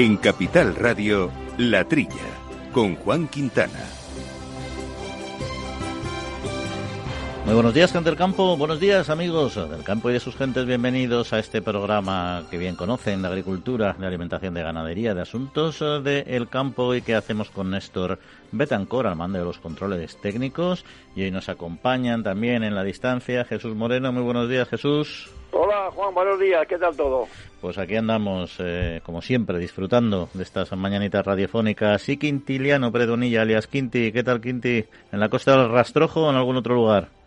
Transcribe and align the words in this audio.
En 0.00 0.16
Capital 0.16 0.76
Radio, 0.76 1.28
La 1.56 1.82
Trilla, 1.82 2.12
con 2.72 2.94
Juan 2.94 3.26
Quintana. 3.26 3.82
Muy 7.44 7.54
buenos 7.54 7.74
días, 7.74 7.90
gente 7.90 8.08
del 8.08 8.16
campo. 8.16 8.56
Buenos 8.56 8.78
días, 8.78 9.10
amigos 9.10 9.56
del 9.56 9.82
campo 9.82 10.08
y 10.08 10.12
de 10.12 10.20
sus 10.20 10.36
gentes. 10.36 10.66
Bienvenidos 10.66 11.32
a 11.32 11.40
este 11.40 11.62
programa 11.62 12.44
que 12.48 12.58
bien 12.58 12.76
conocen 12.76 13.22
de 13.22 13.26
agricultura, 13.26 13.96
de 13.98 14.06
alimentación, 14.06 14.54
de 14.54 14.62
ganadería, 14.62 15.14
de 15.14 15.22
asuntos 15.22 15.80
del 15.80 16.48
campo 16.48 16.94
y 16.94 17.02
que 17.02 17.16
hacemos 17.16 17.50
con 17.50 17.72
Néstor 17.72 18.20
Betancor 18.52 19.08
al 19.08 19.16
mando 19.16 19.40
de 19.40 19.46
los 19.46 19.58
controles 19.58 20.16
técnicos. 20.20 20.84
Y 21.16 21.24
hoy 21.24 21.32
nos 21.32 21.48
acompañan 21.48 22.22
también 22.22 22.62
en 22.62 22.76
la 22.76 22.84
distancia 22.84 23.44
Jesús 23.44 23.74
Moreno. 23.74 24.12
Muy 24.12 24.22
buenos 24.22 24.48
días, 24.48 24.68
Jesús. 24.68 25.28
Hola, 25.50 25.90
Juan. 25.92 26.14
Buenos 26.14 26.38
días. 26.38 26.64
¿Qué 26.68 26.78
tal 26.78 26.94
todo? 26.94 27.26
Pues 27.60 27.76
aquí 27.76 27.96
andamos, 27.96 28.54
eh, 28.60 29.00
como 29.04 29.20
siempre, 29.20 29.58
disfrutando 29.58 30.28
de 30.32 30.44
estas 30.44 30.70
mañanitas 30.76 31.26
radiofónicas. 31.26 32.08
Y 32.08 32.16
Quintiliano 32.16 32.92
Predonilla, 32.92 33.42
alias 33.42 33.66
Quinti. 33.66 34.12
¿Qué 34.12 34.22
tal, 34.22 34.40
Quinti? 34.40 34.84
¿En 35.10 35.18
la 35.18 35.28
costa 35.28 35.56
del 35.56 35.70
Rastrojo 35.70 36.26
o 36.26 36.30
en 36.30 36.36
algún 36.36 36.56
otro 36.56 36.76
lugar? 36.76 37.17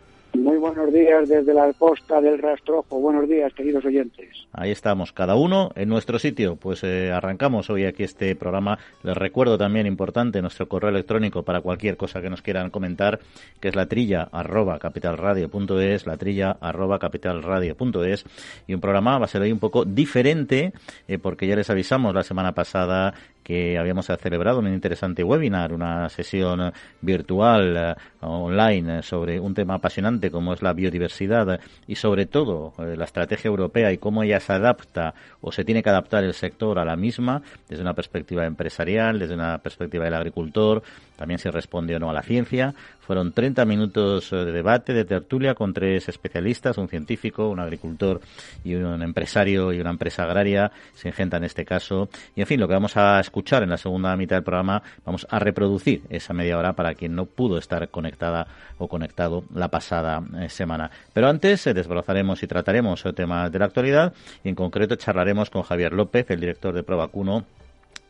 Muy 0.42 0.56
buenos 0.56 0.92
días 0.92 1.28
desde 1.28 1.54
la 1.54 1.72
costa 1.74 2.20
del 2.20 2.36
Rastrojo. 2.36 2.98
Buenos 2.98 3.28
días, 3.28 3.54
queridos 3.54 3.84
oyentes. 3.84 4.48
Ahí 4.52 4.72
estamos, 4.72 5.12
cada 5.12 5.36
uno 5.36 5.70
en 5.76 5.88
nuestro 5.88 6.18
sitio. 6.18 6.56
Pues 6.56 6.82
eh, 6.82 7.12
arrancamos 7.12 7.70
hoy 7.70 7.84
aquí 7.84 8.02
este 8.02 8.34
programa. 8.34 8.76
Les 9.04 9.16
recuerdo 9.16 9.56
también 9.56 9.86
importante 9.86 10.42
nuestro 10.42 10.66
correo 10.66 10.90
electrónico 10.90 11.44
para 11.44 11.60
cualquier 11.60 11.96
cosa 11.96 12.20
que 12.20 12.28
nos 12.28 12.42
quieran 12.42 12.70
comentar, 12.70 13.20
que 13.60 13.68
es 13.68 13.76
la 13.76 13.86
trilla 13.86 14.28
arroba 14.32 14.80
capitalradio.es, 14.80 16.08
la 16.08 16.16
trilla 16.16 16.56
arroba 16.60 16.98
capitalradio.es. 16.98 18.24
Y 18.66 18.74
un 18.74 18.80
programa 18.80 19.20
va 19.20 19.26
a 19.26 19.28
ser 19.28 19.42
hoy 19.42 19.52
un 19.52 19.60
poco 19.60 19.84
diferente, 19.84 20.72
eh, 21.06 21.18
porque 21.18 21.46
ya 21.46 21.54
les 21.54 21.70
avisamos 21.70 22.16
la 22.16 22.24
semana 22.24 22.50
pasada 22.50 23.14
que 23.42 23.78
habíamos 23.78 24.06
celebrado 24.06 24.60
un 24.60 24.68
interesante 24.68 25.24
webinar, 25.24 25.72
una 25.72 26.08
sesión 26.08 26.72
virtual 27.00 27.76
eh, 27.76 27.94
online 28.20 29.02
sobre 29.02 29.40
un 29.40 29.54
tema 29.54 29.74
apasionante 29.74 30.30
como 30.30 30.52
es 30.54 30.62
la 30.62 30.72
biodiversidad 30.72 31.60
y 31.86 31.96
sobre 31.96 32.26
todo 32.26 32.72
eh, 32.78 32.96
la 32.96 33.04
estrategia 33.04 33.48
europea 33.48 33.92
y 33.92 33.98
cómo 33.98 34.22
ella 34.22 34.40
se 34.40 34.52
adapta 34.52 35.14
o 35.40 35.52
se 35.52 35.64
tiene 35.64 35.82
que 35.82 35.90
adaptar 35.90 36.24
el 36.24 36.34
sector 36.34 36.78
a 36.78 36.84
la 36.84 36.96
misma 36.96 37.42
desde 37.68 37.82
una 37.82 37.94
perspectiva 37.94 38.46
empresarial, 38.46 39.18
desde 39.18 39.34
una 39.34 39.58
perspectiva 39.58 40.04
del 40.04 40.14
agricultor, 40.14 40.82
también 41.16 41.38
se 41.38 41.50
responde 41.50 41.96
o 41.96 41.98
no 41.98 42.10
a 42.10 42.12
la 42.12 42.22
ciencia. 42.22 42.74
Fueron 43.00 43.32
30 43.32 43.64
minutos 43.64 44.30
de 44.30 44.52
debate, 44.52 44.92
de 44.92 45.04
tertulia 45.04 45.54
con 45.54 45.72
tres 45.74 46.08
especialistas, 46.08 46.78
un 46.78 46.88
científico, 46.88 47.48
un 47.48 47.60
agricultor 47.60 48.20
y 48.64 48.74
un 48.74 49.02
empresario 49.02 49.72
y 49.72 49.80
una 49.80 49.90
empresa 49.90 50.22
agraria, 50.22 50.70
Singenta 50.94 51.36
en 51.36 51.44
este 51.44 51.64
caso. 51.64 52.08
Y 52.36 52.40
en 52.40 52.46
fin, 52.46 52.60
lo 52.60 52.68
que 52.68 52.74
vamos 52.74 52.96
a 52.96 53.20
escuchar 53.20 53.62
en 53.62 53.70
la 53.70 53.76
segunda 53.76 54.16
mitad 54.16 54.36
del 54.36 54.44
programa, 54.44 54.82
vamos 55.04 55.26
a 55.30 55.38
reproducir 55.38 56.02
esa 56.10 56.32
media 56.32 56.58
hora 56.58 56.74
para 56.74 56.94
quien 56.94 57.14
no 57.14 57.26
pudo 57.26 57.58
estar 57.58 57.88
conectada 57.88 58.46
o 58.78 58.88
conectado 58.88 59.44
la 59.54 59.68
pasada 59.68 60.22
eh, 60.40 60.48
semana. 60.48 60.90
Pero 61.12 61.28
antes 61.28 61.66
eh, 61.66 61.74
desbrozaremos 61.74 62.42
y 62.42 62.46
trataremos 62.46 63.04
el 63.04 63.14
tema 63.14 63.50
de 63.50 63.58
la 63.58 63.66
actualidad 63.66 64.12
y 64.44 64.48
en 64.48 64.54
concreto 64.54 64.96
charlaremos 64.96 65.50
con 65.50 65.62
Javier 65.62 65.92
López, 65.92 66.30
el 66.30 66.40
director 66.40 66.74
de 66.74 66.82
Provacuno 66.82 67.44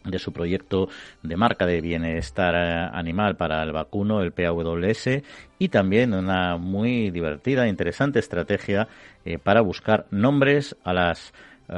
de 0.04 0.18
su 0.18 0.32
proyecto 0.32 0.88
de 1.22 1.36
marca 1.36 1.64
de 1.64 1.80
bienestar 1.80 2.54
eh, 2.54 2.90
animal 2.92 3.36
para 3.36 3.62
el 3.62 3.72
vacuno, 3.72 4.20
el 4.20 4.32
PAWS, 4.32 5.22
y 5.58 5.68
también 5.68 6.12
una 6.14 6.56
muy 6.56 7.10
divertida 7.10 7.66
e 7.66 7.68
interesante 7.68 8.18
estrategia 8.18 8.88
para 9.44 9.60
buscar 9.60 10.06
nombres 10.10 10.76
a 10.82 10.92
las 10.92 11.32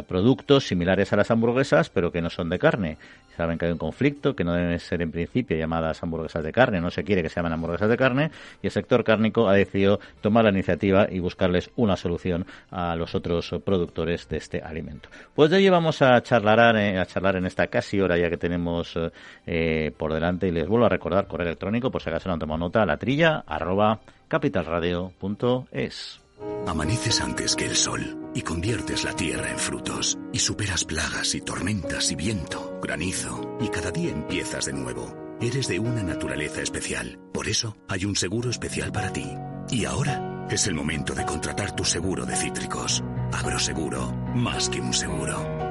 productos 0.09 0.67
similares 0.67 1.13
a 1.13 1.17
las 1.17 1.31
hamburguesas, 1.31 1.91
pero 1.91 2.11
que 2.11 2.23
no 2.23 2.31
son 2.31 2.49
de 2.49 2.59
carne. 2.59 2.97
Saben 3.37 3.59
que 3.59 3.67
hay 3.67 3.73
un 3.73 3.79
conflicto, 3.79 4.35
que 4.35 4.45
no 4.45 4.53
deben 4.53 4.79
ser 4.79 5.03
en 5.03 5.11
principio 5.11 5.57
llamadas 5.57 6.03
hamburguesas 6.03 6.45
de 6.45 6.53
carne, 6.53 6.81
no 6.81 6.91
se 6.91 7.05
quiere 7.05 7.23
que 7.23 7.29
se 7.29 7.37
llamen 7.37 7.53
hamburguesas 7.53 7.89
de 7.89 7.97
carne, 7.97 8.31
y 8.63 8.67
el 8.67 8.71
sector 8.71 9.05
cárnico 9.05 9.49
ha 9.49 9.55
decidido 9.55 10.01
tomar 10.21 10.45
la 10.45 10.51
iniciativa 10.51 11.07
y 11.11 11.19
buscarles 11.19 11.71
una 11.77 11.97
solución 11.97 12.47
a 12.71 12.97
los 12.97 13.15
otros 13.15 13.55
productores 13.65 14.29
de 14.29 14.37
este 14.37 14.61
alimento. 14.61 15.09
Pues 15.35 15.51
de 15.51 15.59
ello 15.59 15.73
vamos 15.73 16.01
a 16.03 16.21
charlar, 16.23 16.77
eh, 16.77 16.99
a 16.99 17.07
charlar 17.07 17.37
en 17.37 17.47
esta 17.47 17.67
casi 17.67 18.01
hora 18.01 18.17
ya 18.17 18.31
que 18.31 18.37
tenemos 18.37 18.99
eh, 19.47 19.93
por 19.97 20.13
delante, 20.13 20.49
y 20.49 20.51
les 20.53 20.67
vuelvo 20.69 20.87
a 20.87 20.91
recordar 20.91 21.27
correo 21.27 21.47
electrónico, 21.49 21.91
por 21.91 22.03
si 22.03 22.11
acaso 22.11 22.29
no 22.29 22.35
han 22.35 22.41
tomado 22.41 22.59
nota, 22.59 22.87
la 22.87 22.97
trilla 22.97 23.45
arroba 23.47 24.01
capitalradio.es. 24.29 26.24
Amaneces 26.67 27.21
antes 27.21 27.57
que 27.57 27.67
el 27.67 27.77
sol 27.77 28.31
y 28.35 28.43
conviertes 28.43 29.05
la 29.05 29.15
tierra 29.15 29.51
en 29.51 29.59
frutos 29.59 30.19
y 30.33 30.39
superas 30.39 30.85
plagas 30.85 31.35
y 31.35 31.41
tormentas 31.41 32.11
y 32.11 32.17
viento, 32.17 32.79
granizo 32.83 33.59
y 33.61 33.69
cada 33.69 33.91
día 33.91 34.11
empiezas 34.11 34.67
de 34.67 34.73
nuevo. 34.73 35.15
Eres 35.41 35.69
de 35.69 35.79
una 35.79 36.03
naturaleza 36.03 36.63
especial, 36.63 37.19
por 37.33 37.49
eso 37.49 37.77
hay 37.89 38.05
un 38.05 38.17
seguro 38.17 38.51
especial 38.51 38.93
para 38.93 39.13
ti. 39.13 39.31
Y 39.71 39.85
ahora 39.85 40.47
es 40.51 40.67
el 40.67 40.75
momento 40.75 41.15
de 41.15 41.25
contratar 41.25 41.75
tu 41.75 41.85
seguro 41.85 42.27
de 42.27 42.37
cítricos. 42.37 43.03
Agroseguro, 43.33 44.13
más 44.35 44.69
que 44.69 44.81
un 44.81 44.93
seguro. 44.93 45.64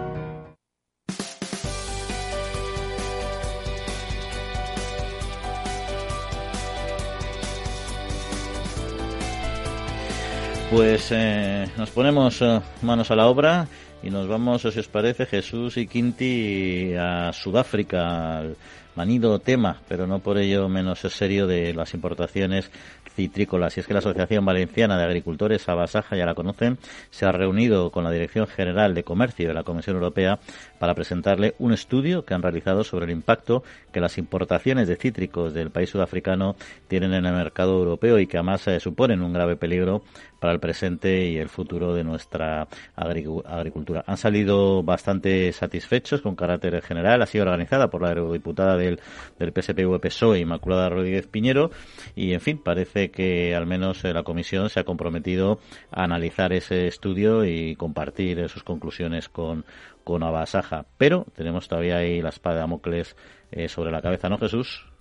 Pues 10.73 11.09
eh, 11.11 11.69
nos 11.77 11.91
ponemos 11.91 12.41
eh, 12.41 12.59
manos 12.81 13.11
a 13.11 13.15
la 13.15 13.27
obra 13.27 13.67
y 14.01 14.09
nos 14.09 14.27
vamos, 14.27 14.63
si 14.63 14.79
os 14.79 14.87
parece, 14.87 15.27
Jesús 15.27 15.77
y 15.77 15.85
Quinti 15.85 16.95
a 16.95 17.31
Sudáfrica, 17.31 18.39
al 18.39 18.57
manido 18.95 19.37
tema, 19.37 19.81
pero 19.87 20.07
no 20.07 20.19
por 20.19 20.39
ello 20.39 20.67
menos 20.69 20.99
serio 20.99 21.45
de 21.45 21.75
las 21.75 21.93
importaciones 21.93 22.71
citrícolas. 23.15 23.77
Y 23.77 23.81
es 23.81 23.87
que 23.87 23.93
la 23.93 23.99
Asociación 23.99 24.45
Valenciana 24.45 24.97
de 24.97 25.03
Agricultores, 25.03 25.67
Abasaja, 25.69 26.15
ya 26.15 26.25
la 26.25 26.35
conocen, 26.35 26.77
se 27.09 27.25
ha 27.25 27.31
reunido 27.31 27.91
con 27.91 28.03
la 28.03 28.11
Dirección 28.11 28.47
General 28.47 28.93
de 28.93 29.03
Comercio 29.03 29.47
de 29.47 29.53
la 29.53 29.63
Comisión 29.63 29.95
Europea 29.95 30.39
para 30.79 30.95
presentarle 30.95 31.55
un 31.59 31.73
estudio 31.73 32.25
que 32.25 32.33
han 32.33 32.41
realizado 32.41 32.83
sobre 32.83 33.05
el 33.05 33.11
impacto 33.11 33.63
que 33.91 34.01
las 34.01 34.17
importaciones 34.17 34.87
de 34.87 34.95
cítricos 34.95 35.53
del 35.53 35.69
país 35.69 35.89
sudafricano 35.89 36.55
tienen 36.87 37.13
en 37.13 37.25
el 37.25 37.33
mercado 37.33 37.77
europeo 37.77 38.19
y 38.19 38.27
que 38.27 38.37
además 38.37 38.67
eh, 38.67 38.79
suponen 38.79 39.21
un 39.21 39.33
grave 39.33 39.55
peligro 39.55 40.03
para 40.43 40.51
el 40.51 40.59
presente 40.59 41.25
y 41.29 41.37
el 41.37 41.47
futuro 41.47 41.93
de 41.93 42.03
nuestra 42.03 42.67
agricultura. 42.97 44.03
Han 44.05 44.17
salido 44.17 44.83
bastante 44.83 45.49
satisfechos 45.53 46.19
con 46.19 46.35
carácter 46.35 46.81
general. 46.81 47.21
Ha 47.21 47.25
sido 47.27 47.45
organizada 47.45 47.89
por 47.89 48.01
la 48.01 48.09
eurodiputada 48.09 48.75
del, 48.75 48.99
del 49.39 49.53
PSPV-PSOE, 49.53 50.41
Inmaculada 50.41 50.89
Rodríguez 50.89 51.27
Piñero, 51.27 51.71
y 52.13 52.33
en 52.33 52.41
fin, 52.41 52.61
parece 52.61 53.09
que 53.09 53.55
al 53.55 53.65
menos 53.65 54.03
eh, 54.03 54.11
la 54.13 54.23
Comisión 54.23 54.69
se 54.69 54.81
ha 54.81 54.83
comprometido 54.83 55.59
a 55.91 56.03
analizar 56.03 56.51
ese 56.51 56.87
estudio 56.87 57.45
y 57.45 57.77
compartir 57.77 58.49
sus 58.49 58.63
conclusiones 58.63 59.29
con, 59.29 59.63
con 60.03 60.23
Abasaja. 60.23 60.87
Pero 60.97 61.25
tenemos 61.37 61.69
todavía 61.69 61.99
ahí 61.99 62.21
la 62.21 62.29
espada 62.29 62.55
de 62.55 62.61
Damocles 62.63 63.15
eh, 63.49 63.69
sobre 63.69 63.91
la 63.91 64.01
cabeza, 64.01 64.27
¿no, 64.27 64.37
Jesús? 64.37 64.92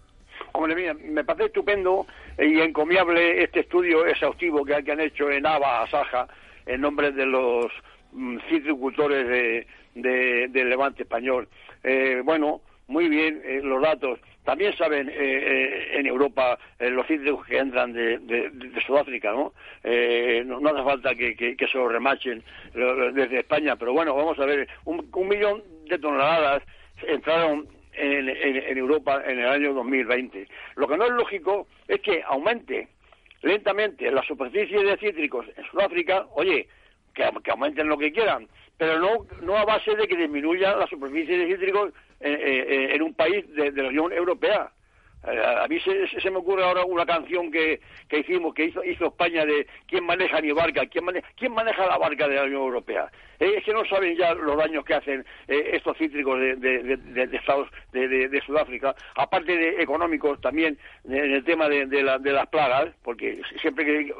Me 0.54 1.24
parece 1.24 1.46
estupendo 1.46 2.06
y 2.38 2.60
encomiable 2.60 3.42
este 3.42 3.60
estudio 3.60 4.06
exhaustivo 4.06 4.64
que, 4.64 4.74
han 4.74 5.00
hecho 5.00 5.30
en 5.30 5.46
Aba, 5.46 5.82
Asaja, 5.82 6.28
en 6.66 6.80
nombre 6.80 7.10
de 7.12 7.26
los 7.26 7.66
mm, 8.12 8.38
citricultores 8.48 9.66
de, 9.94 10.48
del 10.48 10.68
Levante 10.68 11.02
español. 11.02 11.48
Eh, 11.82 12.20
bueno, 12.24 12.60
muy 12.88 13.08
bien 13.08 13.40
eh, 13.44 13.60
los 13.62 13.82
datos. 13.82 14.18
También 14.44 14.76
saben 14.76 15.08
eh, 15.12 15.90
en 15.92 16.06
Europa 16.06 16.58
los 16.80 17.06
cítricos 17.06 17.46
que 17.46 17.58
entran 17.58 17.92
de, 17.92 18.50
Sudáfrica, 18.84 19.31
¿no? 19.31 19.52
¿no? 19.84 20.69
hace 20.69 20.82
falta 20.82 21.14
que, 21.14 21.56
se 21.58 21.78
lo 21.78 21.88
remachen 21.88 22.43
desde 22.75 23.38
España, 23.38 23.76
pero 23.76 23.93
bueno, 23.93 24.16
vamos 24.16 24.37
a 24.40 24.44
ver, 24.44 24.69
un 24.84 25.28
millón 25.28 25.62
de 25.88 25.96
toneladas 25.96 26.62
entraron 27.06 27.69
en, 27.94 28.78
Europa 28.78 29.22
en 29.26 29.38
el 29.38 29.48
año 29.48 29.74
2020. 29.74 30.48
Lo 30.76 30.88
que 30.88 30.96
no 30.96 31.04
es 31.04 31.10
lógico 31.12 31.66
es 31.88 32.00
que 32.00 32.22
aumente 32.22 32.88
lentamente 33.42 34.10
la 34.10 34.22
superficie 34.22 34.82
de 34.82 34.96
cítricos 34.98 35.46
en 35.56 35.64
Sudáfrica, 35.64 36.26
oye, 36.34 36.68
que, 37.14 37.24
aumenten 37.50 37.88
lo 37.88 37.98
que 37.98 38.12
quieran, 38.12 38.48
pero 38.78 38.98
no, 38.98 39.26
no 39.42 39.56
a 39.56 39.64
base 39.64 39.94
de 39.94 40.06
que 40.06 40.16
disminuya 40.16 40.76
la 40.76 40.86
superficie 40.86 41.36
de 41.36 41.46
cítricos 41.46 41.92
en, 42.20 43.02
un 43.02 43.14
país 43.14 43.44
de 43.54 43.72
la 43.72 43.88
Unión 43.88 44.12
Europea. 44.12 44.70
Eh, 45.24 45.40
a 45.40 45.69
mí 45.69 45.78
se, 45.80 46.30
me 46.30 46.38
ocurre 46.38 46.64
ahora 46.64 46.84
una 46.84 47.06
canción 47.06 47.50
que, 47.50 47.80
que 48.08 48.19
hicimos, 48.19 48.54
que 48.54 48.66
hizo, 48.66 48.82
hizo 48.84 49.06
España 49.06 49.44
de 49.44 49.66
quién 49.86 50.04
maneja 50.04 50.40
mi 50.40 50.52
barca, 50.52 50.86
quién, 50.86 51.04
quién 51.36 51.52
maneja 51.52 51.86
la 51.86 51.98
barca 51.98 52.26
de 52.26 52.36
la 52.36 52.44
Unión 52.44 52.62
Europea. 52.62 53.10
Eh, 53.38 53.54
es 53.56 53.64
que 53.64 53.72
no 53.72 53.84
saben 53.84 54.16
ya 54.16 54.34
los 54.34 54.56
daños 54.56 54.84
que 54.84 54.94
hacen 54.94 55.24
eh, 55.48 55.70
estos 55.72 55.96
cítricos 55.96 56.38
de, 56.38 57.28
Estados 57.32 57.69
de, 57.92 58.42
Sudáfrica, 58.44 58.94
aparte 59.14 59.56
de 59.56 59.82
económicos 59.82 60.40
también 60.40 60.76
en 61.04 61.32
el 61.32 61.44
tema 61.44 61.68
de, 61.68 62.02
las 62.02 62.46
plagas, 62.48 62.88
porque 63.02 63.40
siempre 63.60 63.84
que 63.84 64.14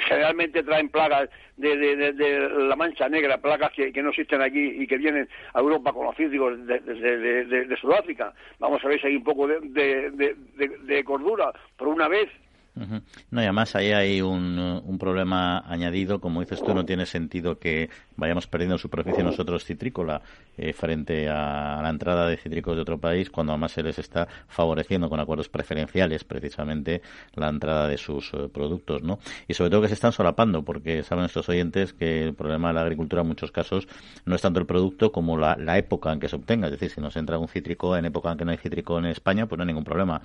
generalmente 0.00 0.62
traen 0.62 0.88
plagas 0.88 1.28
de, 1.56 2.48
la 2.68 2.76
mancha 2.76 3.08
negra, 3.08 3.38
placas 3.38 3.72
que, 3.72 4.02
no 4.02 4.10
existen 4.10 4.42
aquí 4.42 4.82
y 4.82 4.86
que 4.86 4.98
vienen 4.98 5.28
a 5.54 5.60
Europa 5.60 5.92
con 5.92 6.06
los 6.06 6.16
cítricos 6.16 6.66
de, 6.66 7.76
Sudáfrica. 7.80 8.32
Vamos 8.58 8.84
a 8.84 8.88
ver 8.88 9.00
si 9.00 9.08
hay 9.08 9.16
un 9.16 9.24
poco 9.24 9.46
de, 9.48 11.04
cordura 11.04 11.52
por 11.76 11.88
una 11.88 12.08
vez 12.08 12.28
no, 12.76 13.40
y 13.40 13.44
además 13.44 13.74
ahí 13.74 13.92
hay 13.92 14.20
un, 14.20 14.58
un, 14.58 14.98
problema 14.98 15.64
añadido. 15.66 16.20
Como 16.20 16.40
dices 16.40 16.62
tú, 16.62 16.74
no 16.74 16.84
tiene 16.84 17.06
sentido 17.06 17.58
que 17.58 17.88
vayamos 18.16 18.46
perdiendo 18.46 18.76
superficie 18.76 19.24
nosotros 19.24 19.64
citrícola 19.64 20.20
eh, 20.58 20.74
frente 20.74 21.28
a 21.28 21.80
la 21.82 21.88
entrada 21.88 22.28
de 22.28 22.36
cítricos 22.36 22.76
de 22.76 22.82
otro 22.82 22.98
país, 22.98 23.30
cuando 23.30 23.52
además 23.52 23.72
se 23.72 23.82
les 23.82 23.98
está 23.98 24.28
favoreciendo 24.48 25.08
con 25.08 25.20
acuerdos 25.20 25.48
preferenciales 25.48 26.24
precisamente 26.24 27.00
la 27.34 27.48
entrada 27.48 27.88
de 27.88 27.96
sus 27.96 28.32
eh, 28.34 28.48
productos, 28.52 29.02
¿no? 29.02 29.18
Y 29.48 29.54
sobre 29.54 29.70
todo 29.70 29.80
que 29.82 29.88
se 29.88 29.94
están 29.94 30.12
solapando, 30.12 30.62
porque 30.62 31.02
saben 31.02 31.22
nuestros 31.22 31.48
oyentes 31.48 31.94
que 31.94 32.24
el 32.24 32.34
problema 32.34 32.68
de 32.68 32.74
la 32.74 32.82
agricultura 32.82 33.22
en 33.22 33.28
muchos 33.28 33.52
casos 33.52 33.88
no 34.26 34.34
es 34.34 34.42
tanto 34.42 34.60
el 34.60 34.66
producto 34.66 35.12
como 35.12 35.38
la, 35.38 35.56
la 35.56 35.78
época 35.78 36.12
en 36.12 36.20
que 36.20 36.28
se 36.28 36.36
obtenga. 36.36 36.66
Es 36.66 36.72
decir, 36.72 36.90
si 36.90 37.00
nos 37.00 37.16
entra 37.16 37.38
un 37.38 37.48
cítrico 37.48 37.96
en 37.96 38.04
época 38.04 38.32
en 38.32 38.38
que 38.38 38.44
no 38.44 38.50
hay 38.50 38.58
cítrico 38.58 38.98
en 38.98 39.06
España, 39.06 39.46
pues 39.46 39.56
no 39.56 39.62
hay 39.62 39.68
ningún 39.68 39.84
problema. 39.84 40.20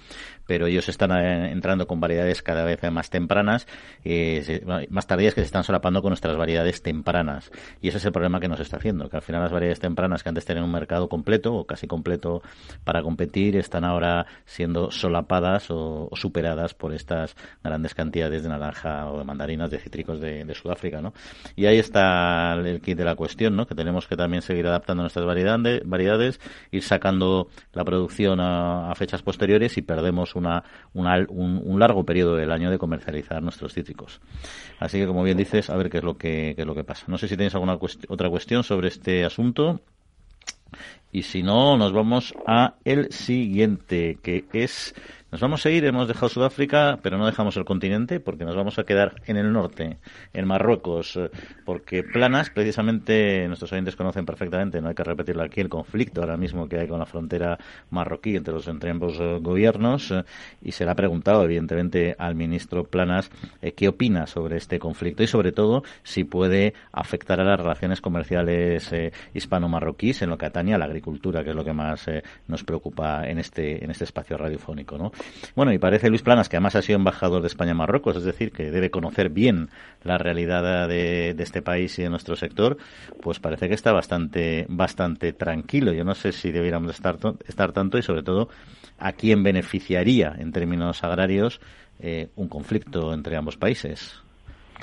Pero 0.46 0.68
ellos 0.68 0.90
están 0.90 1.12
eh, 1.12 1.52
entrando 1.52 1.88
con 1.88 2.00
variedades 2.02 2.41
cada 2.44 2.64
vez 2.64 2.82
más 2.92 3.10
tempranas, 3.10 3.68
eh, 4.04 4.64
más 4.90 5.08
tardías 5.08 5.34
que 5.34 5.42
se 5.42 5.46
están 5.46 5.64
solapando 5.64 6.02
con 6.02 6.10
nuestras 6.10 6.38
variedades 6.38 6.82
tempranas. 6.82 7.52
Y 7.82 7.90
ese 7.90 7.98
es 7.98 8.06
el 8.06 8.12
problema 8.12 8.40
que 8.40 8.48
nos 8.48 8.60
está 8.60 8.78
haciendo, 8.78 9.10
que 9.10 9.18
al 9.18 9.22
final 9.22 9.42
las 9.42 9.52
variedades 9.52 9.80
tempranas 9.80 10.24
que 10.24 10.30
antes 10.30 10.46
tenían 10.46 10.66
un 10.66 10.72
mercado 10.72 11.10
completo 11.10 11.54
o 11.54 11.66
casi 11.66 11.88
completo 11.88 12.42
para 12.84 13.02
competir 13.02 13.56
están 13.56 13.84
ahora 13.84 14.26
siendo 14.46 14.92
solapadas 14.92 15.68
o, 15.70 16.10
superadas 16.14 16.74
por 16.74 16.94
estas 16.94 17.36
grandes 17.64 17.94
cantidades 17.96 18.44
de 18.44 18.50
naranja 18.50 19.12
o 19.12 19.20
de 19.20 19.24
mandarinas, 19.24 19.70
de 19.72 19.80
cítricos 19.80 20.20
de, 20.20 20.52
Sudáfrica, 20.52 21.02
¿no? 21.02 21.14
Y 21.56 21.66
ahí 21.66 21.78
está 21.78 22.54
el 22.54 22.82
kit 22.82 22.98
de 22.98 23.06
la 23.06 23.16
cuestión, 23.16 23.56
¿no? 23.56 23.66
Que 23.66 23.74
tenemos 23.74 24.06
que 24.06 24.18
también 24.18 24.42
seguir 24.42 24.68
adaptando 24.68 25.02
nuestras 25.02 25.26
variedades, 25.26 25.82
variedades 25.86 26.42
ir 26.72 26.84
sacando 26.84 27.48
la 27.74 27.86
producción 27.86 28.40
a, 28.42 28.94
fechas 28.96 29.22
posteriores 29.24 29.78
y 29.78 29.82
perdemos 29.82 30.36
una, 30.36 30.64
un 30.94 31.80
largo 31.80 32.06
periodo 32.06 32.31
del 32.36 32.52
año 32.52 32.72
de 32.72 32.78
comercializar 32.78 33.42
nuestros 33.42 33.74
cítricos. 33.74 34.22
Así 34.80 35.00
que, 35.00 35.08
como 35.08 35.24
bien 35.24 35.38
dices, 35.38 35.70
a 35.70 35.78
ver 35.78 35.90
qué 35.90 36.00
es 36.00 36.04
lo 36.04 36.18
que, 36.18 36.56
es 36.58 36.66
lo 36.66 36.76
que 36.76 36.84
pasa. 36.84 37.06
No 37.08 37.18
sé 37.18 37.28
si 37.28 37.38
tenéis 37.38 37.56
alguna 37.56 37.78
otra 38.08 38.30
cuestión 38.30 38.64
sobre 38.64 38.88
este 38.88 39.26
asunto. 39.26 39.82
Y 41.12 41.24
si 41.24 41.44
no, 41.44 41.78
nos 41.78 41.92
vamos 41.92 42.34
a 42.48 42.76
el 42.86 43.12
siguiente, 43.12 44.18
que 44.24 44.46
es 44.54 44.96
nos 45.32 45.40
vamos 45.40 45.66
a 45.66 45.70
ir, 45.70 45.86
hemos 45.86 46.10
dejado 46.10 46.28
Sudáfrica, 46.28 47.00
pero 47.02 47.18
no 47.18 47.26
dejamos 47.26 47.56
el 47.56 47.64
continente 47.64 48.20
porque 48.20 48.44
nos 48.44 48.54
vamos 48.54 48.78
a 48.80 48.84
quedar 48.84 49.22
en 49.28 49.38
el 49.38 49.54
norte, 49.54 49.98
en 50.34 50.46
Marruecos, 50.46 51.16
eh, 51.16 51.30
porque 51.64 52.04
Planas, 52.04 52.50
precisamente, 52.50 53.48
nuestros 53.48 53.72
oyentes 53.72 53.96
conocen 53.96 54.26
perfectamente, 54.26 54.82
no 54.82 54.90
hay 54.90 54.94
que 54.94 55.06
repetirlo 55.06 55.44
aquí, 55.44 55.62
el 55.62 55.70
conflicto 55.70 56.20
ahora 56.20 56.36
mismo 56.36 56.68
que 56.68 56.80
hay 56.80 56.88
con 56.88 57.00
la 57.00 57.06
frontera 57.06 57.58
marroquí 57.92 58.36
entre 58.36 58.54
los 58.54 58.68
entre 58.68 58.92
ambos 58.92 59.18
eh, 59.22 59.38
gobiernos, 59.42 60.12
eh, 60.12 60.26
y 60.62 60.74
se 60.74 60.84
le 60.84 60.92
ha 60.92 60.96
preguntado, 60.96 61.46
evidentemente, 61.46 62.14
al 62.20 62.36
ministro 62.36 62.84
Planas 62.84 63.32
qué 63.76 63.88
opina 63.88 64.28
sobre 64.28 64.58
este 64.58 64.80
conflicto 64.80 65.24
y, 65.24 65.28
sobre 65.28 65.54
todo, 65.54 65.84
si 66.04 66.26
puede 66.26 66.74
afectar 66.92 67.40
a 67.40 67.46
las 67.46 67.60
relaciones 67.60 68.02
comerciales 68.02 68.92
hispano-marroquíes 69.34 70.24
en 70.24 70.30
lo 70.30 70.38
que 70.38 70.48
atañe 70.48 70.74
a 70.74 70.78
la 70.78 70.86
agricultura, 70.86 71.44
que 71.44 71.52
es 71.52 71.56
lo 71.56 71.64
que 71.64 71.74
más 71.74 72.06
nos 72.48 72.64
preocupa 72.64 73.28
en 73.28 73.40
este, 73.40 73.84
en 73.84 73.92
este 73.92 74.04
espacio 74.04 74.38
radiofónico, 74.38 74.98
¿no? 74.98 75.12
Bueno, 75.56 75.74
y 75.74 75.78
parece 75.78 76.10
Luis 76.10 76.22
Planas, 76.22 76.50
que 76.50 76.56
además 76.56 76.76
ha 76.76 76.82
sido 76.82 76.98
embajador 76.98 77.42
de 77.42 77.48
España 77.48 77.72
en 77.72 77.78
Marruecos, 77.78 78.16
es 78.16 78.24
decir, 78.24 78.52
que 78.52 78.72
debe 78.72 78.90
conocer 78.90 79.30
bien 79.30 79.70
la 80.04 80.18
realidad 80.18 80.88
de, 80.88 81.32
este 81.32 81.62
país 81.62 81.98
y 82.00 82.04
de 82.04 82.10
nuestro 82.10 82.36
sector, 82.36 82.78
pues 83.22 83.40
parece 83.40 83.68
que 83.68 83.74
está 83.74 83.92
bastante, 83.92 84.66
bastante 84.70 85.34
tranquilo. 85.34 85.92
Yo 85.94 86.04
no 86.04 86.16
sé 86.16 86.32
si 86.32 86.52
debiéramos 86.52 86.92
estar, 86.92 87.18
estar 87.48 87.72
tanto 87.74 87.98
y 87.98 88.02
sobre 88.02 88.24
todo 88.24 88.50
a 89.00 89.12
quién 89.14 89.44
beneficiaría 89.44 90.34
en 90.38 90.52
términos 90.52 91.04
agrarios 91.04 91.60
eh, 92.00 92.30
un 92.36 92.48
conflicto 92.48 93.14
entre 93.14 93.36
ambos 93.36 93.58
países. 93.58 94.22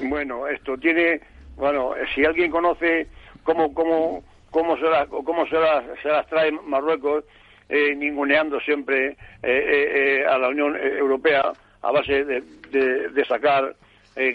Bueno, 0.02 0.46
esto 0.46 0.76
tiene, 0.76 1.20
bueno, 1.56 1.92
si 2.14 2.24
alguien 2.24 2.50
conoce 2.50 3.08
cómo, 3.42 3.72
cómo, 3.74 4.22
cómo 4.50 4.76
se, 4.76 4.84
cómo 5.08 5.46
se, 5.46 5.56
se 6.02 6.08
las 6.08 6.26
trae 6.28 6.52
Marruecos, 6.52 7.24
eh, 7.68 7.94
ninguneando 7.94 8.58
siempre 8.60 9.08
eh, 9.08 9.16
eh, 9.42 10.24
a 10.26 10.38
la 10.38 10.48
Unión 10.48 10.74
Europea 10.74 11.52
a 11.82 11.92
base 11.92 12.24
de, 12.24 13.24
sacar 13.26 13.74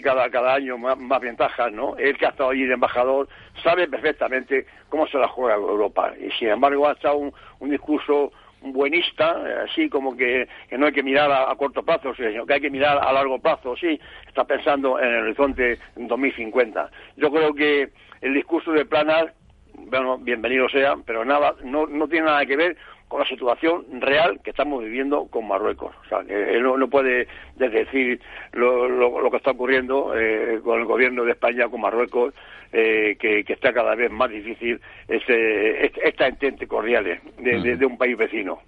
cada, 0.02 0.30
cada 0.30 0.54
año 0.54 0.78
más, 0.78 1.20
ventajas, 1.20 1.72
¿no? 1.72 1.96
Él 1.96 2.16
que 2.16 2.26
ha 2.26 2.30
estado 2.30 2.50
allí 2.50 2.64
de 2.64 2.74
embajador 2.74 3.28
sabe 3.62 3.88
perfectamente 3.88 4.66
cómo 4.88 5.06
se 5.08 5.18
la 5.18 5.28
juega 5.28 5.56
Europa 5.56 6.14
y 6.18 6.30
sin 6.38 6.48
embargo 6.48 6.88
ha 6.88 6.92
estado 6.92 7.16
un, 7.16 7.70
discurso 7.70 8.32
buenista, 8.62 9.36
así 9.64 9.90
como 9.90 10.16
que, 10.16 10.48
no 10.70 10.86
hay 10.86 10.92
que 10.92 11.02
mirar 11.02 11.30
a, 11.30 11.54
corto 11.56 11.82
plazo, 11.82 12.14
sino 12.14 12.46
que 12.46 12.54
hay 12.54 12.60
que 12.60 12.70
mirar 12.70 12.98
a 12.98 13.12
largo 13.12 13.38
plazo, 13.40 13.76
sí, 13.76 14.00
está 14.26 14.44
pensando 14.44 14.98
en 14.98 15.08
el 15.08 15.22
horizonte 15.24 15.78
2050. 15.96 16.88
Yo 17.16 17.30
creo 17.30 17.52
que 17.52 17.90
el 18.22 18.32
discurso 18.32 18.72
de 18.72 18.86
Planas, 18.86 19.26
bueno, 19.74 20.16
bienvenido 20.18 20.68
sea, 20.68 20.94
pero 21.04 21.24
nada, 21.24 21.56
no, 21.62 21.86
no 21.86 22.08
tiene 22.08 22.26
nada 22.26 22.46
que 22.46 22.56
ver 22.56 22.76
con 23.14 23.20
la 23.20 23.28
situación 23.28 23.84
real 24.00 24.40
que 24.42 24.50
estamos 24.50 24.82
viviendo 24.82 25.26
con 25.26 25.46
Marruecos. 25.46 25.94
O 26.04 26.08
sea, 26.08 26.24
que 26.24 26.56
él 26.56 26.64
no, 26.64 26.90
puede 26.90 27.28
decir 27.54 28.20
lo, 28.52 28.88
lo, 28.88 29.30
que 29.30 29.36
está 29.36 29.52
ocurriendo 29.52 30.18
eh, 30.18 30.58
con 30.64 30.80
el 30.80 30.84
gobierno 30.84 31.24
de 31.24 31.30
España, 31.30 31.68
con 31.68 31.80
Marruecos, 31.80 32.34
eh, 32.72 33.16
que, 33.20 33.44
está 33.46 33.72
cada 33.72 33.94
vez 33.94 34.10
más 34.10 34.28
difícil 34.30 34.80
ese, 35.06 35.92
esta 36.02 36.26
entente 36.26 36.66
cordiales 36.66 37.20
de, 37.38 37.86
un 37.86 37.96
país 37.96 38.18
vecino. 38.18 38.58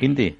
Quinti. 0.00 0.36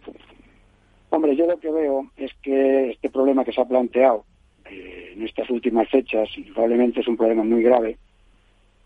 Hombre, 1.11 1.37
yo 1.37 1.47
lo 1.47 1.61
que 1.61 1.71
veo 1.71 2.11
es 2.17 2.33
que 2.43 2.91
este 2.91 3.11
problema 3.11 3.45
que 3.45 3.53
se 3.53 3.61
ha 3.61 3.65
planteado 3.65 4.25
eh, 4.69 5.13
en 5.15 5.23
estas 5.23 5.49
últimas 5.51 5.89
fechas, 5.89 6.29
y 6.37 6.43
probablemente 6.51 6.99
es 6.99 7.07
un 7.07 7.17
problema 7.17 7.45
muy 7.45 7.63
grave, 7.63 7.97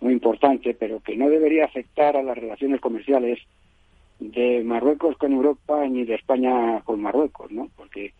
muy 0.02 0.12
importante, 0.12 0.76
pero 0.78 1.00
que 1.00 1.16
no 1.16 1.30
debería 1.30 1.64
afectar 1.64 2.14
a 2.14 2.22
las 2.22 2.36
relaciones 2.36 2.78
comerciales 2.82 3.38
de 4.18 4.62
Marruecos 4.64 5.16
con 5.18 5.32
Europa 5.32 5.86
ni 5.86 6.04
de 6.04 6.14
España 6.14 6.80
con 6.84 7.00
Marruecos, 7.02 7.50
¿no? 7.50 7.68
Porque 7.76 8.12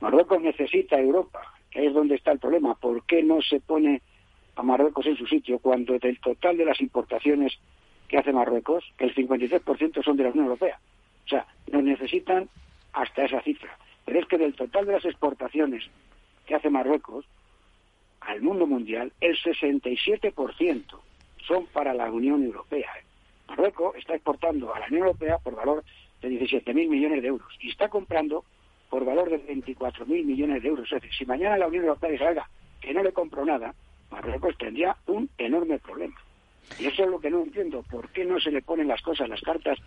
Marruecos 0.00 0.40
necesita 0.40 0.98
Europa, 0.98 1.40
que 1.70 1.86
es 1.86 1.94
donde 1.94 2.16
está 2.16 2.32
el 2.32 2.38
problema. 2.38 2.74
¿Por 2.74 3.04
qué 3.04 3.22
no 3.22 3.40
se 3.42 3.60
pone 3.60 4.02
a 4.56 4.62
Marruecos 4.62 5.06
en 5.06 5.16
su 5.16 5.26
sitio 5.26 5.58
cuando 5.58 5.98
del 5.98 6.18
total 6.20 6.56
de 6.56 6.64
las 6.64 6.80
importaciones 6.80 7.58
que 8.08 8.18
hace 8.18 8.32
Marruecos, 8.32 8.84
el 8.98 9.14
53% 9.14 10.04
son 10.04 10.16
de 10.16 10.24
la 10.24 10.30
Unión 10.30 10.46
Europea? 10.46 10.78
O 11.24 11.28
sea, 11.28 11.46
nos 11.70 11.82
necesitan 11.82 12.48
hasta 12.92 13.24
esa 13.24 13.40
cifra. 13.42 13.76
Pero 14.04 14.20
es 14.20 14.26
que 14.26 14.38
del 14.38 14.54
total 14.54 14.86
de 14.86 14.92
las 14.92 15.04
exportaciones 15.04 15.84
que 16.46 16.54
hace 16.54 16.70
Marruecos 16.70 17.24
al 18.20 18.40
mundo 18.42 18.66
mundial, 18.66 19.12
el 19.20 19.36
67% 19.36 21.00
son 21.46 21.66
para 21.66 21.92
la 21.94 22.10
Unión 22.10 22.42
Europea. 22.42 22.90
Marruecos 23.48 23.96
está 23.96 24.14
exportando 24.14 24.74
a 24.74 24.80
la 24.80 24.86
Unión 24.86 25.06
Europea 25.06 25.38
por 25.38 25.54
valor 25.54 25.84
de 26.20 26.28
17.000 26.28 26.88
millones 26.88 27.22
de 27.22 27.28
euros 27.28 27.52
y 27.60 27.70
está 27.70 27.88
comprando 27.88 28.44
por 28.88 29.04
valor 29.04 29.30
de 29.30 29.44
24.000 29.46 30.06
millones 30.06 30.62
de 30.62 30.68
euros. 30.68 30.86
Es 30.86 31.02
decir, 31.02 31.16
si 31.16 31.26
mañana 31.26 31.58
la 31.58 31.66
Unión 31.66 31.84
Europea 31.84 32.10
dice, 32.10 32.24
que 32.80 32.94
no 32.94 33.02
le 33.02 33.12
compro 33.12 33.44
nada, 33.44 33.74
Marruecos 34.10 34.56
tendría 34.58 34.96
un 35.06 35.28
enorme 35.38 35.78
problema. 35.78 36.16
Y 36.78 36.86
eso 36.86 37.04
es 37.04 37.10
lo 37.10 37.20
que 37.20 37.30
no 37.30 37.42
entiendo. 37.42 37.82
¿Por 37.82 38.08
qué 38.10 38.24
no 38.24 38.40
se 38.40 38.50
le 38.50 38.62
ponen 38.62 38.88
las 38.88 39.02
cosas, 39.02 39.28
las 39.28 39.40
cartas 39.40 39.78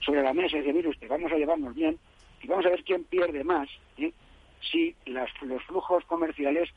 sobre 0.00 0.22
la 0.22 0.32
mesa 0.32 0.56
y 0.56 0.60
dice, 0.60 0.72
mire 0.72 0.88
usted, 0.88 1.08
vamos 1.08 1.30
a 1.32 1.36
llevarnos 1.36 1.74
bien 1.74 1.98
y 2.42 2.46
vamos 2.46 2.66
a 2.66 2.70
ver 2.70 2.84
quién 2.84 3.04
pierde 3.04 3.44
más 3.44 3.68
¿eh? 3.96 4.12
si 4.60 4.94
los 5.06 5.62
flujos 5.64 6.04
comerciales 6.04 6.70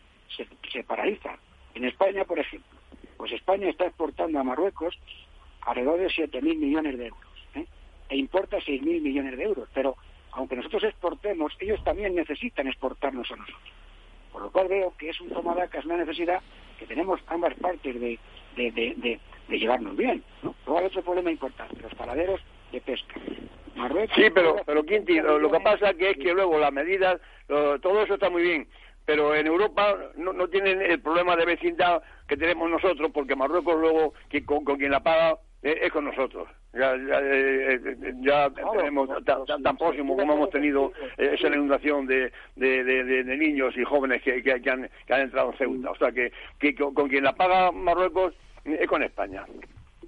se 0.72 0.84
paralizan? 0.84 1.38
En 1.74 1.86
España, 1.86 2.26
por 2.26 2.40
ejemplo, 2.40 2.78
pues 3.18 3.32
España 3.32 3.70
está 3.70 3.86
exportando 3.86 4.40
a 4.40 4.44
Marruecos 4.44 4.98
alrededor 5.68 6.00
de 6.00 6.08
7.000 6.08 6.42
millones 6.58 6.98
de 6.98 7.08
euros 7.08 7.48
¿eh? 7.56 7.66
e 8.10 8.18
importa 8.18 8.58
6.000 8.58 9.02
millones 9.02 9.38
de 9.38 9.44
euros. 9.44 9.70
Pero 9.74 9.96
aunque 10.32 10.56
nosotros 10.56 10.84
exportemos, 10.84 11.54
ellos 11.60 11.84
también 11.84 12.16
necesitan 12.16 12.68
exportarnos 12.68 13.30
a 13.32 13.36
nosotros. 13.36 13.72
Por 14.32 14.42
lo 14.42 14.52
cual 14.52 14.68
veo 14.68 14.94
que 14.98 15.10
es 15.10 15.20
un 15.20 15.30
tomada, 15.30 15.68
que 15.68 15.80
es 15.80 15.86
una 15.86 15.98
necesidad 15.98 16.42
que 16.80 16.86
tenemos 16.86 17.20
ambas 17.28 17.54
partes 17.56 18.00
de, 18.00 18.20
de, 18.56 19.20
llevarnos 19.50 19.96
bien. 19.96 20.24
¿no? 20.44 20.56
Luego 20.66 20.80
hay 20.80 20.86
otro 20.86 21.02
problema 21.02 21.32
importante, 21.32 21.82
los 21.82 21.94
paraderos 21.96 22.40
de 22.72 22.82
pesca. 22.82 23.16
Marruecos, 23.76 24.16
sí, 24.16 24.30
pero, 24.34 24.58
pero 24.66 24.84
Quinti, 24.84 25.20
lo, 25.20 25.52
que 25.52 25.60
pasa 25.60 25.94
que 25.94 26.12
es 26.12 26.18
que 26.18 26.34
luego 26.34 26.58
las 26.58 26.74
medidas, 26.74 27.20
todo 27.48 28.02
eso 28.02 28.16
está 28.16 28.30
muy 28.30 28.42
bien, 28.42 28.68
pero 29.06 29.34
en 29.34 29.48
Europa 29.48 29.96
no, 30.18 30.34
no, 30.34 30.50
tienen 30.50 30.82
el 30.82 31.00
problema 31.00 31.36
de 31.36 31.46
vecindad 31.46 32.02
que 32.28 32.36
tenemos 32.36 32.70
nosotros, 32.70 33.10
porque 33.14 33.38
Marruecos 33.38 33.80
luego, 33.80 34.14
con, 34.46 34.78
quien 34.78 34.92
la 34.92 35.02
paga, 35.02 35.38
es 35.62 35.92
con 35.92 36.06
nosotros. 36.06 36.48
Ya, 36.74 36.96
ya, 36.96 37.22
ya 38.22 38.50
tenemos 38.78 39.10
tan, 39.26 39.78
próximo 39.78 40.16
como 40.16 40.34
hemos 40.34 40.50
tenido 40.52 40.92
esa 41.18 41.48
inundación 41.48 42.06
de, 42.06 42.32
de, 42.56 42.84
de, 42.84 43.38
niños 43.38 43.76
y 43.76 43.84
jóvenes 43.84 44.22
que, 44.22 44.44
que, 44.44 44.52
han, 44.70 44.90
que 45.06 45.14
han 45.14 45.22
entrado 45.22 45.52
en 45.52 45.58
Ceuta. 45.58 45.92
O 45.92 45.96
sea, 45.98 46.12
que, 46.12 46.32
que 46.60 46.76
con 46.76 47.10
quien 47.10 47.24
la 47.24 47.34
paga 47.34 47.72
Marruecos 47.72 48.34
es 48.64 48.88
con 48.88 49.02
España. 49.02 49.46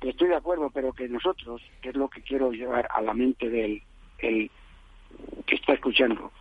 Estoy 0.01 0.29
de 0.29 0.35
acuerdo, 0.35 0.69
pero 0.69 0.93
que 0.93 1.09
nosotros, 1.09 1.61
que 1.81 1.89
es 1.89 1.95
lo 1.95 2.07
que 2.09 2.21
quiero 2.21 2.51
llevar 2.51 2.87
a 2.91 3.01
la 3.01 3.13
mente 3.13 3.49
del 3.49 3.81
el 4.19 4.51
que 5.45 5.55
está 5.55 5.73
escuchando 5.73 6.31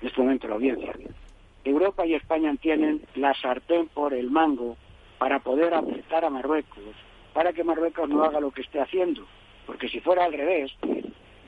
en 0.00 0.08
este 0.08 0.20
momento 0.20 0.48
la 0.48 0.54
audiencia, 0.54 0.92
Europa 1.64 2.06
y 2.06 2.14
España 2.14 2.54
tienen 2.60 3.02
la 3.14 3.34
sartén 3.34 3.88
por 3.88 4.14
el 4.14 4.30
mango 4.30 4.76
para 5.18 5.40
poder 5.40 5.74
apretar 5.74 6.24
a 6.24 6.30
Marruecos, 6.30 6.94
para 7.36 7.52
que 7.52 7.62
Marruecos 7.62 8.08
no 8.08 8.24
haga 8.24 8.40
lo 8.40 8.50
que 8.50 8.62
esté 8.62 8.80
haciendo. 8.80 9.26
Porque 9.66 9.90
si 9.90 10.00
fuera 10.00 10.24
al 10.24 10.32
revés, 10.32 10.72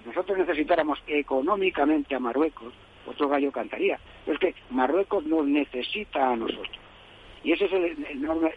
nosotros 0.04 0.36
necesitáramos 0.36 1.02
económicamente 1.06 2.14
a 2.14 2.18
Marruecos, 2.18 2.74
otro 3.06 3.26
gallo 3.26 3.50
cantaría. 3.50 3.98
Pero 4.26 4.34
es 4.34 4.38
que 4.38 4.54
Marruecos 4.68 5.24
nos 5.24 5.46
necesita 5.46 6.30
a 6.30 6.36
nosotros. 6.36 6.76
Y 7.42 7.52
ese 7.52 7.64
es 7.64 7.72
el, 7.72 8.06
enorme, 8.10 8.52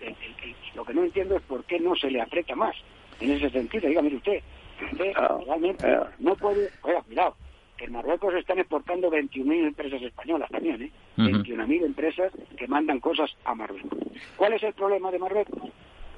lo 0.75 0.83
que 0.83 0.93
no 0.93 1.05
entiendo 1.05 1.37
es 1.37 1.41
por 1.43 1.63
qué 1.63 1.79
no 1.79 1.95
se 1.95 2.11
le 2.11 2.19
aprieta 2.19 2.53
más 2.53 2.75
en 3.21 3.31
ese 3.31 3.49
sentido. 3.49 3.87
Dígame 3.87 4.13
usted, 4.13 4.43
usted 4.91 5.13
ah, 5.15 5.37
realmente 5.45 5.87
ah. 5.87 6.11
no 6.19 6.35
puede, 6.35 6.69
oiga, 6.81 7.01
cuidado, 7.03 7.37
que 7.77 7.85
en 7.85 7.93
Marruecos 7.93 8.33
están 8.33 8.59
exportando 8.59 9.09
21.000 9.09 9.67
empresas 9.67 10.01
españolas 10.01 10.49
también, 10.49 10.81
¿eh? 10.81 10.91
21.000 11.15 11.85
empresas 11.85 12.33
que 12.57 12.67
mandan 12.67 12.99
cosas 12.99 13.31
a 13.45 13.55
Marruecos. 13.55 13.99
¿Cuál 14.35 14.51
es 14.51 14.63
el 14.63 14.73
problema 14.73 15.11
de 15.11 15.19
Marruecos? 15.19 15.71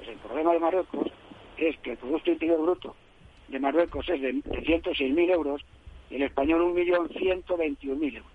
Pues 0.04 0.16
el 0.16 0.22
problema 0.22 0.52
de 0.52 0.58
Marruecos 0.58 1.10
es 1.56 1.78
que 1.78 1.92
el 1.92 1.96
Producto 1.96 2.30
Interior 2.30 2.60
Bruto 2.60 2.94
de 3.48 3.58
Marruecos 3.58 4.06
es 4.10 4.20
de 4.20 4.34
106.000 4.34 5.30
euros 5.30 5.64
y 6.10 6.16
el 6.16 6.22
español 6.22 6.74
1.121.000 6.74 8.16
euros. 8.16 8.32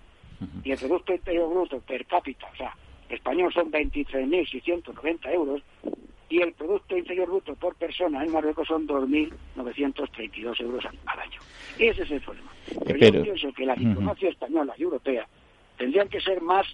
Y 0.63 0.71
el 0.71 0.79
Producto 0.79 1.13
Interior 1.13 1.49
Bruto 1.49 1.79
per 1.81 2.05
cápita, 2.07 2.49
o 2.51 2.55
sea, 2.55 2.75
español 3.09 3.53
son 3.53 3.71
23.690 3.71 5.31
euros 5.31 5.61
y 6.27 6.41
el 6.41 6.53
Producto 6.53 6.97
Interior 6.97 7.27
Bruto 7.27 7.53
por 7.55 7.75
persona 7.75 8.23
en 8.23 8.31
Marruecos 8.31 8.67
son 8.67 8.87
2.932 8.87 10.61
euros 10.61 10.85
al 10.85 11.19
año. 11.19 11.39
Ese 11.77 12.01
es 12.01 12.11
el 12.11 12.21
problema. 12.21 12.51
Pero, 12.83 12.97
yo 12.97 13.23
pienso 13.23 13.53
que 13.53 13.65
la 13.65 13.75
diplomacia 13.75 14.29
española 14.29 14.73
y 14.75 14.83
europea 14.83 15.27
tendrían 15.77 16.09
que 16.09 16.19
ser 16.19 16.41
más 16.41 16.65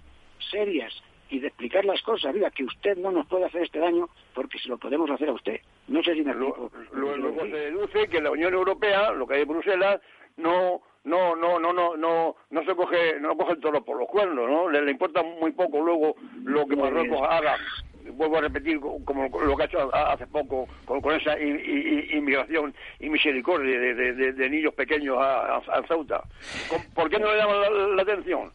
serias 0.52 0.94
y 1.30 1.40
de 1.40 1.48
explicar 1.48 1.86
las 1.86 2.02
cosas, 2.02 2.34
mira, 2.34 2.52
que 2.52 2.64
usted 2.64 2.98
no 2.98 3.12
nos 3.12 3.26
puede 3.28 3.46
hacer 3.46 3.64
este 3.64 3.80
daño 3.80 4.10
porque 4.34 4.60
se 4.60 4.70
lo 4.70 4.78
podemos 4.78 5.10
hacer 5.10 5.30
a 5.30 5.34
usted. 5.34 5.60
No 5.88 6.04
sé 6.04 6.14
si 6.14 6.22
me 6.22 6.34
Luego, 6.34 6.70
luego 6.94 7.42
se 7.42 7.56
deduce 7.56 8.08
que 8.08 8.22
la 8.22 8.32
Unión 8.32 8.54
Europea, 8.54 9.12
lo 9.12 9.26
que 9.26 9.36
hay 9.36 9.42
en 9.42 9.48
Bruselas, 9.48 10.02
no 10.38 10.82
no 11.06 11.36
no 11.36 11.60
no 11.60 11.72
no 11.72 11.96
no 11.96 12.36
no 12.50 12.66
se 12.66 12.76
coge 12.76 13.20
no 13.20 13.38
coge 13.38 13.54
el 13.54 13.60
toro 13.60 13.84
por 13.86 13.98
los 13.98 14.10
cuernos 14.10 14.50
no 14.50 14.70
le, 14.70 14.90
importa 14.90 15.22
muy 15.22 15.52
poco 15.52 15.80
luego 15.80 16.16
lo 16.44 16.66
que 16.68 16.76
Marruecos 16.76 17.22
haga. 17.30 17.58
Vuelvo 18.12 18.38
a 18.38 18.42
repetir 18.42 18.80
como 18.80 19.28
lo 19.28 19.56
que 19.56 19.64
ha 19.64 19.66
hecho 19.66 19.96
hace 19.96 20.28
poco 20.28 20.68
con, 20.86 21.02
esa 21.12 21.40
inmigración 21.40 22.74
y 23.00 23.10
misericordia 23.10 23.80
de, 23.80 24.50
niños 24.50 24.76
pequeños 24.76 25.18
a, 25.20 25.62
Ceuta. 25.88 26.22
¿por 26.94 27.10
qué 27.10 27.18
no 27.18 27.32
le 27.32 27.38
llaman 27.38 27.96
la 27.96 28.02
atención? 28.04 28.52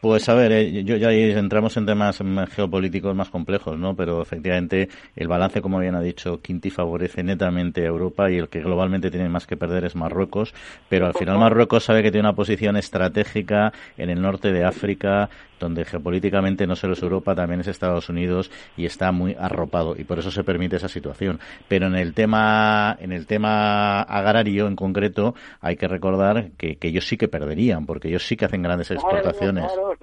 Pues 0.00 0.30
a 0.30 0.34
ver, 0.34 0.50
eh, 0.52 0.82
yo 0.82 0.96
ya 0.96 1.12
entramos 1.12 1.76
en 1.76 1.84
temas 1.84 2.22
geopolíticos 2.52 3.14
más 3.14 3.28
complejos, 3.28 3.78
¿no? 3.78 3.94
Pero 3.94 4.22
efectivamente 4.22 4.88
el 5.14 5.28
balance, 5.28 5.60
como 5.60 5.78
bien 5.78 5.94
ha 5.94 6.00
dicho 6.00 6.40
Quinti, 6.40 6.70
favorece 6.70 7.22
netamente 7.22 7.82
a 7.82 7.88
Europa 7.88 8.30
y 8.30 8.38
el 8.38 8.48
que 8.48 8.62
globalmente 8.62 9.10
tiene 9.10 9.28
más 9.28 9.46
que 9.46 9.58
perder 9.58 9.84
es 9.84 9.96
Marruecos. 9.96 10.54
Pero 10.88 11.06
al 11.06 11.12
final 11.12 11.38
Marruecos 11.38 11.84
sabe 11.84 12.02
que 12.02 12.10
tiene 12.10 12.26
una 12.28 12.34
posición 12.34 12.78
estratégica 12.78 13.74
en 13.98 14.08
el 14.08 14.22
norte 14.22 14.52
de 14.52 14.64
África, 14.64 15.28
donde 15.60 15.84
geopolíticamente 15.84 16.66
no 16.66 16.74
solo 16.74 16.94
es 16.94 17.02
Europa, 17.02 17.36
también 17.36 17.60
es 17.60 17.68
Estados 17.68 18.08
Unidos 18.08 18.50
y 18.76 18.86
está 18.86 19.12
muy 19.12 19.36
arropado 19.38 19.94
y 19.96 20.04
por 20.04 20.18
eso 20.18 20.30
se 20.30 20.42
permite 20.42 20.76
esa 20.76 20.88
situación. 20.88 21.38
Pero 21.68 21.86
en 21.86 21.94
el 21.94 22.14
tema, 22.14 22.96
en 22.98 23.12
el 23.12 23.26
tema 23.26 24.02
agrario 24.02 24.66
en 24.66 24.74
concreto, 24.74 25.34
hay 25.60 25.76
que 25.76 25.86
recordar 25.86 26.50
que, 26.56 26.78
ellos 26.80 27.06
sí 27.06 27.16
que 27.16 27.28
perderían, 27.28 27.86
porque 27.86 28.08
ellos 28.08 28.26
sí 28.26 28.36
que 28.36 28.46
hacen 28.46 28.62
grandes 28.62 28.90
exportaciones. 28.90 29.66
Claro, 29.66 29.94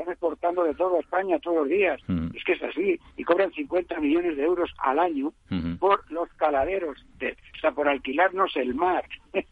de 0.56 0.74
todo 0.74 1.00
España 1.00 1.40
todos 1.40 1.58
los 1.58 1.70
días. 1.70 2.02
Es 2.34 2.44
que 2.44 2.54
es 2.54 2.64
así. 2.64 3.00
Y 3.16 3.24
cobran 3.24 3.52
50 3.52 4.00
millones 4.00 4.38
de 4.38 4.44
euros 4.44 4.72
al 4.80 5.00
año 5.00 5.34
por 5.80 6.10
los 6.12 6.30
caladeros, 6.34 7.06
de, 7.18 7.38
o 7.56 7.60
sea, 7.60 7.72
por 7.72 7.88
alquilarnos 7.88 8.56
el 8.56 8.74
mar. 8.76 9.04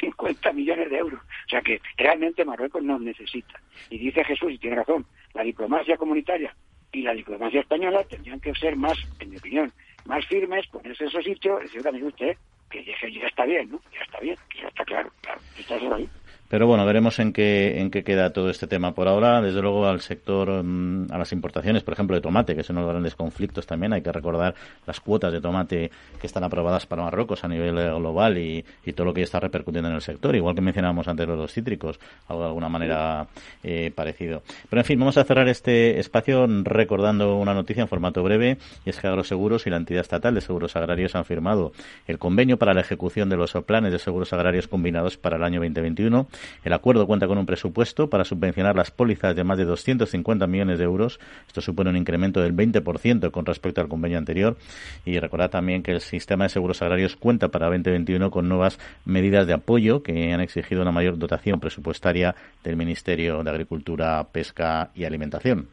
50 0.00 0.52
millones 0.52 0.90
de 0.90 0.98
euros. 0.98 1.20
O 1.20 1.48
sea 1.48 1.60
que 1.60 1.80
realmente 1.96 2.44
Marruecos 2.44 2.82
nos 2.82 3.00
necesita. 3.00 3.60
Y 3.90 3.98
dice 3.98 4.24
Jesús, 4.24 4.52
y 4.52 4.58
tiene 4.58 4.76
razón, 4.76 5.06
la 5.32 5.42
diplomacia 5.42 5.96
comunitaria 5.96 6.54
y 6.92 7.02
la 7.02 7.12
diplomacia 7.12 7.60
española 7.60 8.04
tendrían 8.04 8.40
que 8.40 8.54
ser 8.54 8.76
más, 8.76 8.96
en 9.18 9.30
mi 9.30 9.36
opinión, 9.36 9.72
más 10.04 10.24
firmes, 10.26 10.66
ponerse 10.68 11.04
en 11.04 11.10
su 11.10 11.22
sitio, 11.22 11.58
decir 11.58 11.82
también 11.82 12.06
usted 12.06 12.36
que 12.70 12.84
ya, 12.84 13.26
está 13.26 13.44
bien, 13.44 13.70
¿no? 13.70 13.80
Ya 13.92 14.02
está 14.02 14.20
bien, 14.20 14.36
ya 14.60 14.68
está 14.68 14.84
claro, 14.84 15.10
claro, 15.20 15.40
está 15.56 15.74
ahí. 15.94 16.08
Pero 16.48 16.66
bueno, 16.66 16.84
veremos 16.84 17.18
en 17.18 17.32
qué, 17.32 17.80
en 17.80 17.90
qué 17.90 18.04
queda 18.04 18.32
todo 18.32 18.50
este 18.50 18.66
tema 18.66 18.92
por 18.94 19.08
ahora. 19.08 19.40
Desde 19.40 19.62
luego 19.62 19.86
al 19.86 20.00
sector, 20.00 20.62
mm, 20.62 21.10
a 21.10 21.18
las 21.18 21.32
importaciones, 21.32 21.82
por 21.82 21.94
ejemplo, 21.94 22.14
de 22.14 22.22
tomate, 22.22 22.54
que 22.54 22.60
es 22.60 22.70
uno 22.70 22.80
de 22.80 22.86
los 22.86 22.92
grandes 22.92 23.14
conflictos 23.14 23.66
también. 23.66 23.92
Hay 23.92 24.02
que 24.02 24.12
recordar 24.12 24.54
las 24.86 25.00
cuotas 25.00 25.32
de 25.32 25.40
tomate 25.40 25.90
que 26.20 26.26
están 26.26 26.44
aprobadas 26.44 26.86
para 26.86 27.02
Marruecos 27.02 27.44
a 27.44 27.48
nivel 27.48 27.78
eh, 27.78 27.90
global 27.94 28.38
y, 28.38 28.64
todo 28.94 29.06
lo 29.06 29.14
que 29.14 29.22
ya 29.22 29.24
está 29.24 29.40
repercutiendo 29.40 29.88
en 29.88 29.96
el 29.96 30.02
sector. 30.02 30.36
Igual 30.36 30.54
que 30.54 30.60
mencionábamos 30.60 31.08
antes 31.08 31.26
los 31.26 31.52
cítricos, 31.52 31.98
algo 32.28 32.42
de 32.42 32.48
alguna 32.48 32.68
manera 32.68 33.26
eh, 33.62 33.90
parecido. 33.94 34.42
Pero 34.70 34.80
en 34.80 34.86
fin, 34.86 34.98
vamos 34.98 35.16
a 35.16 35.24
cerrar 35.24 35.48
este 35.48 35.98
espacio 35.98 36.46
recordando 36.62 37.36
una 37.36 37.54
noticia 37.54 37.80
en 37.80 37.88
formato 37.88 38.22
breve. 38.22 38.58
Y 38.84 38.90
es 38.90 39.00
que 39.00 39.08
Agroseguros 39.08 39.66
y 39.66 39.70
la 39.70 39.78
entidad 39.78 40.02
estatal 40.02 40.34
de 40.34 40.40
seguros 40.40 40.76
agrarios 40.76 41.14
han 41.14 41.24
firmado 41.24 41.72
el 42.06 42.18
convenio 42.18 42.58
para 42.58 42.74
la 42.74 42.82
ejecución 42.82 43.28
de 43.28 43.36
los 43.36 43.52
planes 43.66 43.92
de 43.92 43.98
seguros 43.98 44.32
agrarios 44.32 44.68
combinados 44.68 45.16
para 45.16 45.36
el 45.36 45.42
año 45.42 45.60
2021 45.60 46.28
el 46.64 46.72
acuerdo 46.72 47.06
cuenta 47.06 47.26
con 47.26 47.38
un 47.38 47.46
presupuesto 47.46 48.08
para 48.08 48.24
subvencionar 48.24 48.76
las 48.76 48.90
pólizas 48.90 49.34
de 49.36 49.44
más 49.44 49.58
de 49.58 49.64
250 49.64 50.46
millones 50.46 50.78
de 50.78 50.84
euros. 50.84 51.20
Esto 51.46 51.60
supone 51.60 51.90
un 51.90 51.96
incremento 51.96 52.40
del 52.40 52.54
20% 52.54 53.30
con 53.30 53.46
respecto 53.46 53.80
al 53.80 53.88
convenio 53.88 54.18
anterior. 54.18 54.56
Y 55.04 55.18
recordad 55.18 55.50
también 55.50 55.82
que 55.82 55.92
el 55.92 56.00
sistema 56.00 56.44
de 56.44 56.50
seguros 56.50 56.82
agrarios 56.82 57.16
cuenta 57.16 57.48
para 57.48 57.66
2021 57.66 58.30
con 58.30 58.48
nuevas 58.48 58.78
medidas 59.04 59.46
de 59.46 59.54
apoyo 59.54 60.02
que 60.02 60.32
han 60.32 60.40
exigido 60.40 60.82
una 60.82 60.92
mayor 60.92 61.18
dotación 61.18 61.60
presupuestaria 61.60 62.34
del 62.62 62.76
Ministerio 62.76 63.42
de 63.42 63.50
Agricultura, 63.50 64.26
Pesca 64.30 64.90
y 64.94 65.04
Alimentación. 65.04 65.68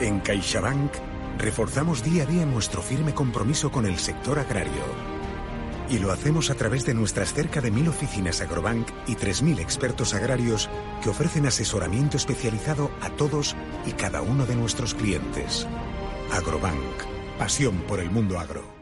En 0.00 0.20
CaixaBank 0.20 0.92
reforzamos 1.38 2.02
día 2.02 2.24
a 2.24 2.26
día 2.26 2.46
nuestro 2.46 2.82
firme 2.82 3.14
compromiso 3.14 3.70
con 3.70 3.86
el 3.86 3.96
sector 3.96 4.38
agrario 4.38 5.13
y 5.88 5.98
lo 5.98 6.12
hacemos 6.12 6.50
a 6.50 6.54
través 6.54 6.84
de 6.86 6.94
nuestras 6.94 7.32
cerca 7.32 7.60
de 7.60 7.70
mil 7.70 7.88
oficinas 7.88 8.40
Agrobank 8.40 8.88
y 9.06 9.14
3.000 9.14 9.60
expertos 9.60 10.14
agrarios 10.14 10.68
que 11.02 11.10
ofrecen 11.10 11.46
asesoramiento 11.46 12.16
especializado 12.16 12.90
a 13.00 13.10
todos 13.10 13.54
y 13.86 13.92
cada 13.92 14.22
uno 14.22 14.46
de 14.46 14.56
nuestros 14.56 14.94
clientes. 14.94 15.66
Agrobank, 16.32 17.38
pasión 17.38 17.78
por 17.86 18.00
el 18.00 18.10
mundo 18.10 18.38
agro. 18.38 18.73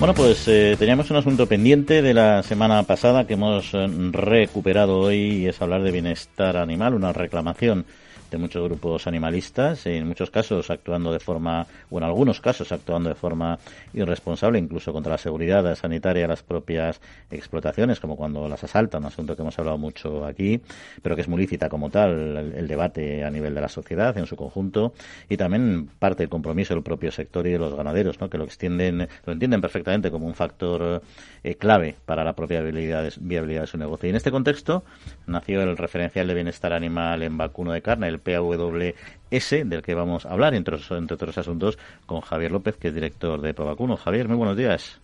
Bueno, 0.00 0.14
pues 0.14 0.48
eh, 0.48 0.76
teníamos 0.78 1.10
un 1.10 1.18
asunto 1.18 1.46
pendiente 1.46 2.00
de 2.00 2.14
la 2.14 2.42
semana 2.42 2.82
pasada 2.84 3.26
que 3.26 3.34
hemos 3.34 3.74
eh, 3.74 3.86
recuperado 4.12 4.98
hoy 4.98 5.16
y 5.16 5.46
es 5.46 5.60
hablar 5.60 5.82
de 5.82 5.92
bienestar 5.92 6.56
animal, 6.56 6.94
una 6.94 7.12
reclamación 7.12 7.84
de 8.30 8.38
muchos 8.38 8.62
grupos 8.64 9.06
animalistas, 9.06 9.86
en 9.86 10.06
muchos 10.06 10.30
casos 10.30 10.70
actuando 10.70 11.12
de 11.12 11.20
forma, 11.20 11.66
o 11.90 11.98
en 11.98 12.04
algunos 12.04 12.40
casos 12.40 12.72
actuando 12.72 13.08
de 13.08 13.14
forma 13.14 13.58
irresponsable, 13.92 14.58
incluso 14.58 14.92
contra 14.92 15.12
la 15.12 15.18
seguridad 15.18 15.74
sanitaria 15.74 16.22
de 16.22 16.28
las 16.28 16.42
propias 16.42 17.00
explotaciones, 17.30 18.00
como 18.00 18.16
cuando 18.16 18.48
las 18.48 18.62
asaltan, 18.64 19.02
un 19.02 19.08
asunto 19.08 19.36
que 19.36 19.42
hemos 19.42 19.58
hablado 19.58 19.78
mucho 19.78 20.24
aquí, 20.24 20.60
pero 21.02 21.16
que 21.16 21.22
es 21.22 21.28
muy 21.28 21.40
lícita 21.40 21.68
como 21.68 21.90
tal, 21.90 22.54
el, 22.56 22.68
debate 22.68 23.24
a 23.24 23.30
nivel 23.30 23.54
de 23.54 23.60
la 23.60 23.68
sociedad 23.68 24.16
en 24.16 24.26
su 24.26 24.36
conjunto, 24.36 24.94
y 25.28 25.36
también 25.36 25.88
parte 25.98 26.22
del 26.22 26.30
compromiso 26.30 26.74
del 26.74 26.82
propio 26.82 27.10
sector 27.10 27.46
y 27.46 27.52
de 27.52 27.58
los 27.58 27.74
ganaderos, 27.74 28.20
¿no? 28.20 28.30
que 28.30 28.38
lo 28.38 28.44
extienden, 28.44 29.08
lo 29.24 29.32
entienden 29.32 29.60
perfectamente 29.60 30.10
como 30.10 30.26
un 30.26 30.34
factor 30.34 31.02
eh, 31.42 31.54
clave 31.54 31.96
para 32.06 32.24
la 32.24 32.34
propia 32.34 32.60
viabilidad 32.60 33.02
de, 33.04 33.12
viabilidad 33.20 33.62
de 33.62 33.66
su 33.66 33.78
negocio. 33.78 34.06
Y 34.06 34.10
en 34.10 34.16
este 34.16 34.30
contexto 34.30 34.82
nació 35.26 35.62
el 35.62 35.76
referencial 35.76 36.26
de 36.26 36.34
bienestar 36.34 36.72
animal 36.72 37.22
en 37.22 37.36
vacuno 37.36 37.72
de 37.72 37.82
carne, 37.82 38.08
el 38.08 38.18
PAWS, 38.18 39.50
del 39.50 39.82
que 39.82 39.94
vamos 39.94 40.26
a 40.26 40.32
hablar, 40.32 40.54
entre, 40.54 40.76
entre 40.90 41.14
otros 41.14 41.38
asuntos, 41.38 41.78
con 42.06 42.20
Javier 42.20 42.52
López, 42.52 42.76
que 42.76 42.88
es 42.88 42.94
director 42.94 43.40
de 43.40 43.54
Provacuno. 43.54 43.96
Javier, 43.96 44.28
muy 44.28 44.36
buenos 44.36 44.56
días. 44.56 45.00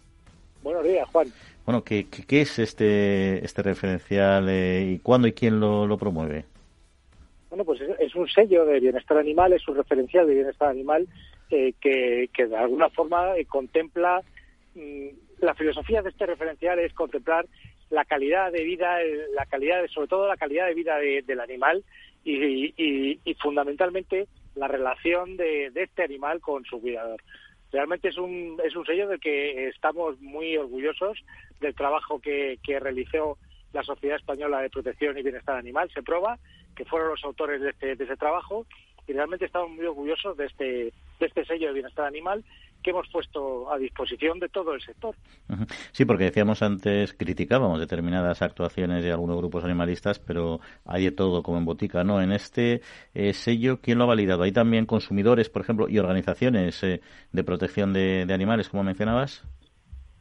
Buenos 0.62 0.84
días, 0.84 1.08
Juan. 1.12 1.28
Bueno, 1.64 1.82
¿qué, 1.82 2.06
qué, 2.08 2.42
es 2.42 2.58
este, 2.58 3.44
este 3.44 3.62
referencial 3.62 4.48
eh, 4.48 4.92
y 4.94 4.98
cuándo 4.98 5.26
y 5.26 5.32
quién 5.32 5.58
lo, 5.58 5.86
lo 5.86 5.98
promueve? 5.98 6.44
Bueno, 7.50 7.64
pues 7.64 7.80
es, 7.98 8.14
un 8.14 8.28
sello 8.28 8.64
de 8.64 8.80
bienestar 8.80 9.18
animal, 9.18 9.52
es 9.52 9.66
un 9.66 9.76
referencial 9.76 10.26
de 10.26 10.34
bienestar 10.34 10.68
animal 10.68 11.08
eh, 11.50 11.72
que, 11.80 12.28
que, 12.32 12.46
de 12.46 12.56
alguna 12.56 12.90
forma 12.90 13.36
eh, 13.36 13.46
contempla 13.46 14.20
mm, 14.74 15.08
la 15.38 15.54
filosofía 15.54 16.02
de 16.02 16.10
este 16.10 16.26
referencial 16.26 16.78
es 16.78 16.92
contemplar 16.92 17.46
la 17.90 18.04
calidad 18.04 18.50
de 18.52 18.64
vida, 18.64 18.98
la 19.34 19.46
calidad, 19.46 19.82
de, 19.82 19.88
sobre 19.88 20.08
todo 20.08 20.26
la 20.26 20.36
calidad 20.36 20.66
de 20.66 20.74
vida 20.74 20.96
del 20.98 21.40
animal 21.40 21.84
y, 22.24 22.74
y, 22.76 23.34
fundamentalmente 23.34 24.26
la 24.54 24.66
relación 24.66 25.36
de, 25.36 25.70
de, 25.70 25.84
este 25.84 26.02
animal 26.02 26.40
con 26.40 26.64
su 26.64 26.80
cuidador. 26.80 27.22
Realmente 27.70 28.08
es 28.08 28.16
un, 28.16 28.58
es 28.64 28.74
un 28.74 28.86
sello 28.86 29.08
del 29.08 29.20
que 29.20 29.68
estamos 29.68 30.20
muy 30.20 30.56
orgullosos 30.56 31.18
del 31.60 31.74
trabajo 31.74 32.20
que, 32.20 32.58
realizó 32.80 33.38
la 33.72 33.82
Sociedad 33.82 34.16
Española 34.16 34.60
de 34.60 34.70
Protección 34.70 35.18
y 35.18 35.22
Bienestar 35.22 35.56
Animal, 35.56 35.90
se 35.92 36.02
prueba, 36.02 36.38
que 36.74 36.84
fueron 36.84 37.10
los 37.10 37.24
autores 37.24 37.60
de, 37.60 37.70
este, 37.70 37.96
de 37.96 38.04
ese 38.04 38.16
trabajo 38.16 38.66
y 39.06 39.12
realmente 39.12 39.44
estamos 39.44 39.70
muy 39.70 39.84
orgullosos 39.84 40.36
de 40.36 40.46
este, 40.46 40.64
de 41.20 41.26
este 41.26 41.44
sello 41.44 41.68
de 41.68 41.74
bienestar 41.74 42.06
animal 42.06 42.44
que 42.86 42.90
hemos 42.90 43.08
puesto 43.08 43.68
a 43.72 43.78
disposición 43.78 44.38
de 44.38 44.48
todo 44.48 44.72
el 44.72 44.80
sector. 44.80 45.16
Sí, 45.90 46.04
porque 46.04 46.22
decíamos 46.22 46.62
antes, 46.62 47.14
criticábamos 47.14 47.80
determinadas 47.80 48.42
actuaciones 48.42 49.02
de 49.02 49.10
algunos 49.10 49.38
grupos 49.38 49.64
animalistas, 49.64 50.20
pero 50.20 50.60
hay 50.84 51.06
de 51.06 51.10
todo 51.10 51.42
como 51.42 51.58
en 51.58 51.64
botica, 51.64 52.04
¿no? 52.04 52.22
En 52.22 52.30
este 52.30 52.82
eh, 53.12 53.32
sello, 53.32 53.80
¿quién 53.80 53.98
lo 53.98 54.04
ha 54.04 54.06
validado? 54.06 54.44
¿Hay 54.44 54.52
también 54.52 54.86
consumidores, 54.86 55.50
por 55.50 55.62
ejemplo, 55.62 55.88
y 55.88 55.98
organizaciones 55.98 56.80
eh, 56.84 57.00
de 57.32 57.42
protección 57.42 57.92
de, 57.92 58.24
de 58.24 58.34
animales, 58.34 58.68
como 58.68 58.84
mencionabas? 58.84 59.42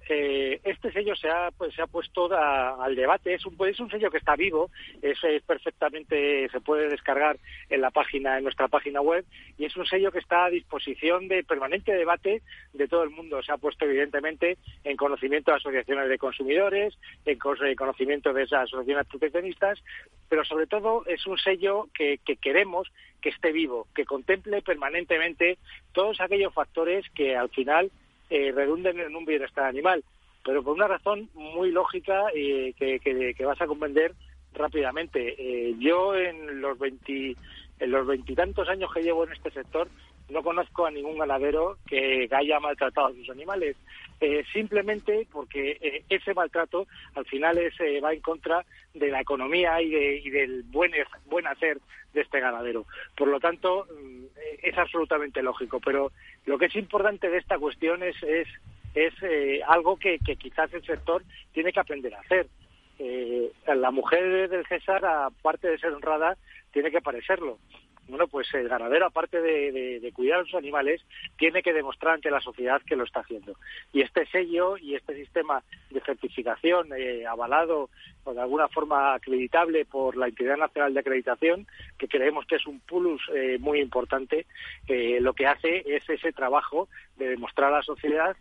Eh, 0.07 0.59
este 0.63 0.91
sello 0.91 1.15
se 1.15 1.29
ha, 1.29 1.49
pues, 1.51 1.73
se 1.73 1.81
ha 1.81 1.87
puesto 1.87 2.29
al 2.31 2.95
debate. 2.95 3.33
Es 3.33 3.45
un, 3.45 3.55
es 3.67 3.79
un 3.79 3.89
sello 3.89 4.11
que 4.11 4.17
está 4.17 4.35
vivo, 4.35 4.69
es, 5.01 5.17
es, 5.23 5.41
perfectamente, 5.43 6.47
se 6.49 6.61
puede 6.61 6.89
descargar 6.89 7.37
en 7.69 7.81
la 7.81 7.91
página, 7.91 8.37
en 8.37 8.43
nuestra 8.43 8.67
página 8.67 9.01
web, 9.01 9.25
y 9.57 9.65
es 9.65 9.75
un 9.75 9.85
sello 9.85 10.11
que 10.11 10.19
está 10.19 10.45
a 10.45 10.49
disposición 10.49 11.27
de 11.27 11.43
permanente 11.43 11.93
debate 11.93 12.41
de 12.73 12.87
todo 12.87 13.03
el 13.03 13.09
mundo. 13.09 13.41
Se 13.41 13.51
ha 13.51 13.57
puesto 13.57 13.85
evidentemente 13.85 14.57
en 14.83 14.97
conocimiento 14.97 15.51
de 15.51 15.57
asociaciones 15.57 16.09
de 16.09 16.17
consumidores, 16.17 16.97
en 17.25 17.37
conocimiento 17.75 18.33
de 18.33 18.43
esas 18.43 18.63
asociaciones 18.63 19.07
proteccionistas, 19.07 19.83
pero 20.29 20.43
sobre 20.45 20.67
todo 20.67 21.03
es 21.07 21.25
un 21.25 21.37
sello 21.37 21.87
que, 21.93 22.19
que 22.25 22.37
queremos 22.37 22.91
que 23.21 23.29
esté 23.29 23.51
vivo, 23.51 23.87
que 23.95 24.05
contemple 24.05 24.61
permanentemente 24.61 25.57
todos 25.93 26.21
aquellos 26.21 26.53
factores 26.53 27.05
que 27.15 27.35
al 27.35 27.49
final 27.49 27.91
eh, 28.29 28.51
redunden 28.51 28.99
en 28.99 29.15
un 29.15 29.25
bienestar 29.25 29.65
animal, 29.65 30.03
pero 30.43 30.63
por 30.63 30.73
una 30.73 30.87
razón 30.87 31.29
muy 31.33 31.71
lógica 31.71 32.25
y 32.33 32.73
que, 32.73 32.99
que, 32.99 33.45
vas 33.45 33.61
a 33.61 33.67
comprender 33.67 34.13
rápidamente. 34.53 35.35
Eh, 35.37 35.75
yo 35.79 36.15
en 36.15 36.61
los 36.61 36.77
veinti, 36.77 37.35
en 37.79 37.91
los 37.91 38.07
veintitantos 38.07 38.69
años 38.69 38.91
que 38.93 39.03
llevo 39.03 39.25
en 39.25 39.33
este 39.33 39.51
sector 39.51 39.87
no 40.29 40.43
conozco 40.43 40.85
a 40.85 40.91
ningún 40.91 41.17
ganadero 41.17 41.77
que 41.87 42.27
haya 42.31 42.59
maltratado 42.59 43.07
a 43.07 43.13
sus 43.13 43.29
animales, 43.29 43.75
eh, 44.19 44.43
simplemente 44.53 45.27
porque 45.31 45.77
eh, 45.81 46.03
ese 46.09 46.33
maltrato 46.33 46.87
al 47.15 47.25
final 47.25 47.57
es, 47.57 47.79
eh, 47.79 47.99
va 48.01 48.13
en 48.13 48.21
contra 48.21 48.65
de 48.93 49.09
la 49.09 49.21
economía 49.21 49.81
y, 49.81 49.89
de, 49.89 50.17
y 50.17 50.29
del 50.29 50.63
buen, 50.63 50.91
buen 51.25 51.47
hacer 51.47 51.79
de 52.13 52.21
este 52.21 52.39
ganadero. 52.39 52.85
Por 53.15 53.27
lo 53.27 53.39
tanto, 53.39 53.85
mm, 53.85 54.25
es 54.63 54.77
absolutamente 54.77 55.43
lógico. 55.43 55.79
Pero 55.79 56.11
lo 56.45 56.57
que 56.57 56.65
es 56.65 56.75
importante 56.75 57.29
de 57.29 57.37
esta 57.37 57.59
cuestión 57.59 58.03
es, 58.03 58.15
es, 58.23 58.47
algo 59.67 59.97
que 59.97 60.17
quizás 60.19 60.73
el 60.73 60.85
sector 60.85 61.21
tiene 61.51 61.73
que 61.73 61.81
aprender 61.81 62.13
a 62.15 62.21
hacer. 62.21 62.47
La 63.67 63.91
mujer 63.91 64.49
del 64.49 64.65
César, 64.67 65.05
aparte 65.05 65.67
de 65.67 65.77
ser 65.77 65.93
honrada, 65.93 66.37
tiene 66.71 66.91
que 66.91 67.01
parecerlo 67.01 67.57
bueno, 68.07 68.27
pues 68.27 68.53
el 68.53 68.69
ganadero, 68.69 69.07
aparte 69.07 69.41
de, 69.41 70.11
cuidar 70.13 70.39
a 70.39 70.43
sus 70.43 70.55
animales, 70.55 71.01
tiene 71.37 71.63
que 71.63 71.73
demostrar 71.73 72.15
ante 72.15 72.29
la 72.29 72.39
sociedad 72.39 72.81
que 72.85 72.95
lo 72.95 73.03
está 73.03 73.21
haciendo. 73.21 73.55
Y 73.91 74.01
este 74.01 74.25
sello 74.27 74.77
y 74.77 74.95
este 74.95 75.15
sistema 75.15 75.63
de 75.89 76.01
certificación 76.01 76.89
eh, 76.95 77.25
avalado 77.25 77.89
o 78.23 78.33
de 78.33 78.41
alguna 78.41 78.67
forma 78.67 79.15
acreditable 79.15 79.85
por 79.85 80.15
la 80.17 80.27
Entidad 80.27 80.57
Nacional 80.57 80.93
de 80.93 80.99
Acreditación, 80.99 81.67
que 81.97 82.07
creemos 82.07 82.45
que 82.45 82.55
es 82.55 82.67
un 82.67 82.79
plus 82.79 83.21
eh, 83.33 83.57
muy 83.59 83.79
importante, 83.79 84.45
eh, 84.87 85.19
lo 85.19 85.33
que 85.33 85.47
hace 85.47 85.83
es 85.85 86.07
ese 86.07 86.31
trabajo 86.31 86.87
de 87.17 87.29
demostrar 87.29 87.73
a 87.73 87.77
la 87.77 87.83
sociedad 87.83 88.35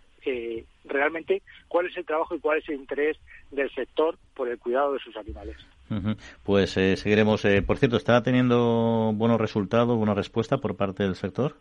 realmente 0.84 1.42
cuál 1.68 1.86
es 1.86 1.96
el 1.96 2.04
trabajo 2.04 2.34
y 2.34 2.40
cuál 2.40 2.58
es 2.58 2.68
el 2.68 2.76
interés 2.76 3.16
del 3.50 3.70
sector 3.74 4.16
por 4.34 4.48
el 4.48 4.58
cuidado 4.58 4.92
de 4.92 4.98
sus 5.00 5.16
animales. 5.16 5.56
Pues 6.42 6.76
eh, 6.76 6.96
seguiremos. 6.96 7.44
Eh, 7.44 7.62
por 7.62 7.78
cierto, 7.78 7.96
¿está 7.96 8.22
teniendo 8.22 9.12
buenos 9.14 9.40
resultados, 9.40 9.96
buena 9.96 10.14
respuesta 10.14 10.58
por 10.58 10.76
parte 10.76 11.02
del 11.02 11.14
sector? 11.14 11.56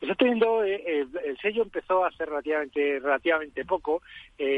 Está 0.00 0.16
teniendo, 0.16 0.64
eh, 0.64 1.06
el 1.24 1.38
sello 1.38 1.62
empezó 1.62 2.04
hace 2.04 2.26
relativamente, 2.26 2.98
relativamente 2.98 3.64
poco. 3.64 4.02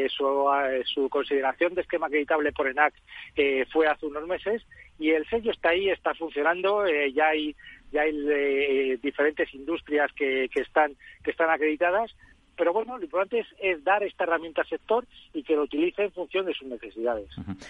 Su, 0.09 0.49
su, 0.85 1.09
consideración 1.11 1.75
de 1.75 1.83
esquema 1.83 2.07
acreditable 2.07 2.53
por 2.53 2.67
ENAC 2.69 2.95
fue 3.71 3.87
hace 3.87 4.07
unos 4.07 4.27
meses 4.27 4.63
y 4.99 5.11
el 5.11 5.29
sello 5.29 5.51
está 5.51 5.71
ahí, 5.71 5.91
está 5.91 6.15
funcionando. 6.15 6.87
ya 7.13 7.29
hay, 7.29 7.55
ya 7.93 8.03
hay 8.03 8.97
diferentes 9.03 9.53
industrias 9.53 10.11
que, 10.13 10.49
que, 10.51 10.63
están, 10.63 10.95
que 11.23 11.33
están 11.33 11.51
acreditadas 11.51 12.15
pero 12.57 12.73
bueno, 12.73 12.99
lo 12.99 13.05
importante 13.05 13.45
es, 13.59 13.85
dar 13.85 14.03
esta 14.03 14.25
herramienta 14.25 14.63
al 14.63 14.69
sector 14.69 15.07
y 15.33 15.43
que 15.43 15.57
lo 15.57 15.63
utilice 15.63 16.05
en 16.05 16.13
función 16.13 16.47
de 16.47 16.55
sus 16.55 16.69
necesidades. 16.69 17.29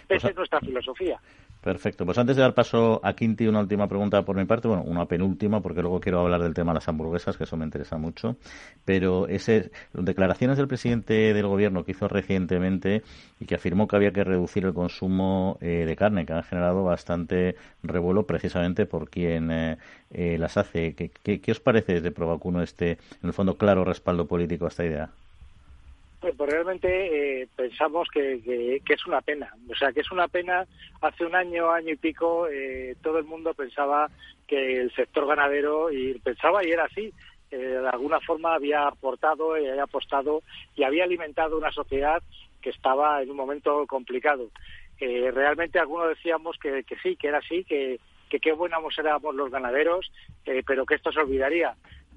Esa 0.08 0.28
es 0.28 0.36
nuestra 0.36 0.60
filosofía. 0.60 1.20
Perfecto. 1.64 2.04
Pues 2.04 2.18
antes 2.18 2.36
de 2.36 2.42
dar 2.42 2.52
paso 2.52 3.00
a 3.02 3.14
Quinti, 3.14 3.46
una 3.46 3.60
última 3.60 3.88
pregunta 3.88 4.22
por 4.22 4.36
mi 4.36 4.44
parte, 4.44 4.68
bueno, 4.68 4.82
una 4.82 5.06
penúltima, 5.06 5.62
porque 5.62 5.80
luego 5.80 5.98
quiero 5.98 6.20
hablar 6.20 6.42
del 6.42 6.52
tema 6.52 6.72
de 6.72 6.74
las 6.74 6.88
hamburguesas, 6.88 7.38
que 7.38 7.44
eso 7.44 7.56
me 7.56 7.64
interesa 7.64 7.96
mucho. 7.96 8.36
Pero 8.84 9.28
ese, 9.28 9.70
declaraciones 9.94 10.58
del 10.58 10.68
presidente 10.68 11.32
del 11.32 11.46
gobierno 11.46 11.82
que 11.82 11.92
hizo 11.92 12.06
recientemente 12.06 13.02
y 13.40 13.46
que 13.46 13.54
afirmó 13.54 13.88
que 13.88 13.96
había 13.96 14.12
que 14.12 14.24
reducir 14.24 14.66
el 14.66 14.74
consumo 14.74 15.56
eh, 15.62 15.86
de 15.86 15.96
carne, 15.96 16.26
que 16.26 16.34
han 16.34 16.42
generado 16.42 16.84
bastante 16.84 17.56
revuelo 17.82 18.26
precisamente 18.26 18.84
por 18.84 19.08
quien 19.08 19.50
eh, 19.50 19.78
eh, 20.10 20.36
las 20.36 20.58
hace. 20.58 20.94
¿Qué, 20.94 21.12
¿Qué, 21.40 21.50
os 21.50 21.60
parece 21.60 22.02
de 22.02 22.10
Provacuno 22.10 22.60
este, 22.62 22.90
en 23.22 23.28
el 23.28 23.32
fondo, 23.32 23.56
claro 23.56 23.86
respaldo 23.86 24.26
político 24.26 24.66
a 24.66 24.68
esta 24.68 24.84
idea? 24.84 25.10
Pues, 26.32 26.50
realmente 26.50 27.42
eh, 27.42 27.48
pensamos 27.54 28.08
que, 28.08 28.80
es 28.88 29.06
una 29.06 29.20
pena. 29.20 29.52
O 29.70 29.74
sea, 29.74 29.92
que 29.92 30.00
es 30.00 30.10
una 30.10 30.26
pena. 30.26 30.66
Hace 31.02 31.26
un 31.26 31.34
año, 31.34 31.70
año 31.70 31.90
y 31.92 31.96
pico, 31.96 32.48
eh, 32.48 32.96
todo 33.02 33.18
el 33.18 33.24
mundo 33.24 33.52
pensaba 33.52 34.08
que 34.46 34.80
el 34.80 34.94
sector 34.94 35.26
ganadero, 35.26 35.92
y 35.92 36.14
pensaba 36.20 36.64
y 36.64 36.70
era 36.70 36.84
así, 36.84 37.12
eh, 37.50 37.56
de 37.58 37.88
alguna 37.88 38.20
forma 38.20 38.54
había 38.54 38.86
aportado 38.86 39.58
y 39.58 39.68
había 39.68 39.84
apostado 39.84 40.42
y 40.74 40.84
había 40.84 41.04
alimentado 41.04 41.58
una 41.58 41.72
sociedad 41.72 42.22
que 42.62 42.70
estaba 42.70 43.22
en 43.22 43.30
un 43.30 43.36
momento 43.36 43.86
complicado. 43.86 44.48
realmente 44.98 45.78
algunos 45.78 46.08
decíamos 46.08 46.56
que, 46.58 46.84
sí, 47.02 47.16
que 47.16 47.28
era 47.28 47.38
así, 47.38 47.64
que, 47.64 48.00
que 48.30 48.40
qué 48.40 48.52
buenos 48.52 48.98
éramos 48.98 49.34
los 49.34 49.50
ganaderos, 49.50 50.10
pero 50.66 50.86
que 50.86 50.94
esto 50.94 51.12
se 51.12 51.20
olvidaría 51.20 51.74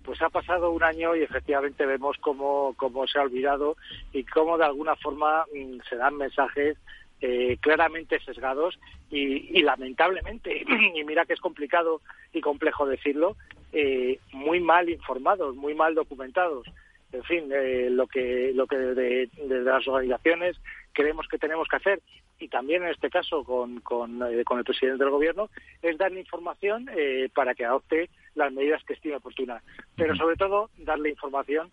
pues 0.07 0.21
ha 0.21 0.29
pasado 0.29 0.71
un 0.71 0.83
año 0.83 1.17
y 1.17 1.21
efectivamente 1.21 1.85
vemos 1.85 2.15
cómo, 2.21 2.73
cómo 2.77 3.05
se 3.07 3.19
ha 3.19 3.23
olvidado 3.23 3.75
y 4.13 4.23
cómo 4.23 4.57
de 4.57 4.63
alguna 4.63 4.95
forma 4.95 5.43
mm, 5.53 5.79
se 5.89 5.97
dan 5.97 6.15
mensajes 6.15 6.77
eh, 7.19 7.57
claramente 7.59 8.17
sesgados 8.21 8.79
y, 9.11 9.61
lamentablemente, 9.63 10.63
y 10.95 11.03
mira 11.03 11.25
que 11.25 11.33
es 11.33 11.41
complicado 11.41 11.99
y 12.31 12.39
complejo 12.39 12.85
decirlo, 12.85 13.35
eh, 13.73 14.19
muy 14.31 14.61
mal 14.61 14.89
informados, 14.89 15.57
muy 15.57 15.73
mal 15.73 15.93
documentados. 15.93 16.65
En 17.11 17.23
fin, 17.23 17.51
eh, 17.53 17.89
lo 17.89 18.07
que 18.07 18.53
lo 18.55 18.65
que 18.65 18.77
desde 18.77 19.29
de 19.45 19.61
las 19.61 19.85
organizaciones 19.89 20.55
creemos 20.93 21.27
que 21.27 21.37
tenemos 21.37 21.67
que 21.67 21.75
hacer 21.75 22.01
y 22.39 22.47
también 22.49 22.83
en 22.83 22.89
este 22.89 23.09
caso 23.09 23.43
con, 23.43 23.79
con, 23.81 24.21
eh, 24.23 24.43
con 24.43 24.59
el 24.59 24.63
presidente 24.65 25.03
del 25.03 25.11
gobierno 25.11 25.49
es 25.81 25.97
darle 25.97 26.19
información 26.19 26.89
eh, 26.95 27.29
para 27.33 27.55
que 27.55 27.65
adopte 27.65 28.09
las 28.37 28.53
medidas 28.53 28.83
que 28.83 28.93
estime 28.93 29.15
oportunas. 29.15 29.63
Pero 29.95 30.15
sobre 30.15 30.35
todo 30.35 30.69
darle 30.77 31.09
información 31.09 31.69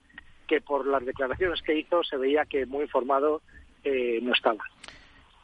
que 0.47 0.61
por 0.61 0.87
las 0.87 1.05
declaraciones 1.05 1.63
que 1.63 1.79
hizo 1.79 2.03
se 2.03 2.17
veía 2.17 2.45
que 2.45 2.67
muy 2.67 2.83
informado 2.83 3.43
eh, 3.85 4.19
no 4.23 4.33
estaba. 4.33 4.65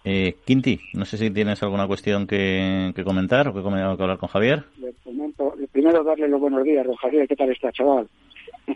Eh, 0.02 0.37
Quinti, 0.46 0.80
no 0.94 1.04
sé 1.04 1.18
si 1.18 1.30
tienes 1.30 1.62
alguna 1.62 1.87
cuestión 1.87 2.26
que, 2.26 2.92
comentar 3.04 3.48
o 3.48 3.54
que, 3.54 3.62
que 3.62 4.02
hablar 4.02 4.18
con 4.18 4.28
Javier. 4.30 4.64
primero 5.72 6.02
darle 6.02 6.28
los 6.28 6.40
buenos 6.40 6.64
días, 6.64 6.87
don 6.87 6.96
Javier. 6.96 7.28
¿Qué 7.28 7.37
tal 7.37 7.50
está, 7.50 7.70
chaval? 7.70 8.09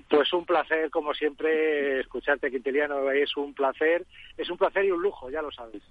Pues 0.09 0.33
un 0.33 0.45
placer, 0.45 0.91
como 0.91 1.15
siempre, 1.15 2.01
escucharte, 2.01 2.51
Quintiliano. 2.51 3.11
Es 3.11 3.37
un 3.37 3.55
placer, 3.55 4.05
es 4.37 4.51
un 4.51 4.59
placer 4.59 4.85
y 4.85 4.91
un 4.91 5.03
lujo, 5.03 5.31
ya 5.31 5.41
lo 5.43 5.51
sabes. 5.51 5.83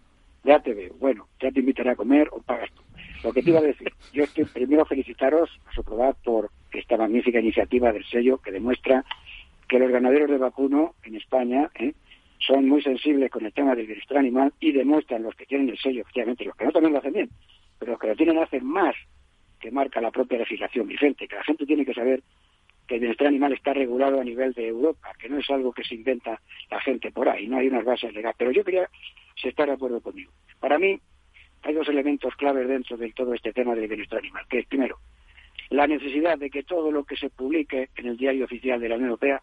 Ya 0.44 0.60
te 0.60 0.74
veo. 0.74 0.94
Bueno, 1.00 1.28
ya 1.42 1.52
te 1.52 1.60
invitaré 1.62 1.92
a 1.92 1.96
comer 1.96 2.30
o 2.32 2.42
pagas 2.42 2.70
tú. 2.72 2.84
Lo 3.24 3.32
que 3.32 3.42
te 3.42 3.52
iba 3.52 3.60
a 3.60 3.64
decir, 3.64 3.92
yo 4.12 4.26
estoy 4.26 4.46
primero 4.46 4.86
felicitaros, 4.86 5.50
a 5.66 6.14
por 6.14 6.52
esta 6.72 6.98
magnífica 6.98 7.40
iniciativa 7.40 7.92
del 7.94 8.06
sello 8.06 8.40
que 8.40 8.52
demuestra 8.52 9.06
que 9.68 9.80
los 9.80 9.92
ganaderos 9.92 10.30
de 10.30 10.38
vacuno 10.38 10.96
en 11.04 11.16
España 11.16 11.70
¿eh? 11.76 11.94
son 12.40 12.68
muy 12.68 12.82
sensibles 12.82 13.32
con 13.32 13.46
el 13.46 13.54
tema 13.54 13.76
del 13.76 13.88
bienestar 13.88 14.18
animal 14.18 14.54
y 14.60 14.74
demuestran 14.74 15.24
los 15.24 15.36
que 15.36 15.46
tienen 15.46 15.70
el 15.70 15.78
sello, 15.78 16.02
efectivamente, 16.02 16.44
los 16.44 16.56
que 16.56 16.66
no 16.66 16.72
también 16.72 16.94
lo 16.94 17.00
hacen 17.00 17.14
bien, 17.14 17.30
pero 17.80 17.94
los 17.94 18.02
que 18.02 18.08
lo 18.08 18.16
tienen 18.16 18.38
hacen 18.40 18.66
más 18.66 18.96
que 19.60 19.72
marca 19.72 20.02
la 20.02 20.12
propia 20.12 20.40
legislación 20.40 20.88
vigente, 20.88 21.28
que 21.28 21.36
la 21.36 21.44
gente 21.44 21.66
tiene 21.66 21.86
que 21.86 21.94
saber 21.94 22.22
que 22.88 22.96
el 22.96 23.00
bienestar 23.00 23.28
animal 23.28 23.54
está 23.54 23.74
regulado 23.74 24.20
a 24.20 24.24
nivel 24.26 24.52
de 24.52 24.68
Europa, 24.68 25.14
que 25.18 25.30
no 25.30 25.40
es 25.40 25.50
algo 25.50 25.72
que 25.72 25.86
se 25.86 25.96
inventa 25.96 26.42
la 26.70 26.82
gente 26.82 27.12
por 27.12 27.30
ahí, 27.30 27.48
no 27.48 27.58
hay 27.58 27.68
unas 27.68 27.86
bases 27.86 28.14
legales. 28.14 28.36
Pero 28.38 28.52
yo 28.52 28.66
quería 28.66 28.90
si 29.36 29.48
está 29.48 29.66
de 29.66 29.72
acuerdo 29.72 30.02
conmigo. 30.02 30.34
Para 30.60 30.78
mí 30.78 31.00
hay 31.64 31.74
dos 31.74 31.88
elementos 31.88 32.36
claves 32.36 32.68
dentro 32.68 32.98
de 32.98 33.12
todo 33.14 33.34
este 33.34 33.54
tema 33.54 33.74
del 33.76 33.88
bienestar 33.88 34.20
animal, 34.20 34.46
que 34.50 34.60
es 34.60 34.68
primero, 34.68 35.00
la 35.70 35.88
necesidad 35.88 36.38
de 36.38 36.50
que 36.50 36.64
todo 36.64 36.92
lo 36.92 37.04
que 37.06 37.16
se 37.16 37.30
publique 37.30 37.90
en 37.96 38.08
el 38.08 38.18
diario 38.18 38.46
oficial 38.46 38.80
de 38.80 38.90
la 38.90 38.96
Unión 38.96 39.10
Europea 39.10 39.42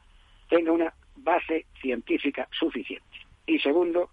tenga 0.48 0.72
una 0.72 0.92
base 1.16 1.66
científica 1.80 2.46
suficiente. 2.52 3.18
Y 3.46 3.58
segundo, 3.58 4.10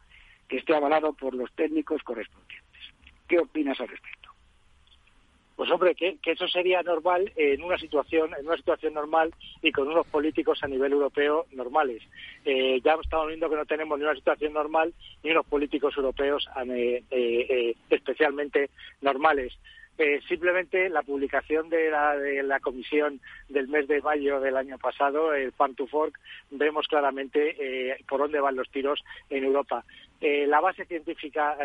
que 0.48 0.58
esté 0.58 0.76
avalado 0.76 1.14
por 1.14 1.34
los 1.34 1.54
técnicos 1.54 2.02
correspondientes. 2.04 2.82
¿Qué 3.28 3.40
opinas 3.40 3.80
al 3.82 3.90
respecto? 3.90 4.17
Pues 5.58 5.72
hombre, 5.72 5.96
que, 5.96 6.20
eso 6.24 6.48
sería 6.48 6.84
normal 6.84 7.34
en 7.36 7.64
una 7.64 7.80
situación, 7.80 8.30
en 8.40 8.46
una 8.46 8.58
situación 8.58 8.94
normal 8.94 9.34
y 9.64 9.72
con 9.72 9.88
unos 9.88 10.06
políticos 10.06 10.60
a 10.62 10.68
nivel 10.68 10.92
europeo 10.92 11.48
normales. 11.52 12.04
Eh, 12.46 12.80
ya 12.86 12.96
estamos 13.02 13.28
viendo 13.28 13.50
que 13.50 13.56
no 13.56 13.66
tenemos 13.66 13.98
ni 13.98 14.06
una 14.06 14.14
situación 14.14 14.54
normal 14.54 14.94
ni 15.24 15.32
unos 15.32 15.48
políticos 15.48 15.98
europeos 15.98 16.48
eh, 16.70 17.04
eh, 17.10 17.76
especialmente 17.90 18.70
normales. 19.02 19.58
Eh, 20.00 20.22
simplemente 20.28 20.90
la 20.90 21.02
publicación 21.02 21.70
de 21.70 21.90
la, 21.90 22.16
de 22.16 22.44
la, 22.44 22.60
comisión 22.60 23.20
del 23.50 23.68
mes 23.68 23.88
de 23.88 24.00
mayo 24.02 24.40
del 24.40 24.56
año 24.56 24.78
pasado, 24.78 25.34
el 25.34 25.52
Farm 25.54 25.74
to 25.74 25.88
Fork, 25.88 26.20
vemos 26.52 26.88
claramente 26.88 27.56
eh, 27.60 27.98
por 28.08 28.20
dónde 28.20 28.40
van 28.40 28.56
los 28.56 28.70
tiros 28.70 29.04
en 29.32 29.44
Europa. 29.44 29.84
Eh, 30.20 30.48
la 30.48 30.60
base 30.60 30.86
científica 30.86 31.58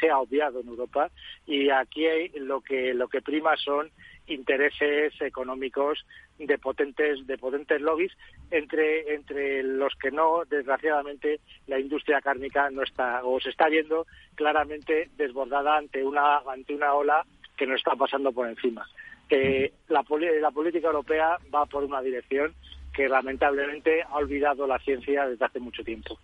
se 0.00 0.10
ha 0.10 0.18
obviado 0.18 0.60
en 0.60 0.68
Europa 0.68 1.10
y 1.46 1.70
aquí 1.70 2.06
lo 2.36 2.60
que 2.60 2.92
lo 2.92 3.06
que 3.08 3.22
prima 3.22 3.56
son 3.56 3.88
intereses 4.26 5.12
económicos 5.20 6.04
de 6.38 6.58
potentes 6.58 7.26
de 7.26 7.38
potentes 7.38 7.80
lobbies 7.80 8.12
entre 8.50 9.14
entre 9.14 9.62
los 9.62 9.94
que 9.94 10.10
no 10.10 10.42
desgraciadamente 10.48 11.40
la 11.66 11.78
industria 11.78 12.20
cárnica 12.20 12.70
no 12.70 12.82
está 12.82 13.22
o 13.24 13.38
se 13.40 13.50
está 13.50 13.68
viendo 13.68 14.06
claramente 14.34 15.10
desbordada 15.16 15.76
ante 15.76 16.02
una 16.04 16.38
ante 16.38 16.74
una 16.74 16.94
ola 16.94 17.24
que 17.56 17.66
nos 17.66 17.76
está 17.76 17.94
pasando 17.94 18.32
por 18.32 18.48
encima. 18.48 18.88
Eh, 19.28 19.72
la, 19.88 20.04
la 20.40 20.50
política 20.50 20.88
europea 20.88 21.38
va 21.54 21.66
por 21.66 21.84
una 21.84 22.00
dirección 22.00 22.54
que 23.00 23.08
lamentablemente 23.08 24.02
ha 24.02 24.16
olvidado 24.16 24.66
la 24.66 24.78
ciencia 24.78 25.26
desde 25.26 25.42
hace 25.42 25.58
mucho 25.58 25.82
tiempo. 25.82 26.18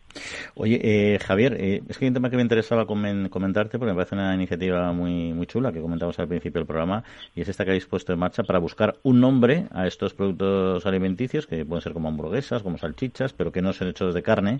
Oye, 0.56 0.78
eh, 0.82 1.18
Javier, 1.18 1.56
eh, 1.58 1.80
es 1.88 1.96
que 1.96 2.04
hay 2.04 2.08
un 2.08 2.14
tema 2.14 2.28
que 2.28 2.36
me 2.36 2.42
interesaba 2.42 2.86
comentarte 2.86 3.78
porque 3.78 3.92
me 3.92 3.96
parece 3.96 4.14
una 4.14 4.34
iniciativa 4.34 4.92
muy, 4.92 5.32
muy 5.32 5.46
chula 5.46 5.72
que 5.72 5.80
comentamos 5.80 6.18
al 6.18 6.28
principio 6.28 6.60
del 6.60 6.66
programa 6.66 7.02
y 7.34 7.40
es 7.40 7.48
esta 7.48 7.64
que 7.64 7.70
habéis 7.70 7.86
puesto 7.86 8.12
en 8.12 8.18
marcha 8.18 8.42
para 8.42 8.58
buscar 8.58 8.96
un 9.04 9.20
nombre 9.20 9.68
a 9.72 9.86
estos 9.86 10.12
productos 10.12 10.84
alimenticios 10.84 11.46
que 11.46 11.64
pueden 11.64 11.80
ser 11.80 11.94
como 11.94 12.08
hamburguesas, 12.08 12.62
como 12.62 12.76
salchichas, 12.76 13.32
pero 13.32 13.50
que 13.52 13.62
no 13.62 13.72
son 13.72 13.88
hechos 13.88 14.12
de 14.12 14.22
carne 14.22 14.58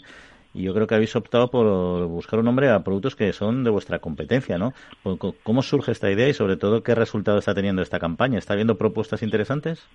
y 0.55 0.63
yo 0.63 0.73
creo 0.73 0.87
que 0.87 0.95
habéis 0.95 1.15
optado 1.17 1.51
por 1.51 2.07
buscar 2.07 2.39
un 2.39 2.47
nombre 2.47 2.71
a 2.71 2.83
productos 2.83 3.15
que 3.15 3.31
son 3.35 3.63
de 3.63 3.69
vuestra 3.69 3.99
competencia, 3.99 4.57
¿no? 4.57 4.73
¿Cómo 5.43 5.61
surge 5.61 5.93
esta 5.93 6.11
idea 6.11 6.31
y 6.31 6.33
sobre 6.33 6.57
todo 6.57 6.83
qué 6.83 6.95
resultado 6.95 7.39
está 7.39 7.55
teniendo 7.55 7.83
esta 7.83 7.99
campaña? 7.99 8.39
¿Está 8.39 8.55
habiendo 8.55 8.79
propuestas 8.79 9.23
interesantes? 9.23 9.87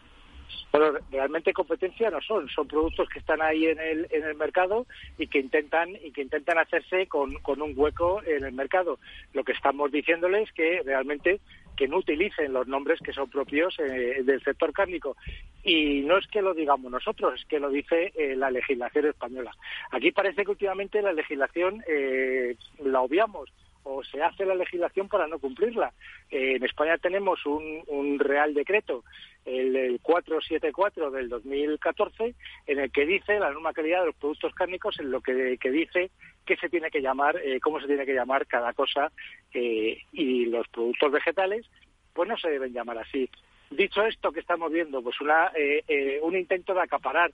Bueno, 0.71 0.97
realmente 1.11 1.53
competencia 1.53 2.09
no 2.09 2.21
son, 2.21 2.47
son 2.47 2.67
productos 2.67 3.09
que 3.09 3.19
están 3.19 3.41
ahí 3.41 3.65
en 3.65 3.79
el, 3.79 4.07
en 4.09 4.23
el 4.23 4.35
mercado 4.35 4.85
y 5.17 5.27
que 5.27 5.39
intentan 5.39 5.89
y 6.01 6.11
que 6.11 6.21
intentan 6.21 6.57
hacerse 6.57 7.07
con, 7.07 7.35
con 7.39 7.61
un 7.61 7.73
hueco 7.75 8.21
en 8.23 8.45
el 8.45 8.53
mercado. 8.53 8.97
Lo 9.33 9.43
que 9.43 9.51
estamos 9.51 9.91
diciéndoles 9.91 10.47
es 10.47 10.53
que 10.53 10.81
realmente 10.85 11.41
que 11.75 11.87
no 11.87 11.97
utilicen 11.97 12.53
los 12.53 12.67
nombres 12.67 12.99
que 12.99 13.13
son 13.13 13.29
propios 13.29 13.77
eh, 13.79 14.21
del 14.23 14.43
sector 14.43 14.71
cárnico. 14.71 15.17
Y 15.63 16.01
no 16.01 16.17
es 16.17 16.27
que 16.27 16.41
lo 16.41 16.53
digamos 16.53 16.91
nosotros, 16.91 17.39
es 17.39 17.45
que 17.45 17.59
lo 17.59 17.69
dice 17.69 18.13
eh, 18.15 18.35
la 18.35 18.51
legislación 18.51 19.07
española. 19.07 19.51
Aquí 19.91 20.11
parece 20.11 20.43
que 20.43 20.51
últimamente 20.51 21.01
la 21.01 21.13
legislación 21.13 21.83
eh, 21.87 22.55
la 22.83 23.01
obviamos 23.01 23.51
o 23.83 24.03
se 24.03 24.21
hace 24.21 24.45
la 24.45 24.55
legislación 24.55 25.07
para 25.07 25.27
no 25.27 25.39
cumplirla. 25.39 25.93
en 26.29 26.63
España 26.63 26.97
tenemos 26.97 27.45
un, 27.45 27.83
un 27.87 28.19
Real 28.19 28.53
Decreto, 28.53 29.03
el, 29.45 29.99
474 30.01 31.11
del 31.11 31.29
2014, 31.29 32.35
en 32.67 32.79
el 32.79 32.91
que 32.91 33.05
dice 33.05 33.39
la 33.39 33.51
norma 33.51 33.73
calidad 33.73 34.01
de 34.01 34.07
los 34.07 34.15
productos 34.15 34.53
cárnicos, 34.53 34.99
en 34.99 35.11
lo 35.11 35.21
que, 35.21 35.57
dice 35.63 36.11
qué 36.45 36.55
se 36.57 36.69
tiene 36.69 36.89
que 36.91 37.01
llamar, 37.01 37.37
eh, 37.37 37.59
cómo 37.59 37.79
se 37.79 37.87
tiene 37.87 38.05
que 38.05 38.13
llamar 38.13 38.45
cada 38.47 38.73
cosa 38.73 39.11
eh, 39.53 39.99
y 40.11 40.45
los 40.45 40.67
productos 40.69 41.11
vegetales, 41.11 41.65
pues 42.13 42.29
no 42.29 42.37
se 42.37 42.49
deben 42.49 42.73
llamar 42.73 42.97
así. 42.99 43.29
Dicho 43.69 44.05
esto 44.05 44.33
que 44.33 44.41
estamos 44.41 44.69
viendo, 44.71 45.01
pues 45.01 45.19
una, 45.21 45.51
eh, 45.55 46.19
un 46.21 46.35
intento 46.35 46.73
de 46.73 46.81
acaparar 46.81 47.31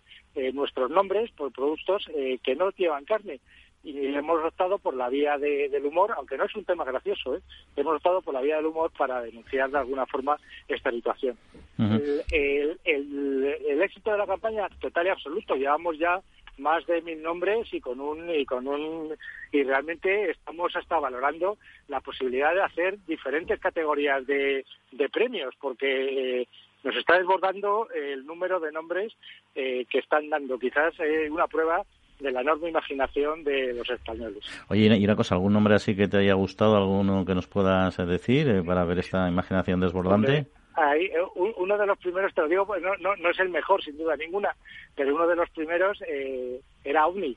nuestros 0.53 0.91
nombres 0.91 1.31
por 1.31 1.51
productos 1.51 2.05
que 2.43 2.55
no 2.55 2.69
llevan 2.69 3.05
carne 3.05 3.39
y 3.88 4.13
hemos 4.13 4.43
optado 4.43 4.78
por 4.80 4.93
la 4.93 5.08
vía 5.08 5.38
del 5.38 5.86
humor, 5.86 6.13
aunque 6.17 6.38
no 6.38 6.43
es 6.43 6.56
un 6.56 6.65
tema 6.65 6.84
gracioso, 6.84 7.36
¿eh? 7.36 7.41
hemos 7.78 7.95
optado 7.95 8.21
por 8.21 8.34
la 8.34 8.41
vía 8.41 8.58
del 8.58 8.65
humor 8.65 8.91
para 8.97 9.21
denunciar 9.21 9.71
de 9.71 9.78
alguna 9.78 10.06
forma 10.06 10.38
esta 10.67 10.91
situación. 10.91 11.38
el, 11.78 12.80
el, 12.84 13.82
éxito 13.82 14.12
de 14.12 14.17
la 14.17 14.28
campaña 14.28 14.67
total 14.82 15.06
y 15.06 15.10
absoluto, 15.10 15.56
llevamos 15.56 15.97
ya 15.97 16.19
más 16.58 16.86
de 16.88 17.02
mil 17.02 17.21
nombres 17.21 17.71
y 17.73 17.80
con 17.80 18.02
un 18.02 18.30
y 18.30 18.45
con 18.45 18.67
un 18.67 19.15
y 19.52 19.63
realmente 19.63 20.32
estamos 20.32 20.76
hasta 20.76 21.00
valorando 21.00 21.58
la 21.88 22.02
posibilidad 22.02 22.54
de 22.54 22.63
hacer 22.63 22.97
diferentes 23.06 23.60
categorías 23.60 24.26
de, 24.26 24.65
de 24.91 25.10
premios 25.10 25.54
porque 25.62 26.41
eh, 26.41 26.47
nos 26.84 26.95
está 26.95 27.17
desbordando 27.17 27.88
el 27.93 28.26
número 28.26 28.60
de 28.60 28.71
nombres 28.71 29.13
eh, 29.56 29.86
que 29.89 30.00
están 30.00 30.30
dando 30.30 30.58
quizás 30.58 30.93
eh, 31.00 31.30
una 31.30 31.47
prueba 31.47 31.86
de 32.19 32.32
la 32.32 32.41
enorme 32.41 32.69
imaginación 32.69 33.43
de 33.43 33.73
los 33.73 33.89
españoles. 33.89 34.43
Oye, 34.69 34.95
y 34.97 35.06
una 35.06 35.15
cosa, 35.15 35.36
¿algún 35.36 35.53
nombre 35.53 35.75
así 35.75 35.95
que 35.95 36.08
te 36.08 36.17
haya 36.17 36.34
gustado, 36.34 36.75
alguno 36.75 37.25
que 37.25 37.36
nos 37.36 37.47
puedas 37.47 37.95
decir 37.97 38.49
eh, 38.49 38.63
para 38.63 38.84
ver 38.86 38.99
esta 38.99 39.27
imaginación 39.30 39.80
desbordante? 39.80 40.47
ahí, 40.77 41.06
eh, 41.06 41.51
uno 41.58 41.77
de 41.77 41.86
los 41.86 41.97
primeros, 41.97 42.34
te 42.34 42.41
lo 42.41 42.47
digo, 42.47 42.65
pues 42.65 42.82
no, 42.82 42.95
no, 42.97 43.15
no, 43.15 43.30
es 43.30 43.39
el 43.39 43.49
mejor, 43.49 43.84
sin 43.84 43.97
duda 43.97 44.15
ninguna, 44.15 44.56
pero 44.95 45.13
uno 45.15 45.27
de 45.27 45.36
los 45.36 45.49
primeros 45.49 45.99
eh, 46.08 46.62
era 46.84 47.08
OVNI, 47.08 47.36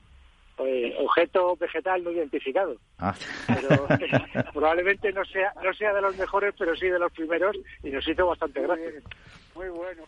objeto 0.99 1.55
vegetal 1.57 2.03
no 2.03 2.11
identificado. 2.11 2.75
Ah. 2.99 3.13
Pero, 3.47 3.87
probablemente 4.53 5.11
no 5.11 5.23
sea 5.25 5.53
no 5.63 5.73
sea 5.73 5.93
de 5.93 6.01
los 6.01 6.15
mejores, 6.17 6.53
pero 6.57 6.75
sí 6.75 6.87
de 6.87 6.99
los 6.99 7.11
primeros 7.11 7.55
y 7.83 7.89
nos 7.89 8.07
hizo 8.07 8.25
bastante 8.25 8.61
gracia. 8.61 8.89
Muy 9.53 9.67
bueno, 9.69 10.03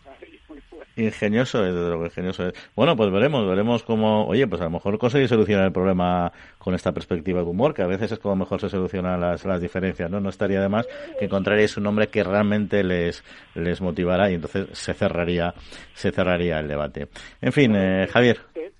muy 0.48 0.58
bueno. 0.70 0.84
Ingenioso, 0.96 1.62
desde 1.62 1.88
lo 1.90 2.04
ingenioso 2.04 2.48
es. 2.48 2.54
Bueno, 2.74 2.96
pues 2.96 3.10
veremos, 3.10 3.46
veremos 3.48 3.82
cómo, 3.82 4.26
oye, 4.26 4.46
pues 4.46 4.60
a 4.62 4.64
lo 4.64 4.70
mejor 4.70 4.96
conseguir 4.98 5.28
solucionar 5.28 5.66
el 5.66 5.72
problema 5.72 6.32
con 6.58 6.74
esta 6.74 6.92
perspectiva 6.92 7.42
de 7.42 7.46
humor, 7.46 7.74
que 7.74 7.82
a 7.82 7.86
veces 7.86 8.12
es 8.12 8.18
como 8.18 8.36
mejor 8.36 8.60
se 8.60 8.70
solucionan 8.70 9.20
las, 9.20 9.44
las 9.44 9.60
diferencias, 9.60 10.10
¿no? 10.10 10.20
No 10.20 10.30
estaría 10.30 10.60
de 10.60 10.68
más 10.68 10.86
que 11.18 11.26
encontraréis 11.26 11.76
un 11.76 11.84
nombre 11.84 12.08
que 12.08 12.22
realmente 12.22 12.82
les, 12.84 13.24
les 13.54 13.80
motivara 13.80 14.30
y 14.30 14.34
entonces 14.34 14.68
se 14.72 14.94
cerraría, 14.94 15.52
se 15.94 16.12
cerraría 16.12 16.60
el 16.60 16.68
debate. 16.68 17.08
En 17.40 17.52
fin, 17.52 17.74
eh, 17.74 18.06
Javier 18.10 18.38
te, 18.54 18.72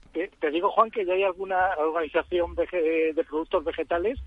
digo, 0.51 0.71
Juan, 0.71 0.91
que 0.91 1.05
ya 1.05 1.15
hay 1.15 1.23
alguna 1.23 1.71
organización 1.79 2.55
de 2.55 3.25
productos 3.29 3.65
vegetales 3.65 4.19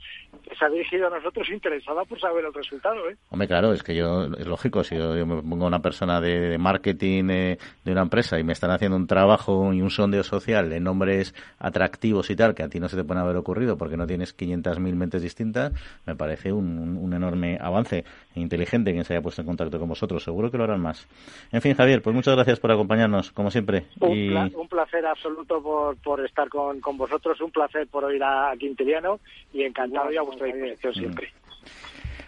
que 0.43 0.55
se 0.55 0.65
ha 0.65 0.69
dirigido 0.69 1.07
a 1.07 1.09
nosotros 1.09 1.49
interesada 1.49 2.03
por 2.05 2.19
saber 2.19 2.45
el 2.45 2.53
resultado. 2.53 3.09
¿eh? 3.09 3.15
Hombre, 3.29 3.47
claro, 3.47 3.73
es 3.73 3.83
que 3.83 3.95
yo, 3.95 4.25
es 4.37 4.47
lógico, 4.47 4.83
si 4.83 4.97
yo, 4.97 5.13
me 5.25 5.41
pongo 5.41 5.67
una 5.67 5.81
persona 5.81 6.19
de, 6.21 6.57
marketing 6.57 7.29
eh, 7.29 7.57
de 7.83 7.91
una 7.91 8.01
empresa 8.01 8.39
y 8.39 8.43
me 8.43 8.53
están 8.53 8.71
haciendo 8.71 8.97
un 8.97 9.07
trabajo 9.07 9.73
y 9.73 9.81
un 9.81 9.89
sondeo 9.89 10.23
social 10.23 10.69
de 10.69 10.79
nombres 10.79 11.33
atractivos 11.59 12.29
y 12.29 12.35
tal, 12.35 12.55
que 12.55 12.63
a 12.63 12.69
ti 12.69 12.79
no 12.79 12.89
se 12.89 12.97
te 12.97 13.03
puede 13.03 13.21
haber 13.21 13.35
ocurrido 13.37 13.77
porque 13.77 13.97
no 13.97 14.07
tienes 14.07 14.37
500.000 14.37 14.79
mentes 14.95 15.21
distintas, 15.21 15.73
me 16.05 16.15
parece 16.15 16.51
un, 16.51 16.97
un 16.97 17.13
enorme 17.13 17.57
avance 17.61 18.03
inteligente 18.35 18.91
quien 18.91 19.03
se 19.03 19.13
haya 19.13 19.21
puesto 19.21 19.41
en 19.41 19.47
contacto 19.47 19.79
con 19.79 19.89
vosotros. 19.89 20.23
Seguro 20.23 20.51
que 20.51 20.57
lo 20.57 20.63
harán 20.63 20.81
más. 20.81 21.07
En 21.51 21.61
fin, 21.61 21.75
Javier, 21.75 22.01
pues 22.01 22.15
muchas 22.15 22.35
gracias 22.35 22.59
por 22.59 22.71
acompañarnos, 22.71 23.31
como 23.31 23.51
siempre. 23.51 23.85
Un, 23.99 24.67
placer 24.69 25.05
absoluto 25.05 25.61
por, 25.61 25.76
por 26.03 26.25
estar 26.25 26.49
con, 26.49 26.79
con, 26.79 26.97
vosotros, 26.97 27.39
un 27.41 27.51
placer 27.51 27.87
por 27.87 28.05
oír 28.05 28.23
a 28.23 28.53
Quintiliano 28.57 29.19
y 29.53 29.63
encantado 29.63 30.11
y 30.11 30.17
a 30.17 30.21
vuestra 30.21 30.47
disposición 30.47 30.93
siempre. 30.93 31.29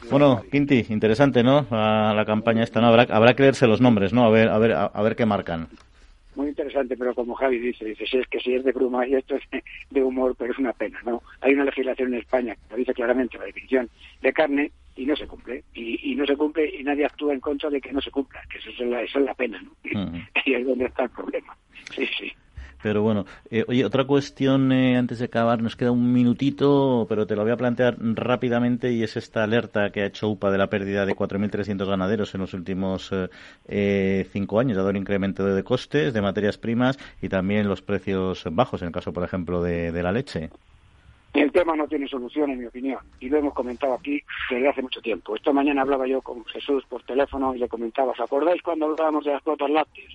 Bueno, 0.10 0.44
Quinti, 0.50 0.86
interesante, 0.90 1.44
¿no? 1.44 1.68
La, 1.70 2.24
campaña 2.26 2.64
esta, 2.64 2.80
¿no? 2.80 2.88
Habrá, 2.88 3.04
habrá 3.04 3.34
que 3.36 3.44
leerse 3.44 3.68
los 3.68 3.82
nombres, 3.82 4.14
¿no? 4.14 4.24
A 4.26 4.30
ver, 4.30 4.50
a 4.50 4.58
ver, 4.58 4.74
a, 4.74 5.02
ver 5.02 5.16
qué 5.16 5.26
marcan 5.26 5.68
muy 6.36 6.48
interesante, 6.48 6.96
pero 6.96 7.14
como 7.14 7.34
Javi 7.34 7.60
dice, 7.60 7.84
dice, 7.84 8.06
si 8.06 8.18
es 8.18 8.26
que 8.28 8.40
si 8.40 8.56
es 8.56 8.64
de 8.64 8.72
bruma 8.72 9.06
y 9.06 9.14
esto 9.14 9.36
es 9.36 9.44
de 9.90 10.02
humor, 10.02 10.36
pero 10.38 10.54
es 10.54 10.58
una 10.58 10.72
pena, 10.72 10.98
¿no? 11.06 11.22
Hay 11.42 11.54
una 11.54 11.66
legislación 11.66 12.14
en 12.14 12.22
España 12.22 12.56
que 12.70 12.78
dice 12.78 12.94
claramente, 12.94 13.38
la 13.38 13.44
definición 13.44 13.90
de 14.22 14.32
carne, 14.32 14.72
y 15.00 15.06
no 15.06 15.16
se 15.16 15.28
cumple. 15.28 15.64
Y, 15.74 16.16
no 16.16 16.26
se 16.26 16.36
cumple 16.36 16.70
y 16.78 16.84
nadie 16.84 17.06
actúa 17.06 17.34
en 17.34 17.40
contra 17.40 17.70
de 17.70 17.80
que 17.80 17.94
no 17.94 18.02
se 18.02 18.12
cumpla, 18.12 18.42
que 18.50 18.58
eso 18.58 18.70
es 18.70 18.80
la, 18.80 19.02
es 19.02 19.16
la 19.16 19.34
pena, 19.34 19.62
¿no? 19.62 19.72
Y 20.46 20.54
ahí 20.54 20.62
es 20.62 20.68
donde 20.68 20.86
está 20.86 21.04
el 21.04 21.10
problema. 21.10 21.56
Sí, 21.96 22.06
sí. 22.18 22.32
Pero 22.82 23.02
bueno, 23.02 23.26
eh, 23.52 23.66
oye, 23.68 23.84
otra 23.84 24.06
cuestión 24.06 24.72
eh, 24.72 24.98
antes 24.98 25.20
de 25.20 25.26
acabar, 25.26 25.62
nos 25.62 25.76
queda 25.76 25.92
un 25.92 26.14
minutito, 26.14 27.06
pero 27.10 27.28
te 27.28 27.36
lo 27.36 27.44
voy 27.44 27.52
a 27.52 27.58
plantear 27.58 27.98
rápidamente 28.00 28.92
y 28.92 29.04
es 29.04 29.18
esta 29.18 29.44
alerta 29.44 29.92
que 29.92 30.02
ha 30.02 30.06
hecho 30.06 30.30
UPA 30.30 30.50
de 30.52 30.58
la 30.58 30.68
pérdida 30.68 31.06
de 31.06 31.16
4.300 31.16 31.86
ganaderos 31.86 32.34
en 32.36 32.42
los 32.42 32.54
últimos 32.54 33.12
eh, 33.68 34.28
cinco 34.32 34.60
años, 34.60 34.78
dado 34.78 34.92
el 34.92 34.98
incremento 34.98 35.46
de 35.46 35.64
costes 35.64 36.14
de 36.14 36.22
materias 36.22 36.58
primas 36.58 36.98
y 37.22 37.28
también 37.28 37.68
los 37.68 37.82
precios 37.82 38.46
bajos, 38.52 38.82
en 38.82 38.88
el 38.88 38.94
caso, 38.94 39.12
por 39.12 39.24
ejemplo, 39.24 39.62
de, 39.62 39.92
de 39.92 40.04
la 40.04 40.12
leche. 40.12 40.50
El 41.34 41.52
tema 41.52 41.76
no 41.76 41.88
tiene 41.88 42.08
solución, 42.08 42.50
en 42.50 42.60
mi 42.60 42.66
opinión, 42.66 43.00
y 43.20 43.30
lo 43.30 43.38
hemos 43.38 43.54
comentado 43.54 43.94
aquí 43.94 44.22
desde 44.50 44.68
hace 44.68 44.82
mucho 44.82 45.00
tiempo. 45.00 45.36
Esta 45.36 45.54
mañana 45.54 45.84
hablaba 45.84 46.08
yo 46.08 46.22
con 46.22 46.44
Jesús 46.46 46.84
por 46.90 47.04
teléfono 47.04 47.54
y 47.54 47.60
le 47.60 47.68
comentaba, 47.68 48.14
¿os 48.14 48.20
acordáis 48.20 48.62
cuando 48.64 48.88
hablábamos 48.88 49.26
de 49.26 49.34
las 49.34 49.44
cuotas 49.44 49.70
lácteas? 49.70 50.14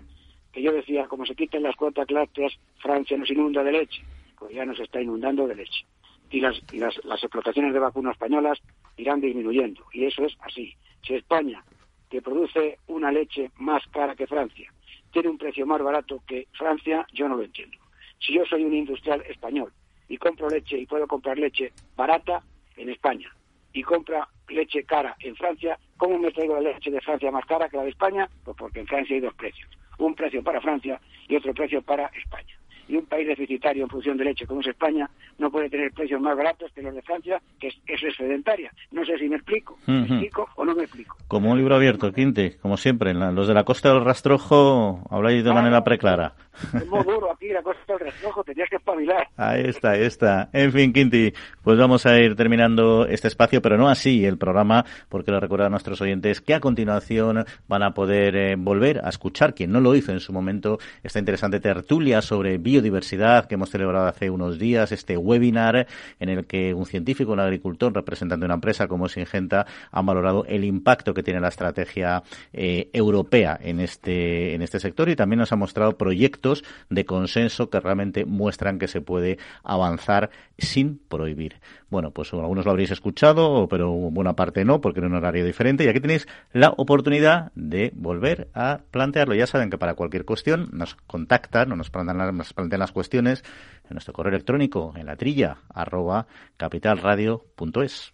Que 0.54 0.62
yo 0.62 0.72
decía, 0.72 1.08
como 1.08 1.26
se 1.26 1.34
quiten 1.34 1.64
las 1.64 1.76
cuotas 1.76 2.08
lácteas, 2.10 2.52
Francia 2.78 3.16
nos 3.16 3.30
inunda 3.30 3.64
de 3.64 3.72
leche. 3.72 4.02
Pues 4.38 4.54
ya 4.54 4.64
nos 4.64 4.78
está 4.78 5.02
inundando 5.02 5.46
de 5.48 5.56
leche. 5.56 5.84
Y 6.30 6.40
las, 6.40 6.62
las, 6.72 7.04
las 7.04 7.22
explotaciones 7.22 7.74
de 7.74 7.80
vacuno 7.80 8.12
españolas 8.12 8.60
irán 8.96 9.20
disminuyendo. 9.20 9.84
Y 9.92 10.04
eso 10.04 10.24
es 10.24 10.36
así. 10.40 10.74
Si 11.02 11.14
España, 11.14 11.64
que 12.08 12.22
produce 12.22 12.78
una 12.86 13.10
leche 13.10 13.50
más 13.56 13.82
cara 13.88 14.14
que 14.14 14.28
Francia, 14.28 14.72
tiene 15.12 15.28
un 15.28 15.38
precio 15.38 15.66
más 15.66 15.82
barato 15.82 16.22
que 16.26 16.48
Francia, 16.52 17.06
yo 17.12 17.28
no 17.28 17.36
lo 17.36 17.42
entiendo. 17.44 17.78
Si 18.18 18.32
yo 18.32 18.44
soy 18.46 18.64
un 18.64 18.74
industrial 18.74 19.22
español 19.28 19.72
y 20.08 20.16
compro 20.18 20.48
leche 20.48 20.78
y 20.78 20.86
puedo 20.86 21.06
comprar 21.06 21.38
leche 21.38 21.72
barata 21.96 22.42
en 22.76 22.88
España 22.90 23.30
y 23.72 23.82
compra 23.82 24.28
leche 24.48 24.84
cara 24.84 25.16
en 25.20 25.36
Francia, 25.36 25.78
¿cómo 25.96 26.18
me 26.18 26.30
traigo 26.30 26.54
la 26.54 26.72
leche 26.72 26.90
de 26.90 27.00
Francia 27.00 27.30
más 27.30 27.44
cara 27.46 27.68
que 27.68 27.76
la 27.76 27.84
de 27.84 27.90
España? 27.90 28.28
Pues 28.44 28.56
porque 28.56 28.80
en 28.80 28.86
Francia 28.86 29.14
hay 29.14 29.20
dos 29.20 29.34
precios, 29.34 29.70
un 29.98 30.14
precio 30.14 30.42
para 30.42 30.60
Francia 30.60 31.00
y 31.28 31.36
otro 31.36 31.54
precio 31.54 31.82
para 31.82 32.06
España 32.14 32.54
y 32.88 32.96
un 32.96 33.06
país 33.06 33.26
deficitario 33.26 33.84
en 33.84 33.90
función 33.90 34.16
de 34.16 34.24
leche 34.24 34.46
como 34.46 34.60
es 34.60 34.66
España 34.68 35.08
no 35.38 35.50
puede 35.50 35.68
tener 35.68 35.92
precios 35.92 36.20
más 36.20 36.36
baratos 36.36 36.70
que 36.72 36.82
los 36.82 36.94
de 36.94 37.02
Francia, 37.02 37.40
que 37.58 37.68
es, 37.68 37.74
es 37.86 38.16
sedentaria. 38.16 38.72
No 38.92 39.04
sé 39.04 39.18
si 39.18 39.28
me 39.28 39.36
explico. 39.36 39.78
¿Me 39.86 40.02
explico 40.02 40.48
o 40.56 40.64
no 40.64 40.74
me 40.74 40.84
explico? 40.84 41.16
Como 41.28 41.50
un 41.50 41.58
libro 41.58 41.74
abierto, 41.74 42.12
Quinte, 42.12 42.56
como 42.60 42.76
siempre. 42.76 43.14
los 43.14 43.48
de 43.48 43.54
la 43.54 43.64
Costa 43.64 43.92
del 43.92 44.04
Rastrojo 44.04 45.02
habláis 45.10 45.44
de 45.44 45.52
manera 45.52 45.82
preclara. 45.82 46.34
Es 46.72 46.86
muy 46.86 47.02
duro 47.02 47.32
aquí, 47.32 47.48
la 47.48 47.62
Costa 47.62 47.94
del 47.94 48.06
Rastrojo, 48.06 48.44
tenías 48.44 48.68
que 48.70 48.76
espabilar. 48.76 49.26
Ahí 49.36 49.62
está, 49.64 49.90
ahí 49.90 50.02
está. 50.02 50.48
En 50.52 50.72
fin, 50.72 50.92
Quinti, 50.92 51.32
pues 51.62 51.78
vamos 51.78 52.06
a 52.06 52.18
ir 52.20 52.36
terminando 52.36 53.06
este 53.06 53.28
espacio, 53.28 53.60
pero 53.60 53.76
no 53.76 53.88
así 53.88 54.24
el 54.24 54.38
programa, 54.38 54.84
porque 55.08 55.32
lo 55.32 55.40
recuerdo 55.40 55.66
a 55.66 55.70
nuestros 55.70 56.00
oyentes 56.00 56.40
que 56.40 56.54
a 56.54 56.60
continuación 56.60 57.44
van 57.68 57.82
a 57.82 57.92
poder 57.92 58.36
eh, 58.36 58.54
volver 58.56 59.00
a 59.04 59.08
escuchar, 59.08 59.54
quien 59.54 59.72
no 59.72 59.80
lo 59.80 59.94
hizo 59.94 60.12
en 60.12 60.20
su 60.20 60.32
momento, 60.32 60.78
esta 61.02 61.18
interesante 61.18 61.60
tertulia 61.60 62.22
sobre 62.22 62.58
biodiversidad 62.74 63.46
que 63.46 63.54
hemos 63.54 63.70
celebrado 63.70 64.08
hace 64.08 64.30
unos 64.30 64.58
días, 64.58 64.90
este 64.90 65.16
webinar 65.16 65.86
en 66.18 66.28
el 66.28 66.44
que 66.44 66.74
un 66.74 66.86
científico, 66.86 67.32
un 67.32 67.38
agricultor, 67.38 67.94
representante 67.94 68.40
de 68.40 68.46
una 68.46 68.54
empresa 68.54 68.88
como 68.88 69.08
Singenta, 69.08 69.64
han 69.92 70.06
valorado 70.06 70.44
el 70.46 70.64
impacto 70.64 71.14
que 71.14 71.22
tiene 71.22 71.40
la 71.40 71.48
estrategia 71.48 72.24
eh, 72.52 72.90
europea 72.92 73.56
en 73.62 73.78
este, 73.78 74.54
en 74.54 74.62
este 74.62 74.80
sector 74.80 75.08
y 75.08 75.14
también 75.14 75.38
nos 75.38 75.52
ha 75.52 75.56
mostrado 75.56 75.96
proyectos 75.96 76.64
de 76.90 77.04
consenso 77.04 77.70
que 77.70 77.78
realmente 77.78 78.24
muestran 78.24 78.80
que 78.80 78.88
se 78.88 79.00
puede 79.00 79.38
avanzar 79.62 80.30
sin 80.58 80.98
prohibir. 80.98 81.60
Bueno, 81.94 82.10
pues 82.10 82.32
algunos 82.32 82.64
lo 82.64 82.72
habréis 82.72 82.90
escuchado, 82.90 83.68
pero 83.68 83.92
buena 83.92 84.34
parte 84.34 84.64
no, 84.64 84.80
porque 84.80 84.98
en 84.98 85.06
un 85.06 85.14
horario 85.14 85.44
diferente. 85.44 85.84
Y 85.84 85.86
aquí 85.86 86.00
tenéis 86.00 86.26
la 86.52 86.74
oportunidad 86.76 87.52
de 87.54 87.92
volver 87.94 88.48
a 88.52 88.80
plantearlo. 88.90 89.36
Ya 89.36 89.46
saben 89.46 89.70
que 89.70 89.78
para 89.78 89.94
cualquier 89.94 90.24
cuestión 90.24 90.70
nos 90.72 90.96
contactan 90.96 91.70
o 91.70 91.76
nos 91.76 91.90
plantean, 91.90 92.36
nos 92.36 92.52
plantean 92.52 92.80
las 92.80 92.90
cuestiones 92.90 93.44
en 93.84 93.94
nuestro 93.94 94.12
correo 94.12 94.30
electrónico 94.30 94.92
en 94.96 95.06
la 95.06 95.14
trilla 95.14 95.58
arroba 95.72 96.26
capitalradio.es. 96.56 98.13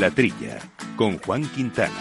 La 0.00 0.10
Trilla, 0.10 0.58
con 0.96 1.18
Juan 1.18 1.48
Quintana. 1.50 1.94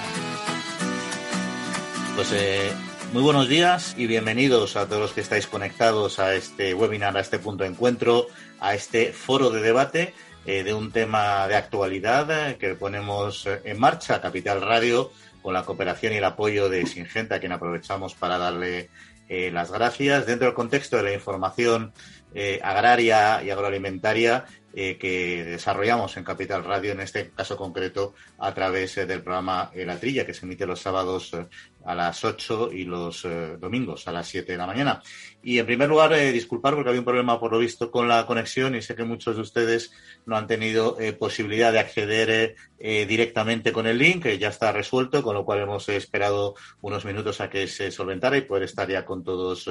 Pues 2.15 2.31
eh, 2.33 2.71
muy 3.11 3.21
buenos 3.21 3.47
días 3.47 3.93
y 3.97 4.07
bienvenidos 4.07 4.75
a 4.77 4.87
todos 4.87 5.01
los 5.01 5.13
que 5.13 5.21
estáis 5.21 5.45
conectados 5.45 6.17
a 6.17 6.33
este 6.33 6.73
webinar, 6.73 7.15
a 7.15 7.19
este 7.19 7.37
punto 7.37 7.63
de 7.63 7.69
encuentro, 7.69 8.27
a 8.59 8.73
este 8.73 9.13
foro 9.13 9.51
de 9.51 9.61
debate 9.61 10.13
eh, 10.47 10.63
de 10.63 10.73
un 10.73 10.91
tema 10.91 11.47
de 11.47 11.55
actualidad 11.55 12.49
eh, 12.49 12.57
que 12.57 12.73
ponemos 12.73 13.47
en 13.63 13.79
marcha, 13.79 14.21
Capital 14.21 14.61
Radio, 14.61 15.11
con 15.43 15.53
la 15.53 15.63
cooperación 15.63 16.13
y 16.13 16.17
el 16.17 16.23
apoyo 16.23 16.69
de 16.69 16.87
Singenta, 16.87 17.35
a 17.35 17.39
quien 17.39 17.51
aprovechamos 17.51 18.15
para 18.15 18.39
darle 18.39 18.89
las 19.29 19.71
gracias. 19.71 20.27
Dentro 20.27 20.45
del 20.45 20.53
contexto 20.53 20.97
de 20.97 21.03
la 21.03 21.13
información 21.13 21.91
agraria 22.61 23.41
y 23.43 23.49
agroalimentaria, 23.49 24.45
eh, 24.75 24.97
que 24.97 25.43
desarrollamos 25.43 26.17
en 26.17 26.23
Capital 26.23 26.63
Radio, 26.63 26.93
en 26.93 26.99
este 26.99 27.29
caso 27.29 27.57
concreto 27.57 28.15
a 28.39 28.53
través 28.53 28.97
eh, 28.97 29.05
del 29.05 29.21
programa 29.21 29.71
La 29.75 29.99
Trilla, 29.99 30.25
que 30.25 30.33
se 30.33 30.45
emite 30.45 30.65
los 30.65 30.81
sábados 30.81 31.33
eh, 31.33 31.45
a 31.85 31.95
las 31.95 32.23
8 32.23 32.71
y 32.73 32.85
los 32.85 33.27
domingos 33.59 34.07
a 34.07 34.11
las 34.11 34.27
7 34.27 34.51
de 34.51 34.57
la 34.57 34.67
mañana. 34.67 35.01
Y 35.43 35.59
en 35.59 35.65
primer 35.65 35.89
lugar, 35.89 36.15
disculpar 36.31 36.73
porque 36.75 36.89
había 36.89 37.01
un 37.01 37.05
problema 37.05 37.39
por 37.39 37.51
lo 37.51 37.59
visto 37.59 37.91
con 37.91 38.07
la 38.07 38.25
conexión 38.25 38.75
y 38.75 38.81
sé 38.81 38.95
que 38.95 39.03
muchos 39.03 39.35
de 39.35 39.41
ustedes 39.41 39.91
no 40.25 40.37
han 40.37 40.47
tenido 40.47 40.97
posibilidad 41.19 41.71
de 41.73 41.79
acceder 41.79 42.55
directamente 42.79 43.71
con 43.71 43.87
el 43.87 43.97
link, 43.97 44.23
que 44.23 44.37
ya 44.37 44.49
está 44.49 44.71
resuelto, 44.71 45.21
con 45.21 45.35
lo 45.35 45.43
cual 45.43 45.59
hemos 45.59 45.89
esperado 45.89 46.55
unos 46.81 47.03
minutos 47.05 47.41
a 47.41 47.49
que 47.49 47.67
se 47.67 47.91
solventara 47.91 48.37
y 48.37 48.41
poder 48.41 48.63
estar 48.63 48.89
ya 48.89 49.03
con 49.03 49.23
todos 49.23 49.69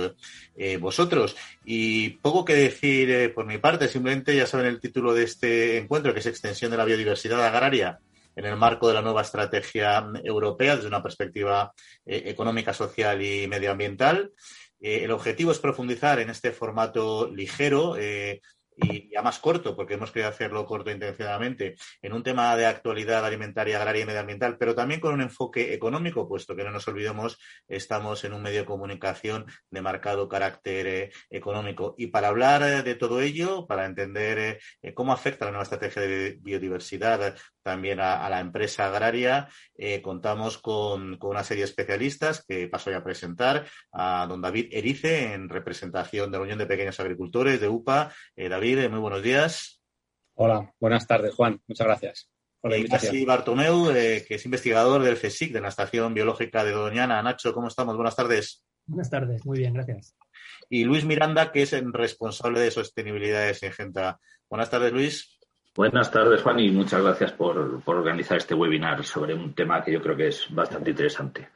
vosotros. 0.81 1.37
Y 1.65 2.11
poco 2.11 2.45
que 2.45 2.55
decir 2.55 3.33
por 3.35 3.47
mi 3.47 3.59
parte, 3.59 3.89
simplemente 3.89 4.37
ya 4.37 4.47
saben 4.47 4.67
el 4.67 4.81
título 4.81 5.15
de 5.15 5.25
este 5.25 5.79
encuentro, 5.79 6.13
que 6.13 6.21
es 6.21 6.27
Extensión 6.27 6.71
de 6.71 6.77
la 6.77 6.85
Biodiversidad 6.85 7.45
Agraria 7.47 7.99
en 8.37 8.45
el 8.45 8.57
marco 8.57 8.89
de 8.89 8.95
la 8.95 9.03
nueva 9.03 9.23
estrategia 9.23 10.07
europea 10.25 10.77
desde 10.77 10.89
una 10.89 11.03
perspectiva 11.03 11.73
eh, 12.05 12.23
económica, 12.27 12.73
social 12.73 13.23
y 13.23 13.47
medioambiental. 13.47 14.33
Eh, 14.81 15.05
el 15.05 15.11
objetivo 15.11 15.53
es 15.53 15.59
profundizar 15.59 16.19
en 16.19 16.31
este 16.31 16.53
formato 16.53 17.31
ligero. 17.31 17.97
Eh, 17.99 18.41
y 18.75 19.11
ya 19.13 19.21
más 19.21 19.39
corto, 19.39 19.77
porque 19.77 19.95
hemos 19.95 20.11
querido 20.11 20.31
hacerlo 20.31 20.65
corto 20.65 20.91
intencionadamente, 20.91 21.77
en 22.01 22.15
un 22.15 22.23
tema 22.23 22.57
de 22.57 22.65
actualidad 22.65 23.23
alimentaria, 23.23 23.77
agraria 23.77 24.03
y 24.03 24.07
medioambiental, 24.07 24.57
pero 24.57 24.75
también 24.75 24.99
con 24.99 25.13
un 25.13 25.21
enfoque 25.21 25.75
económico, 25.75 26.27
puesto 26.27 26.57
que 26.57 26.65
no 26.65 26.71
nos 26.71 26.89
olvidemos, 26.89 27.39
estamos 27.69 28.25
en 28.25 28.33
un 28.33 28.43
medio 28.43 28.61
de 28.61 28.65
comunicación 28.65 29.45
de 29.71 29.83
marcado 29.83 30.27
carácter 30.27 31.13
económico. 31.29 31.95
Y 31.99 32.07
para 32.07 32.29
hablar 32.29 32.83
de 32.83 32.95
todo 32.95 33.21
ello, 33.21 33.67
para 33.67 33.85
entender 33.85 34.59
cómo 34.95 35.13
afecta 35.13 35.45
la 35.45 35.51
nueva 35.51 35.65
estrategia 35.65 36.01
de 36.01 36.39
biodiversidad 36.41 37.37
también 37.63 38.01
a, 38.01 38.29
la 38.29 38.41
empresa 38.41 38.87
agraria, 38.87 39.49
contamos 40.03 40.59
con, 40.59 41.17
con, 41.19 41.31
una 41.31 41.45
serie 41.45 41.65
de 41.65 41.71
especialistas 41.71 42.45
que 42.47 42.69
paso 42.69 42.91
ya 42.91 42.99
a 42.99 43.05
presentar, 43.05 43.67
a 43.93 44.27
don 44.29 44.41
David 44.41 44.69
Erice, 44.73 45.33
en 45.33 45.49
representación 45.49 46.31
de 46.31 46.39
la 46.39 46.45
Unión 46.45 46.59
de 46.59 46.67
Pequeños 46.67 46.99
Agricultores 47.01 47.61
de 47.61 47.69
UPA. 47.69 48.13
David, 48.37 48.89
muy 48.89 49.01
buenos 49.01 49.23
días. 49.23 49.81
Hola, 50.35 50.73
buenas 50.81 51.07
tardes, 51.07 51.35
Juan. 51.35 51.61
Muchas 51.67 51.87
gracias 51.87 52.33
invitación. 52.71 53.27
Bartomeu, 53.27 53.91
eh, 53.91 54.25
que 54.27 54.37
es 54.37 54.45
investigador 54.45 55.03
del 55.03 55.19
CSIC, 55.19 55.53
de 55.53 55.61
la 55.61 55.69
Estación 55.69 56.15
Biológica 56.15 56.65
de 56.65 56.73
Doñana. 56.73 57.23
Nacho, 57.23 57.53
¿cómo 57.53 57.69
estamos? 57.69 57.97
Buenas 57.97 58.17
tardes. 58.17 58.65
Buenas 58.87 59.11
tardes, 59.11 59.45
muy 59.45 59.59
bien, 59.59 59.75
gracias. 59.75 60.17
Y 60.69 60.85
Luis 60.85 61.05
Miranda, 61.05 61.53
que 61.53 61.63
es 61.63 61.73
el 61.73 61.93
responsable 61.93 62.61
de 62.61 62.71
sostenibilidad 62.71 63.47
de 63.47 63.55
Singenta. 63.55 64.21
Buenas 64.49 64.71
tardes, 64.71 64.93
Luis. 64.93 65.39
Buenas 65.75 66.11
tardes, 66.11 66.43
Juan, 66.43 66.61
y 66.61 66.71
muchas 66.71 67.03
gracias 67.03 67.33
por, 67.33 67.81
organizar 67.87 68.37
este 68.37 68.55
webinar 68.55 69.03
sobre 69.05 69.33
un 69.33 69.55
tema 69.55 69.83
que 69.83 69.91
yo 69.91 70.03
creo 70.03 70.15
que 70.15 70.29
es 70.29 70.47
bastante 70.51 70.91
interesante. 70.91 71.49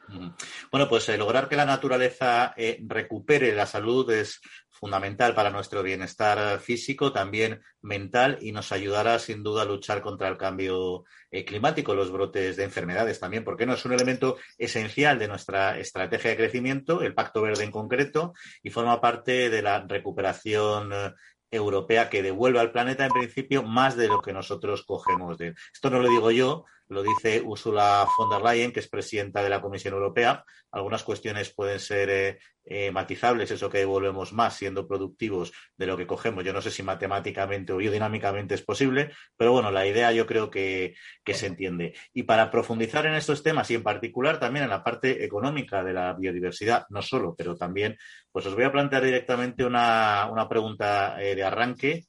Bueno, 0.73 0.89
pues 0.89 1.07
eh, 1.11 1.19
lograr 1.19 1.51
que 1.51 1.57
la 1.57 1.67
naturaleza 1.67 2.55
eh, 2.57 2.79
recupere 2.87 3.55
la 3.55 3.67
salud 3.67 4.11
es 4.11 4.41
fundamental 4.71 5.35
para 5.35 5.51
nuestro 5.51 5.83
bienestar 5.83 6.59
físico, 6.61 7.13
también 7.13 7.61
mental, 7.83 8.39
y 8.41 8.53
nos 8.53 8.73
ayudará 8.73 9.19
sin 9.19 9.43
duda 9.43 9.63
a 9.63 9.67
luchar 9.67 10.01
contra 10.01 10.29
el 10.29 10.39
cambio 10.39 11.05
eh, 11.31 11.45
climático, 11.45 11.95
los 11.95 12.11
brotes 12.11 12.57
de 12.57 12.65
enfermedades 12.65 13.21
también, 13.21 13.45
porque 13.45 13.67
no 13.67 13.75
es 13.75 13.85
un 13.85 13.93
elemento 13.93 14.39
esencial 14.57 15.19
de 15.19 15.29
nuestra 15.29 15.79
estrategia 15.79 16.31
de 16.31 16.37
crecimiento, 16.39 17.03
el 17.03 17.13
Pacto 17.13 17.43
Verde 17.43 17.65
en 17.65 17.71
concreto, 17.71 18.33
y 18.63 18.71
forma 18.71 18.99
parte 18.99 19.51
de 19.51 19.61
la 19.61 19.87
recuperación 19.87 20.91
europea 21.51 22.11
que 22.11 22.23
devuelve 22.23 22.61
al 22.61 22.73
planeta 22.73 23.05
en 23.07 23.13
principio 23.13 23.63
más 23.63 23.97
de 23.97 24.09
lo 24.09 24.21
que 24.21 24.33
nosotros 24.33 24.85
cogemos 24.85 25.39
de 25.39 25.49
él. 25.49 25.57
Esto 25.73 25.91
no 25.91 26.01
lo 26.01 26.09
digo 26.09 26.31
yo, 26.31 26.65
lo 26.89 27.03
dice 27.03 27.43
Ursula 27.43 28.07
von 28.17 28.31
der 28.31 28.43
Leyen, 28.43 28.73
que 28.73 28.81
es 28.81 28.89
presidenta 28.89 29.43
de 29.43 29.51
la 29.51 29.61
Comisión 29.61 29.95
Europea. 29.95 30.45
Algunas 30.71 31.03
cuestiones 31.03 31.53
pueden 31.55 31.81
ser 31.81 32.11
eh, 32.11 32.39
eh, 32.65 32.91
matizables, 32.91 33.51
eso 33.51 33.71
que 33.71 33.79
devolvemos 33.79 34.33
más 34.33 34.57
siendo 34.57 34.87
productivos 34.87 35.53
de 35.77 35.87
lo 35.87 35.97
que 35.97 36.07
cogemos. 36.07 36.45
Yo 36.45 36.53
no 36.53 36.61
sé 36.61 36.71
si 36.71 36.83
matemáticamente 36.83 37.73
o 37.73 37.77
biodinámicamente 37.77 38.55
es 38.55 38.63
posible, 38.63 39.13
pero 39.37 39.53
bueno, 39.53 39.71
la 39.71 39.87
idea 39.87 40.13
yo 40.13 40.27
creo 40.27 40.51
que, 40.51 40.95
se 41.25 41.47
entiende. 41.47 41.95
Y 42.13 42.25
para 42.25 42.51
profundizar 42.51 43.07
en 43.07 43.15
estos 43.15 43.43
temas 43.43 43.71
y 43.71 43.75
en 43.75 43.83
particular 43.83 44.39
también 44.41 44.65
en 44.65 44.71
la 44.71 44.83
parte 44.83 45.25
económica 45.25 45.85
de 45.85 45.93
la 45.93 46.13
biodiversidad, 46.15 46.87
no 46.91 47.03
solo, 47.03 47.35
pero 47.37 47.57
también, 47.57 47.97
pues 48.33 48.47
os 48.47 48.55
voy 48.55 48.65
a 48.65 48.73
plantear 48.73 49.05
directamente 49.05 49.65
una, 49.65 50.47
pregunta 50.49 51.23
eh, 51.23 51.35
de 51.35 51.45
arranque. 51.45 52.05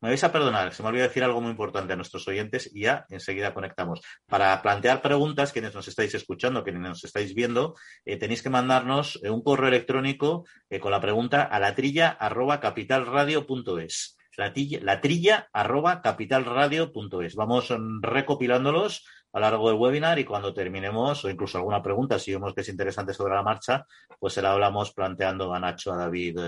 Me 0.00 0.10
vais 0.10 0.22
a 0.22 0.30
perdonar, 0.30 0.72
se 0.72 0.82
me 0.82 0.90
olvidó 0.90 1.04
decir 1.04 1.24
algo 1.24 1.40
muy 1.40 1.50
importante 1.50 1.92
a 1.92 1.96
nuestros 1.96 2.28
oyentes 2.28 2.70
y 2.72 2.82
ya 2.82 3.04
enseguida 3.08 3.52
conectamos. 3.52 4.00
Para 4.26 4.62
plantear 4.62 5.02
preguntas, 5.02 5.52
quienes 5.52 5.74
nos 5.74 5.88
estáis 5.88 6.14
escuchando, 6.14 6.62
quienes 6.62 6.82
nos 6.82 7.02
estáis 7.02 7.34
viendo, 7.34 7.74
eh, 8.04 8.16
tenéis 8.16 8.42
que 8.42 8.48
mandarnos 8.48 9.18
eh, 9.24 9.30
un 9.30 9.42
correo 9.42 9.66
electrónico 9.68 10.46
eh, 10.70 10.78
con 10.78 10.92
la 10.92 11.00
pregunta 11.00 11.42
a 11.42 11.58
la 11.58 11.74
trilla 11.74 12.10
arroba 12.10 12.60
capitalradio.es. 12.60 14.16
La, 14.36 14.52
la 14.82 15.00
trilla 15.00 15.48
arroba 15.52 16.00
capitalradio.es. 16.00 17.34
Vamos 17.34 17.74
recopilándolos 18.00 19.04
a 19.32 19.40
lo 19.40 19.46
largo 19.46 19.68
del 19.68 19.80
webinar 19.80 20.20
y 20.20 20.24
cuando 20.24 20.54
terminemos, 20.54 21.24
o 21.24 21.28
incluso 21.28 21.58
alguna 21.58 21.82
pregunta, 21.82 22.20
si 22.20 22.32
vemos 22.32 22.54
que 22.54 22.60
es 22.60 22.68
interesante 22.68 23.12
sobre 23.14 23.34
la 23.34 23.42
marcha, 23.42 23.84
pues 24.20 24.32
se 24.32 24.42
la 24.42 24.52
hablamos 24.52 24.92
planteando 24.92 25.52
a 25.52 25.58
Nacho, 25.58 25.92
a 25.92 25.96
David 25.96 26.38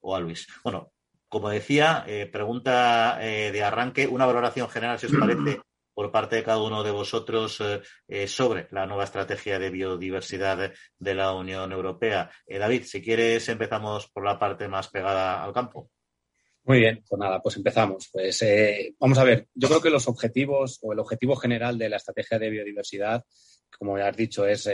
o 0.00 0.14
a 0.14 0.20
Luis. 0.20 0.46
Bueno, 0.62 0.92
como 1.30 1.48
decía, 1.48 2.04
eh, 2.08 2.26
pregunta 2.26 3.18
eh, 3.22 3.52
de 3.52 3.62
arranque, 3.62 4.08
una 4.08 4.26
valoración 4.26 4.68
general, 4.68 4.98
si 4.98 5.06
os 5.06 5.12
parece, 5.12 5.60
por 5.94 6.10
parte 6.10 6.36
de 6.36 6.42
cada 6.42 6.60
uno 6.60 6.82
de 6.82 6.90
vosotros 6.90 7.62
eh, 8.08 8.26
sobre 8.26 8.66
la 8.72 8.84
nueva 8.84 9.04
estrategia 9.04 9.60
de 9.60 9.70
biodiversidad 9.70 10.72
de 10.98 11.14
la 11.14 11.32
Unión 11.32 11.70
Europea. 11.70 12.30
David, 12.46 12.82
si 12.82 13.00
quieres, 13.00 13.48
empezamos 13.48 14.08
por 14.10 14.24
la 14.24 14.38
parte 14.38 14.66
más 14.66 14.88
pegada 14.88 15.44
al 15.44 15.52
campo. 15.52 15.90
Muy 16.64 16.80
bien, 16.80 17.04
pues 17.08 17.18
nada, 17.18 17.40
pues 17.40 17.56
empezamos. 17.56 18.08
Pues 18.12 18.44
vamos 18.98 19.18
a 19.18 19.24
ver, 19.24 19.46
yo 19.54 19.68
creo 19.68 19.80
que 19.80 19.90
los 19.90 20.08
objetivos 20.08 20.78
o 20.82 20.92
el 20.92 20.98
objetivo 20.98 21.36
general 21.36 21.78
de 21.78 21.90
la 21.90 21.96
estrategia 21.96 22.38
de 22.40 22.50
biodiversidad, 22.50 23.24
como 23.78 23.96
ya 23.98 24.08
has 24.08 24.16
dicho, 24.16 24.46
es 24.46 24.68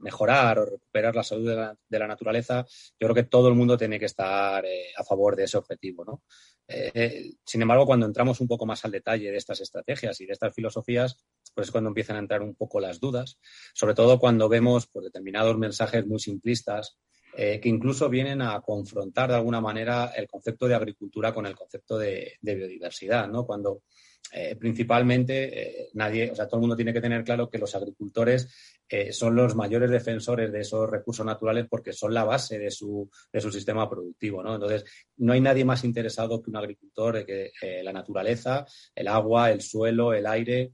mejorar 0.00 0.58
o 0.58 0.64
recuperar 0.64 1.14
la 1.14 1.22
salud 1.22 1.48
de 1.88 1.98
la, 1.98 2.06
naturaleza, 2.06 2.64
yo 2.98 3.06
creo 3.06 3.14
que 3.14 3.24
todo 3.24 3.48
el 3.48 3.54
mundo 3.54 3.76
tiene 3.76 3.98
que 3.98 4.06
estar 4.06 4.64
eh, 4.64 4.86
a 4.96 5.04
favor 5.04 5.36
de 5.36 5.44
ese 5.44 5.56
objetivo. 5.56 6.04
¿no? 6.04 6.22
Eh, 6.68 7.32
sin 7.44 7.62
embargo, 7.62 7.86
cuando 7.86 8.06
entramos 8.06 8.40
un 8.40 8.48
poco 8.48 8.66
más 8.66 8.84
al 8.84 8.90
detalle 8.90 9.30
de 9.30 9.36
estas 9.36 9.60
estrategias 9.60 10.20
y 10.20 10.26
de 10.26 10.32
estas 10.32 10.54
filosofías, 10.54 11.16
pues 11.54 11.68
es 11.68 11.72
cuando 11.72 11.88
empiezan 11.88 12.16
a 12.16 12.20
entrar 12.20 12.42
un 12.42 12.54
poco 12.54 12.80
las 12.80 13.00
dudas, 13.00 13.38
sobre 13.74 13.94
todo 13.94 14.18
cuando 14.18 14.48
vemos 14.48 14.86
pues, 14.86 15.04
determinados 15.04 15.56
mensajes 15.56 16.06
muy 16.06 16.18
simplistas 16.18 16.98
eh, 17.36 17.60
que 17.60 17.68
incluso 17.68 18.08
vienen 18.08 18.42
a 18.42 18.60
confrontar 18.60 19.30
de 19.30 19.36
alguna 19.36 19.60
manera 19.60 20.12
el 20.16 20.26
concepto 20.26 20.66
de 20.66 20.74
agricultura 20.74 21.32
con 21.32 21.46
el 21.46 21.54
concepto 21.54 21.98
de, 21.98 22.36
de 22.40 22.54
biodiversidad, 22.54 23.28
¿no? 23.28 23.46
Cuando 23.46 23.82
eh, 24.30 24.56
principalmente 24.56 25.84
eh, 25.84 25.88
nadie, 25.94 26.30
o 26.30 26.34
sea, 26.34 26.46
todo 26.46 26.56
el 26.56 26.60
mundo 26.60 26.76
tiene 26.76 26.92
que 26.92 27.00
tener 27.00 27.24
claro 27.24 27.48
que 27.48 27.56
los 27.56 27.74
agricultores 27.74 28.76
eh, 28.86 29.10
son 29.10 29.34
los 29.34 29.56
mayores 29.56 29.90
defensores 29.90 30.52
de 30.52 30.60
esos 30.60 30.88
recursos 30.88 31.24
naturales 31.24 31.66
porque 31.68 31.94
son 31.94 32.12
la 32.12 32.24
base 32.24 32.58
de 32.58 32.70
su, 32.70 33.10
de 33.32 33.40
su 33.40 33.50
sistema 33.50 33.88
productivo, 33.88 34.42
¿no? 34.42 34.54
Entonces, 34.54 34.84
no 35.16 35.32
hay 35.32 35.40
nadie 35.40 35.64
más 35.64 35.82
interesado 35.82 36.42
que 36.42 36.50
un 36.50 36.56
agricultor 36.56 37.24
de 37.24 37.26
que 37.26 37.82
la 37.82 37.92
naturaleza, 37.92 38.66
el 38.94 39.08
agua, 39.08 39.50
el 39.50 39.62
suelo, 39.62 40.12
el 40.12 40.26
aire 40.26 40.72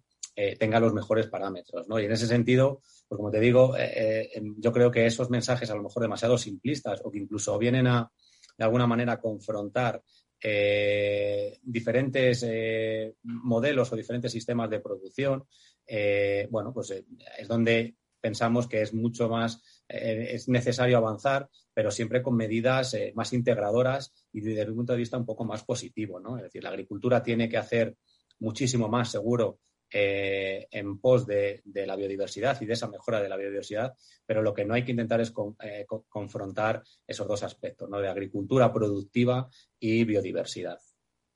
tenga 0.59 0.81
los 0.81 0.93
mejores 0.93 1.29
parámetros, 1.29 1.87
¿no? 1.89 2.01
Y 2.01 2.07
en 2.07 2.13
ese 2.13 2.27
sentido, 2.27 2.83
pues 3.07 3.17
como 3.17 3.31
te 3.31 3.39
digo, 3.39 3.75
yo 4.59 4.73
creo 4.73 4.91
que 4.91 5.07
esos 5.07 5.31
mensajes 5.31 5.71
a 5.71 5.77
lo 5.77 5.85
mejor 5.85 6.03
demasiado 6.03 6.37
simplistas 6.37 7.01
o 7.05 7.11
que 7.11 7.19
incluso 7.19 7.57
vienen 7.57 7.87
a, 7.87 8.11
de 8.57 8.65
alguna 8.65 8.87
manera, 8.87 9.21
confrontar 9.21 10.03
eh, 10.47 11.59
diferentes 11.63 12.45
eh, 12.47 13.15
modelos 13.23 13.91
o 13.91 13.97
diferentes 13.97 14.31
sistemas 14.31 14.69
de 14.69 14.79
producción, 14.79 15.47
eh, 15.87 16.47
bueno, 16.51 16.71
pues 16.71 16.91
es 16.91 17.49
donde 17.49 17.97
pensamos 18.21 18.69
que 18.69 18.83
es 18.83 18.93
mucho 18.93 19.31
más, 19.31 19.63
es 19.89 20.47
necesario 20.49 20.99
avanzar, 20.99 21.49
pero 21.73 21.91
siempre 21.91 22.23
con 22.23 22.37
medidas 22.37 22.95
más 23.15 23.33
integradoras 23.33 24.13
y 24.33 24.43
desde 24.43 24.67
mi 24.67 24.75
punto 24.75 24.93
de 24.93 24.99
vista 24.99 25.17
un 25.17 25.27
poco 25.27 25.47
más 25.47 25.65
positivo, 25.65 26.21
¿no? 26.21 26.37
Es 26.37 26.43
decir, 26.43 26.63
la 26.63 26.71
agricultura 26.71 27.23
tiene 27.23 27.49
que 27.49 27.59
hacer 27.59 27.97
muchísimo 28.39 28.89
más 28.89 29.11
seguro 29.11 29.61
eh, 29.97 30.67
en 30.73 30.99
pos 30.99 31.25
de, 31.25 31.63
la 31.73 31.95
biodiversidad 31.95 32.61
y 32.61 32.67
de 32.67 32.73
esa 32.73 32.89
mejora 32.89 33.23
de 33.23 33.29
la 33.29 33.37
biodiversidad, 33.37 33.95
pero 34.27 34.43
lo 34.43 34.53
que 34.53 34.65
no 34.65 34.75
hay 34.75 34.85
que 34.85 34.91
intentar 34.91 35.21
es 35.21 35.33
eh, 35.63 35.87
confrontar 36.09 36.83
esos 37.07 37.29
dos 37.29 37.45
aspectos, 37.45 37.89
¿no? 37.89 38.01
de 38.01 38.09
agricultura 38.09 38.73
productiva 38.73 39.49
y 39.79 40.03
biodiversidad. 40.03 40.81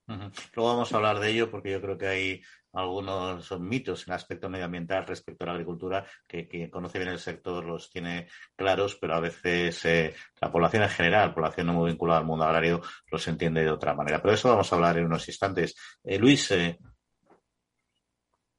Luego 0.08 0.70
vamos 0.70 0.92
a 0.92 0.96
hablar 0.96 1.20
de 1.20 1.30
ello 1.30 1.52
porque 1.52 1.70
yo 1.70 1.80
creo 1.80 1.96
que 1.96 2.08
hay 2.08 2.42
algunos 2.72 3.60
mitos 3.60 4.08
en 4.08 4.12
el 4.12 4.16
aspecto 4.16 4.48
medioambiental 4.48 5.06
respecto 5.06 5.44
a 5.44 5.46
la 5.46 5.52
agricultura 5.52 6.04
que 6.26 6.48
quien 6.48 6.68
conoce 6.68 6.98
bien 6.98 7.10
el 7.10 7.20
sector 7.20 7.64
los 7.64 7.90
tiene 7.90 8.26
claros, 8.56 8.96
pero 9.00 9.14
a 9.14 9.20
veces 9.20 9.84
eh, 9.84 10.14
la 10.40 10.50
población 10.50 10.82
en 10.82 10.88
general, 10.88 11.28
la 11.28 11.34
población 11.34 11.68
no 11.68 11.74
muy 11.74 11.90
vinculada 11.90 12.18
al 12.18 12.26
mundo 12.26 12.44
agrario, 12.44 12.82
los 13.08 13.28
entiende 13.28 13.62
de 13.62 13.70
otra 13.70 13.94
manera. 13.94 14.20
Pero 14.20 14.34
eso 14.34 14.48
vamos 14.48 14.72
a 14.72 14.74
hablar 14.74 14.98
en 14.98 15.04
unos 15.04 15.28
instantes. 15.28 15.76
Luis, 16.02 16.50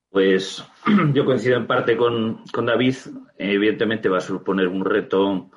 pues 0.09 0.65
yo 1.13 1.25
coincido 1.25 1.57
en 1.57 1.67
parte 1.67 1.95
con, 1.95 2.43
David. 2.65 2.95
Evidentemente 3.37 4.09
va 4.09 4.17
a 4.17 4.21
suponer 4.21 4.67
un 4.67 4.83
reto 4.83 5.49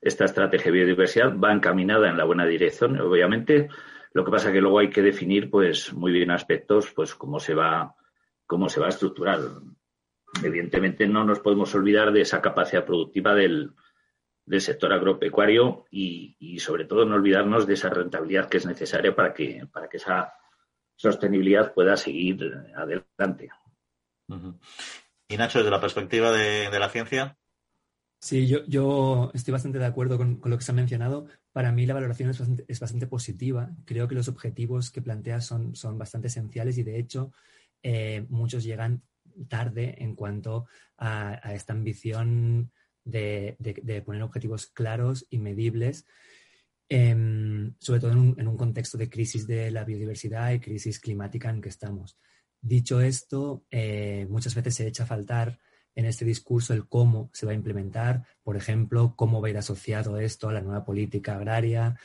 esta 0.00 0.26
estrategia 0.26 0.70
de 0.70 0.78
biodiversidad. 0.78 1.36
Va 1.36 1.52
encaminada 1.52 2.08
en 2.08 2.16
la 2.16 2.24
buena 2.24 2.46
dirección, 2.46 3.00
obviamente. 3.00 3.68
Lo 4.12 4.24
que 4.24 4.30
pasa 4.30 4.52
que 4.52 4.60
luego 4.60 4.78
hay 4.78 4.90
que 4.90 5.02
definir, 5.02 5.50
pues, 5.50 5.92
muy 5.92 6.12
bien 6.12 6.30
aspectos, 6.30 6.92
pues, 6.94 7.14
cómo 7.14 7.40
se 7.40 7.54
va, 7.54 7.96
cómo 8.46 8.68
se 8.68 8.80
va 8.80 8.86
a 8.86 8.90
estructurar. 8.90 9.40
Evidentemente 10.42 11.06
no 11.06 11.24
nos 11.24 11.40
podemos 11.40 11.74
olvidar 11.74 12.12
de 12.12 12.20
esa 12.20 12.40
capacidad 12.40 12.84
productiva 12.84 13.34
del, 13.34 13.72
sector 14.58 14.92
agropecuario 14.92 15.86
y, 15.90 16.36
y, 16.38 16.58
sobre 16.58 16.84
todo 16.84 17.06
no 17.06 17.14
olvidarnos 17.14 17.66
de 17.66 17.74
esa 17.74 17.88
rentabilidad 17.88 18.48
que 18.48 18.58
es 18.58 18.66
necesaria 18.66 19.16
para 19.16 19.32
que, 19.32 19.66
para 19.72 19.88
que 19.88 19.96
esa 19.96 20.34
sostenibilidad 20.96 21.72
pueda 21.72 21.96
seguir 21.96 22.52
adelante. 22.76 23.50
Y 25.28 25.36
Nacho, 25.36 25.58
desde 25.58 25.70
la 25.70 25.80
perspectiva 25.80 26.32
de, 26.32 26.78
la 26.78 26.88
ciencia. 26.90 27.36
Sí, 28.20 28.46
yo, 28.46 28.64
yo, 28.66 29.30
estoy 29.34 29.52
bastante 29.52 29.78
de 29.78 29.86
acuerdo 29.86 30.16
con, 30.16 30.40
lo 30.44 30.58
que 30.58 30.64
se 30.64 30.72
ha 30.72 30.74
mencionado. 30.74 31.26
Para 31.52 31.72
mí 31.72 31.86
la 31.86 31.94
valoración 31.94 32.30
es 32.30 32.80
bastante, 32.80 33.06
positiva. 33.06 33.70
Creo 33.84 34.08
que 34.08 34.14
los 34.14 34.28
objetivos 34.28 34.90
que 34.90 35.02
planteas 35.02 35.46
son, 35.46 35.76
son 35.76 35.98
bastante 35.98 36.28
esenciales 36.28 36.78
y 36.78 36.82
de 36.82 36.98
hecho 36.98 37.32
eh, 37.82 38.26
muchos 38.28 38.64
llegan 38.64 39.02
tarde 39.48 39.96
en 39.98 40.14
cuanto 40.14 40.66
a, 40.96 41.34
esta 41.52 41.72
ambición 41.72 42.70
de, 43.04 43.56
poner 44.04 44.22
objetivos 44.22 44.66
claros 44.66 45.26
y 45.28 45.38
medibles, 45.38 46.06
em, 46.88 47.74
sobre 47.78 48.00
todo 48.00 48.12
en 48.12 48.18
un, 48.18 48.34
en 48.38 48.48
un, 48.48 48.56
contexto 48.56 48.96
de 48.96 49.10
crisis 49.10 49.46
de 49.46 49.70
la 49.70 49.84
biodiversidad 49.84 50.52
y 50.52 50.60
crisis 50.60 51.00
climática 51.00 51.50
en 51.50 51.60
que 51.60 51.68
estamos. 51.68 52.16
Dicho 52.64 53.02
esto, 53.02 53.66
eh, 53.70 54.26
muchas 54.30 54.54
veces 54.54 54.76
se 54.76 54.86
echa 54.86 55.02
a 55.02 55.06
faltar 55.06 55.58
en 55.94 56.06
este 56.06 56.24
discurso 56.24 56.72
el 56.72 56.88
cómo 56.88 57.28
se 57.34 57.44
va 57.44 57.52
a 57.52 57.54
implementar, 57.54 58.24
por 58.42 58.56
ejemplo, 58.56 59.12
cómo 59.16 59.42
va 59.42 59.48
a 59.48 59.50
ir 59.50 59.58
asociado 59.58 60.18
esto 60.18 60.48
a 60.48 60.54
la 60.54 60.62
nueva 60.62 60.82
política 60.82 61.34
agraria, 61.36 61.98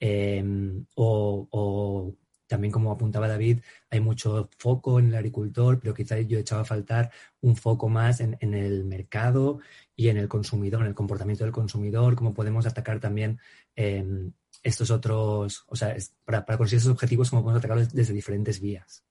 em, 0.00 0.84
o, 0.96 2.16
también 2.48 2.72
como 2.72 2.90
apuntaba 2.90 3.28
David, 3.28 3.60
hay 3.88 4.00
mucho 4.00 4.50
foco 4.58 4.98
en 4.98 5.06
el 5.06 5.14
agricultor, 5.14 5.78
pero 5.78 5.94
quizá 5.94 6.18
yo 6.18 6.40
echaba 6.40 6.62
a 6.62 6.64
faltar 6.64 7.12
un 7.40 7.54
foco 7.54 7.88
más 7.88 8.20
en, 8.20 8.36
el 8.40 8.84
mercado 8.84 9.60
y 9.94 10.08
en 10.08 10.16
el 10.16 10.26
consumidor, 10.26 10.80
en 10.80 10.88
el 10.88 10.94
comportamiento 10.96 11.44
del 11.44 11.52
consumidor, 11.52 12.16
cómo 12.16 12.34
podemos 12.34 12.66
atacar 12.66 12.98
también 12.98 13.38
em, 13.76 14.32
estos 14.64 14.90
otros, 14.90 15.62
o 15.68 15.76
sea, 15.76 15.96
para, 16.24 16.44
para 16.44 16.58
conseguir 16.58 16.80
esos 16.80 16.92
objetivos, 16.92 17.30
cómo 17.30 17.42
podemos 17.44 17.60
atacarlos 17.60 17.94
desde 17.94 18.12
diferentes 18.12 18.60
vías. 18.60 19.04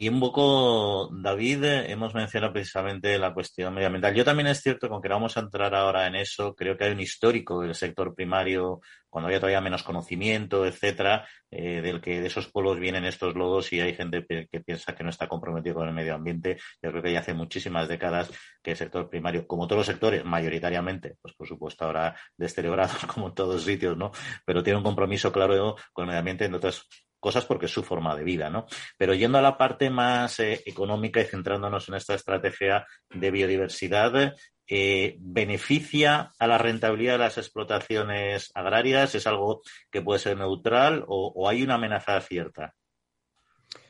Y 0.00 0.08
un 0.08 0.20
poco, 0.20 1.10
David, 1.12 1.64
hemos 1.64 2.14
mencionado 2.14 2.52
precisamente 2.52 3.18
la 3.18 3.34
cuestión 3.34 3.74
medioambiental. 3.74 4.14
Yo 4.14 4.24
también 4.24 4.46
es 4.46 4.60
cierto, 4.62 4.88
con 4.88 5.02
que 5.02 5.08
vamos 5.08 5.36
a 5.36 5.40
entrar 5.40 5.74
ahora 5.74 6.06
en 6.06 6.14
eso, 6.14 6.54
creo 6.54 6.76
que 6.76 6.84
hay 6.84 6.92
un 6.92 7.00
histórico 7.00 7.60
del 7.62 7.74
sector 7.74 8.14
primario, 8.14 8.80
cuando 9.10 9.26
había 9.26 9.40
todavía 9.40 9.60
menos 9.60 9.82
conocimiento, 9.82 10.64
etcétera, 10.66 11.26
eh, 11.50 11.80
del 11.80 12.00
que 12.00 12.20
de 12.20 12.28
esos 12.28 12.46
pueblos 12.46 12.78
vienen 12.78 13.04
estos 13.06 13.34
lodos 13.34 13.72
y 13.72 13.80
hay 13.80 13.92
gente 13.92 14.24
que 14.24 14.60
piensa 14.60 14.94
que 14.94 15.02
no 15.02 15.10
está 15.10 15.26
comprometido 15.26 15.74
con 15.74 15.88
el 15.88 15.94
medio 15.94 16.14
ambiente. 16.14 16.58
Yo 16.80 16.90
creo 16.92 17.02
que 17.02 17.12
ya 17.12 17.18
hace 17.18 17.34
muchísimas 17.34 17.88
décadas 17.88 18.30
que 18.62 18.72
el 18.72 18.76
sector 18.76 19.10
primario, 19.10 19.48
como 19.48 19.66
todos 19.66 19.80
los 19.80 19.86
sectores, 19.86 20.24
mayoritariamente, 20.24 21.16
pues 21.20 21.34
por 21.34 21.48
supuesto 21.48 21.84
ahora 21.84 22.16
deteriorado 22.36 22.94
como 23.12 23.28
en 23.28 23.34
todos 23.34 23.64
sitios, 23.64 23.96
¿no? 23.96 24.12
Pero 24.44 24.62
tiene 24.62 24.76
un 24.76 24.84
compromiso 24.84 25.32
claro 25.32 25.74
con 25.92 26.04
el 26.04 26.08
medio 26.10 26.20
ambiente 26.20 26.44
en 26.44 26.54
otras 26.54 26.86
cosas 27.20 27.44
porque 27.44 27.66
es 27.66 27.72
su 27.72 27.82
forma 27.82 28.16
de 28.16 28.24
vida, 28.24 28.50
¿no? 28.50 28.66
Pero 28.96 29.14
yendo 29.14 29.38
a 29.38 29.42
la 29.42 29.58
parte 29.58 29.90
más 29.90 30.40
eh, 30.40 30.62
económica 30.66 31.20
y 31.20 31.24
centrándonos 31.24 31.88
en 31.88 31.94
esta 31.94 32.14
estrategia 32.14 32.86
de 33.10 33.30
biodiversidad, 33.30 34.34
eh, 34.70 35.16
¿beneficia 35.20 36.32
a 36.38 36.46
la 36.46 36.58
rentabilidad 36.58 37.14
de 37.14 37.18
las 37.18 37.38
explotaciones 37.38 38.50
agrarias? 38.54 39.14
¿Es 39.14 39.26
algo 39.26 39.62
que 39.90 40.02
puede 40.02 40.20
ser 40.20 40.36
neutral 40.36 41.04
o, 41.08 41.48
hay 41.48 41.62
una 41.62 41.74
amenaza 41.74 42.20
cierta? 42.20 42.74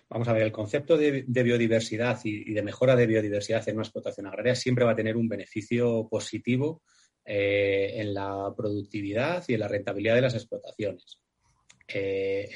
Vamos 0.09 0.29
a 0.29 0.33
ver, 0.33 0.43
el 0.43 0.53
concepto 0.53 0.97
de, 0.97 1.25
biodiversidad 1.27 2.19
y, 2.25 2.53
de 2.53 2.63
mejora 2.63 2.97
de 2.97 3.07
biodiversidad 3.07 3.69
en 3.69 3.75
una 3.75 3.85
explotación 3.85 4.27
agraria 4.27 4.55
siempre 4.55 4.85
va 4.85 4.93
a 4.93 4.97
tener 4.97 5.17
un 5.17 5.29
beneficio 5.29 6.09
positivo 6.09 6.83
eh, 7.25 8.01
en 8.01 8.15
la 8.15 8.55
productividad 8.57 9.45
y 9.49 9.55
en 9.55 9.61
la 9.61 9.69
rentabilidad 9.69 10.15
de 10.15 10.23
las 10.23 10.35
explotaciones. 10.35 11.21
Eh, 11.91 12.51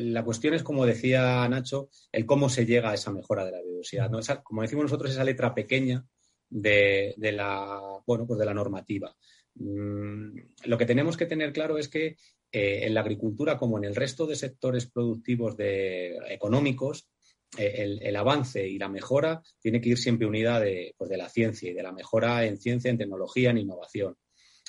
la 0.00 0.24
cuestión 0.24 0.54
es, 0.54 0.64
como 0.64 0.84
decía 0.84 1.48
Nacho, 1.48 1.90
el 2.10 2.26
cómo 2.26 2.48
se 2.48 2.66
llega 2.66 2.90
a 2.90 2.94
esa 2.94 3.12
mejora 3.12 3.44
de 3.44 3.52
la 3.52 3.62
biodiversidad. 3.62 4.10
como 4.42 4.62
decimos 4.62 4.84
nosotros, 4.84 5.12
esa 5.12 5.24
letra 5.24 5.54
pequeña 5.54 6.04
de, 6.48 7.14
la, 7.18 7.80
bueno, 8.06 8.26
pues 8.26 8.38
de 8.38 8.46
la 8.46 8.54
normativa. 8.54 9.14
Mm, 9.54 10.38
lo 10.64 10.78
que 10.78 10.86
tenemos 10.86 11.16
que 11.16 11.26
tener 11.26 11.52
claro 11.52 11.78
es 11.78 11.88
que 11.88 12.16
eh, 12.50 12.80
en 12.82 12.94
la 12.94 13.00
agricultura, 13.00 13.56
como 13.56 13.78
en 13.78 13.84
el 13.84 13.94
resto 13.94 14.26
de 14.26 14.36
sectores 14.36 14.90
productivos 14.90 15.56
de, 15.56 16.16
económicos, 16.28 17.08
eh, 17.56 17.98
el, 18.00 18.16
avance 18.16 18.66
y 18.66 18.78
la 18.78 18.88
mejora 18.88 19.42
tiene 19.60 19.80
que 19.80 19.90
ir 19.90 19.98
siempre 19.98 20.26
unida 20.26 20.58
de, 20.58 20.94
pues 20.96 21.10
de 21.10 21.18
la 21.18 21.28
ciencia 21.28 21.70
y 21.70 21.74
de 21.74 21.82
la 21.82 21.92
mejora 21.92 22.44
en 22.44 22.58
ciencia, 22.58 22.90
en 22.90 22.98
tecnología, 22.98 23.50
en 23.50 23.58
innovación. 23.58 24.16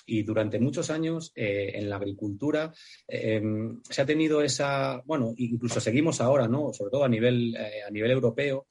Y 0.06 0.24
durante 0.24 0.60
muchos 0.60 0.90
años 0.90 1.32
eh, 1.36 1.72
en 1.76 1.90
la 1.90 1.96
agricultura 1.96 2.74
em, 3.08 3.82
se 3.84 4.02
ha 4.02 4.06
tenido 4.06 4.42
esa, 4.42 5.02
bueno, 5.06 5.34
incluso 5.38 5.80
seguimos 5.80 6.20
ahora, 6.20 6.48
¿no? 6.48 6.74
Sobre 6.74 6.92
todo 6.92 7.06
a 7.06 7.10
nivel, 7.10 7.56
eh, 7.56 7.84
a 7.88 7.90
nivel 7.90 8.12
europeo, 8.12 8.68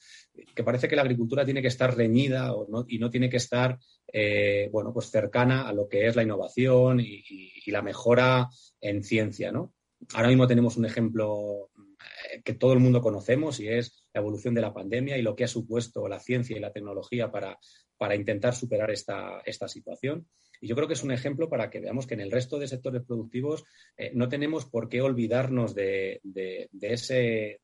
que 0.54 0.64
parece 0.64 0.88
que 0.88 0.96
la 0.96 1.02
agricultura 1.02 1.44
tiene 1.44 1.62
que 1.62 1.68
estar 1.68 1.96
reñida 1.96 2.52
y 2.88 2.98
no 2.98 3.10
tiene 3.10 3.30
que 3.30 3.38
estar, 3.38 3.78
eh, 4.12 4.68
bueno, 4.70 4.92
pues 4.92 5.10
cercana 5.10 5.68
a 5.68 5.72
lo 5.72 5.88
que 5.88 6.06
es 6.06 6.16
la 6.16 6.22
innovación 6.22 7.00
y, 7.00 7.22
y 7.64 7.70
la 7.70 7.82
mejora 7.82 8.48
en 8.80 9.02
ciencia, 9.02 9.52
¿no? 9.52 9.74
Ahora 10.14 10.28
mismo 10.28 10.46
tenemos 10.46 10.76
un 10.76 10.84
ejemplo 10.84 11.70
que 12.44 12.54
todo 12.54 12.72
el 12.72 12.80
mundo 12.80 13.00
conocemos 13.00 13.60
y 13.60 13.68
es 13.68 14.04
la 14.12 14.20
evolución 14.20 14.54
de 14.54 14.60
la 14.60 14.74
pandemia 14.74 15.16
y 15.16 15.22
lo 15.22 15.36
que 15.36 15.44
ha 15.44 15.48
supuesto 15.48 16.08
la 16.08 16.20
ciencia 16.20 16.56
y 16.56 16.60
la 16.60 16.72
tecnología 16.72 17.30
para, 17.30 17.58
para 17.96 18.14
intentar 18.14 18.54
superar 18.54 18.90
esta, 18.90 19.40
esta 19.44 19.68
situación. 19.68 20.26
Y 20.62 20.68
yo 20.68 20.76
creo 20.76 20.86
que 20.86 20.94
es 20.94 21.02
un 21.02 21.10
ejemplo 21.10 21.48
para 21.48 21.70
que 21.70 21.80
veamos 21.80 22.06
que 22.06 22.14
en 22.14 22.20
el 22.20 22.30
resto 22.30 22.56
de 22.56 22.68
sectores 22.68 23.02
productivos 23.02 23.64
eh, 23.96 24.12
no 24.14 24.28
tenemos 24.28 24.64
por 24.64 24.88
qué 24.88 25.02
olvidarnos 25.02 25.74
de, 25.74 26.20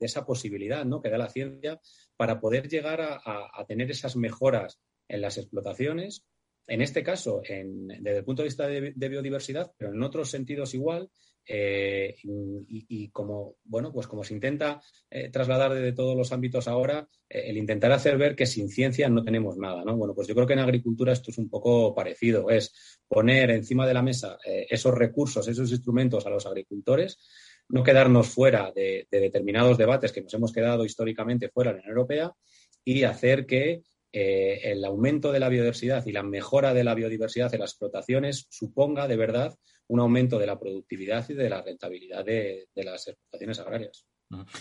esa 0.01 0.27
posibilidad 0.27 0.85
¿no? 0.85 1.01
que 1.01 1.09
da 1.09 1.17
la 1.17 1.31
ciencia 1.31 1.81
para 2.17 2.41
poder 2.41 2.69
llegar 2.69 3.01
a, 3.01 3.65
tener 3.69 3.89
esas 3.93 4.17
mejoras 4.17 4.81
en 5.07 5.21
las 5.21 5.39
explotaciones, 5.39 6.25
en 6.67 6.83
este 6.83 7.05
caso 7.05 7.41
desde 7.41 8.19
el 8.19 8.25
punto 8.25 8.43
de 8.43 8.49
vista 8.49 8.67
de, 8.67 9.09
biodiversidad, 9.09 9.71
pero 9.79 9.93
en 9.93 10.03
otros 10.03 10.29
sentidos 10.29 10.75
igual, 10.75 11.09
eh, 11.51 12.15
y, 12.25 13.09
como 13.09 13.57
bueno 13.65 13.91
pues 13.91 14.07
como 14.07 14.23
se 14.23 14.35
intenta 14.35 14.83
eh, 15.11 15.31
trasladar 15.31 15.73
desde 15.73 15.95
todos 15.95 16.15
los 16.15 16.31
ámbitos 16.31 16.69
ahora 16.69 17.09
eh, 17.27 17.45
el 17.47 17.57
intentar 17.57 17.91
hacer 17.91 18.19
ver 18.19 18.37
que 18.37 18.45
sin 18.45 18.69
ciencia 18.69 19.09
no 19.09 19.25
tenemos 19.25 19.57
nada 19.57 19.83
no 19.83 19.97
bueno 19.97 20.15
pues 20.15 20.29
yo 20.29 20.35
creo 20.35 20.47
que 20.47 20.53
en 20.53 20.59
agricultura 20.59 21.15
esto 21.15 21.31
es 21.31 21.39
un 21.39 21.49
poco 21.49 21.95
parecido 21.95 22.51
es 22.51 23.01
poner 23.09 23.51
encima 23.51 23.87
de 23.87 23.95
la 23.95 24.03
mesa 24.03 24.37
esos 24.45 24.95
recursos 24.95 25.49
esos 25.49 25.71
instrumentos 25.71 26.27
a 26.27 26.31
los 26.31 26.45
agricultores 26.45 27.19
no 27.71 27.83
quedarnos 27.83 28.29
fuera 28.29 28.71
de, 28.77 29.07
determinados 29.11 29.79
debates 29.79 30.13
que 30.13 30.21
nos 30.21 30.35
hemos 30.35 30.53
quedado 30.53 30.85
históricamente 30.85 31.49
fuera 31.49 31.71
de 31.71 31.77
la 31.77 31.81
Unión 31.81 31.97
Europea 31.97 32.33
y 32.85 33.05
hacer 33.05 33.47
que 33.47 33.81
el 34.13 34.85
aumento 34.85 35.33
de 35.33 35.41
la 35.41 35.49
biodiversidad 35.49 36.05
y 36.05 36.13
la 36.13 36.23
mejora 36.23 36.75
de 36.75 36.85
la 36.85 36.95
biodiversidad 36.95 37.55
en 37.55 37.61
las 37.61 37.71
explotaciones 37.71 38.47
suponga 38.51 39.09
de 39.09 39.17
verdad 39.17 39.55
un 39.89 40.01
aumento 40.01 40.39
de 40.39 40.47
la 40.47 40.59
productividad 40.59 41.28
y 41.28 41.34
de 41.34 41.51
la 41.51 41.62
rentabilidad 41.62 42.24
de, 42.24 42.68
las 42.74 43.09
explotaciones 43.09 43.59
agrarias. 43.59 44.07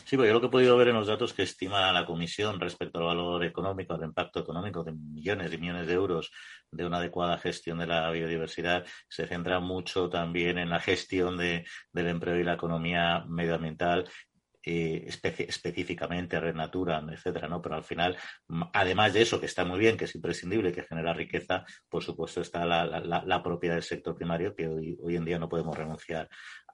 Sí, 0.05 0.15
porque 0.15 0.29
yo 0.29 0.33
lo 0.33 0.39
que 0.39 0.47
he 0.47 0.49
podido 0.49 0.77
ver 0.77 0.87
en 0.87 0.95
los 0.95 1.07
datos 1.07 1.33
que 1.33 1.43
estima 1.43 1.91
la 1.91 2.05
Comisión 2.05 2.57
respecto 2.57 2.99
al 2.99 3.05
valor 3.05 3.43
económico, 3.43 3.93
al 3.93 4.03
impacto 4.03 4.39
económico 4.39 4.81
de 4.85 4.93
millones 4.93 5.51
y 5.51 5.57
millones 5.57 5.87
de 5.87 5.93
euros 5.93 6.31
de 6.71 6.85
una 6.85 6.99
adecuada 6.99 7.37
gestión 7.37 7.79
de 7.79 7.87
la 7.87 8.09
biodiversidad, 8.11 8.85
se 9.09 9.27
centra 9.27 9.59
mucho 9.59 10.09
también 10.09 10.57
en 10.57 10.69
la 10.69 10.79
gestión 10.79 11.35
de, 11.37 11.65
del 11.91 12.07
empleo 12.07 12.39
y 12.39 12.45
la 12.45 12.53
economía 12.53 13.25
medioambiental 13.27 14.09
eh, 14.69 15.05
específicamente 15.07 16.37
renaturan, 16.41 17.09
etcétera, 17.09 17.47
¿no? 17.47 17.61
Pero 17.61 17.75
al 17.75 17.85
final, 17.85 18.17
además 18.73 19.13
de 19.13 19.21
eso, 19.21 19.39
que 19.39 19.45
está 19.45 19.63
muy 19.63 19.79
bien, 19.79 19.95
que 19.95 20.03
es 20.03 20.15
imprescindible, 20.15 20.73
que 20.73 20.83
genera 20.83 21.13
riqueza, 21.13 21.63
por 21.87 22.03
supuesto 22.03 22.41
está 22.41 22.65
la, 22.65 22.85
la, 22.85 23.43
propiedad 23.43 23.75
del 23.75 23.83
sector 23.83 24.13
primario, 24.13 24.53
que 24.53 24.67
hoy, 24.67 24.97
hoy 25.01 25.15
en 25.15 25.23
día 25.23 25.39
no 25.39 25.47
podemos 25.47 25.77
renunciar 25.77 26.27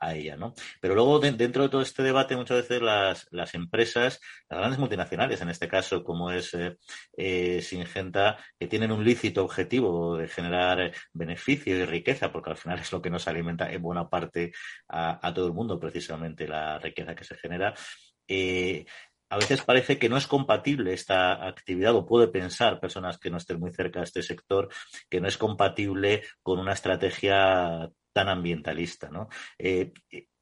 a 0.05 0.15
ella, 0.15 0.35
¿no? 0.37 0.53
Pero 0.81 0.95
luego, 0.95 1.19
dentro 1.19 1.63
de 1.63 1.69
todo 1.69 1.81
este 1.81 2.03
debate, 2.03 2.35
muchas 2.35 2.57
veces 2.57 2.81
las, 2.81 3.27
las, 3.31 3.53
empresas, 3.55 4.19
las 4.49 4.59
grandes 4.59 4.79
multinacionales, 4.79 5.41
en 5.41 5.49
este 5.49 5.67
caso, 5.67 6.03
como 6.03 6.31
es 6.31 6.53
eh, 6.53 6.77
eh, 7.17 7.61
Singenta, 7.61 8.37
que 8.59 8.67
tienen 8.67 8.91
un 8.91 9.03
lícito 9.03 9.43
objetivo 9.43 10.17
de 10.17 10.27
generar 10.27 10.91
beneficio 11.13 11.77
y 11.77 11.85
riqueza, 11.85 12.31
porque 12.31 12.51
al 12.51 12.57
final 12.57 12.79
es 12.79 12.91
lo 12.91 13.01
que 13.01 13.09
nos 13.09 13.27
alimenta 13.27 13.71
en 13.71 13.81
buena 13.81 14.09
parte 14.09 14.51
a, 14.87 15.33
todo 15.33 15.47
el 15.47 15.53
mundo, 15.53 15.79
precisamente 15.79 16.47
la 16.47 16.79
riqueza 16.79 17.15
que 17.15 17.23
se 17.23 17.35
genera. 17.35 17.73
Eh, 18.27 18.85
a 19.29 19.37
veces 19.37 19.63
parece 19.63 19.97
que 19.97 20.09
no 20.09 20.17
es 20.17 20.27
compatible 20.27 20.93
esta 20.93 21.47
actividad, 21.47 21.95
o 21.95 22.05
puede 22.05 22.27
pensar 22.27 22.79
personas 22.79 23.17
que 23.17 23.31
no 23.31 23.37
estén 23.37 23.59
muy 23.59 23.71
cerca 23.71 23.99
de 23.99 24.05
este 24.05 24.21
sector, 24.21 24.69
que 25.09 25.19
no 25.19 25.27
es 25.27 25.39
compatible 25.39 26.21
con 26.43 26.59
una 26.59 26.73
estrategia 26.73 27.89
tan 28.13 28.29
ambientalista. 28.29 29.09
¿no? 29.09 29.27
Eh, 29.57 29.91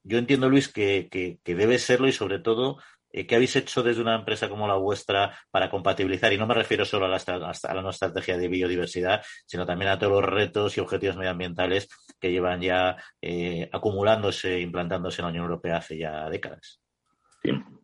yo 0.03 0.17
entiendo, 0.17 0.49
Luis, 0.49 0.67
que, 0.71 1.39
debe 1.43 1.79
serlo 1.79 2.07
y 2.07 2.11
sobre 2.11 2.39
todo 2.39 2.77
eh, 3.13 3.27
¿Qué 3.27 3.35
habéis 3.35 3.55
hecho 3.55 3.83
desde 3.83 4.01
una 4.01 4.15
empresa 4.15 4.47
como 4.47 4.67
la 4.67 4.75
vuestra 4.75 5.37
para 5.51 5.69
compatibilizar? 5.69 6.31
Y 6.31 6.37
no 6.37 6.47
me 6.47 6.53
refiero 6.53 6.85
solo 6.85 7.05
a 7.05 7.09
la, 7.09 7.17
a 7.17 7.73
la, 7.73 7.89
estrategia 7.89 8.37
de 8.37 8.47
biodiversidad, 8.47 9.21
sino 9.45 9.65
también 9.65 9.91
a 9.91 9.99
todos 9.99 10.13
los 10.13 10.23
retos 10.23 10.77
y 10.77 10.79
objetivos 10.79 11.17
medioambientales 11.17 11.89
que 12.19 12.31
llevan 12.31 12.61
ya 12.61 12.95
eh, 13.21 13.69
acumulándose, 13.71 14.59
implantándose 14.59 15.21
en 15.21 15.25
la 15.25 15.29
Unión 15.31 15.45
Europea 15.45 15.77
hace 15.77 15.97
ya 15.97 16.29
décadas. 16.29 16.79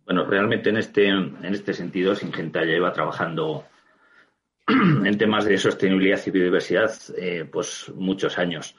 Bueno, 0.06 0.26
realmente 0.26 0.70
en 0.70 0.78
este, 0.78 1.08
en 1.08 1.44
este 1.44 1.74
sentido, 1.74 2.16
Singenta 2.16 2.64
lleva 2.64 2.94
trabajando 2.94 3.66
en 4.68 5.18
temas 5.18 5.46
de 5.46 5.58
sostenibilidad 5.58 6.22
y 6.26 6.32
biodiversidad 6.32 6.92
pues 7.52 7.92
muchos 7.96 8.38
años 8.38 8.76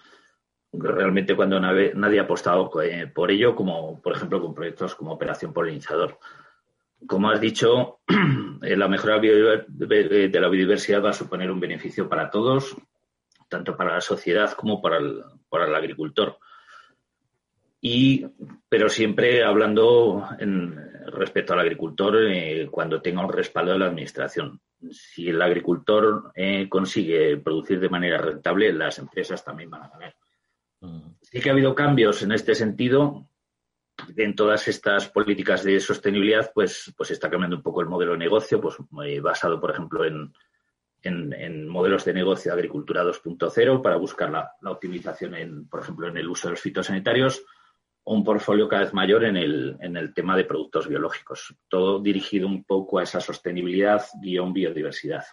realmente 0.73 1.35
cuando 1.35 1.59
nadie, 1.61 2.19
ha 2.19 2.23
apostado 2.23 2.71
eh, 2.83 3.07
por 3.07 3.31
ello, 3.31 3.55
como 3.55 4.01
por 4.01 4.15
ejemplo 4.15 4.41
con 4.41 4.55
proyectos 4.55 4.95
como 4.95 5.13
Operación 5.13 5.53
Polinizador. 5.53 6.19
Como 7.07 7.31
has 7.31 7.41
dicho, 7.41 8.01
eh, 8.63 8.77
la 8.77 8.89
mejora 8.89 9.19
de 9.19 10.31
la 10.33 10.49
biodiversidad 10.49 11.05
va 11.05 11.11
a 11.11 11.15
suponer 11.15 11.51
un 11.51 11.61
beneficio 11.61 12.09
para 12.09 12.31
todos, 12.31 12.77
tanto 13.49 13.77
para 13.77 13.95
la 13.95 14.01
sociedad 14.01 14.53
como 14.53 14.83
para 14.83 14.99
el, 14.99 15.23
para 15.49 15.67
el 15.67 15.75
agricultor. 15.75 16.39
Y, 17.81 18.27
pero 18.69 18.89
siempre 18.89 19.45
hablando 19.45 20.29
en, 20.41 20.77
respecto 21.13 21.53
al 21.53 21.61
agricultor 21.61 22.17
eh, 22.27 22.69
cuando 22.71 23.01
tenga 23.01 23.25
un 23.25 23.33
respaldo 23.33 23.73
de 23.73 23.79
la 23.79 23.87
administración. 23.87 24.61
Si 24.91 25.29
el 25.29 25.41
agricultor 25.43 26.33
consigue 26.69 27.37
producir 27.39 27.81
de 27.81 27.89
manera 27.89 28.19
rentable, 28.19 28.73
las 28.73 29.01
empresas 29.01 29.45
también 29.45 29.71
van 29.71 29.83
a 29.83 29.89
ganar. 29.89 30.15
Sí 31.23 31.41
que 31.41 31.49
ha 31.49 31.53
habido 31.53 31.75
cambios 31.75 32.23
en 32.23 32.33
este 32.33 32.55
sentido. 32.55 33.29
En 34.17 34.37
todas 34.37 34.69
estas 34.69 35.09
políticas 35.09 35.65
de 35.65 35.81
sostenibilidad, 35.81 36.53
pues, 36.55 36.95
pues 36.97 37.11
está 37.11 37.29
cambiando 37.29 37.57
un 37.57 37.63
poco 37.63 37.81
el 37.81 37.89
modelo 37.89 38.13
de 38.13 38.19
negocio, 38.19 38.61
pues 38.61 38.77
basado, 39.21 39.61
por 39.61 39.73
ejemplo, 39.73 40.05
en, 40.05 41.69
modelos 41.69 42.05
de 42.05 42.15
negocio 42.15 42.53
de 42.53 42.59
agricultura 42.59 43.03
2.0 43.03 43.83
para 43.83 43.97
buscar 43.97 44.31
la, 44.31 44.53
optimización, 44.71 45.35
en, 45.35 45.69
por 45.69 45.81
ejemplo, 45.81 46.07
en 46.07 46.17
el 46.17 46.29
uso 46.29 46.49
de 46.49 46.53
los 46.53 46.61
fitosanitarios 46.61 47.43
un 48.05 48.25
portfolio 48.25 48.69
cada 48.69 48.85
vez 48.85 48.95
mayor 48.95 49.25
en 49.25 49.37
el, 49.37 49.77
en 49.81 49.97
el 49.97 50.15
tema 50.15 50.37
de 50.37 50.45
productos 50.45 50.89
biológicos, 50.89 51.55
todo 51.69 52.01
dirigido 52.01 52.47
un 52.47 52.65
poco 52.65 52.99
a 52.99 53.03
esa 53.03 53.21
sostenibilidad 53.21 54.03
guion 54.23 54.53
biodiversidad. 54.53 55.25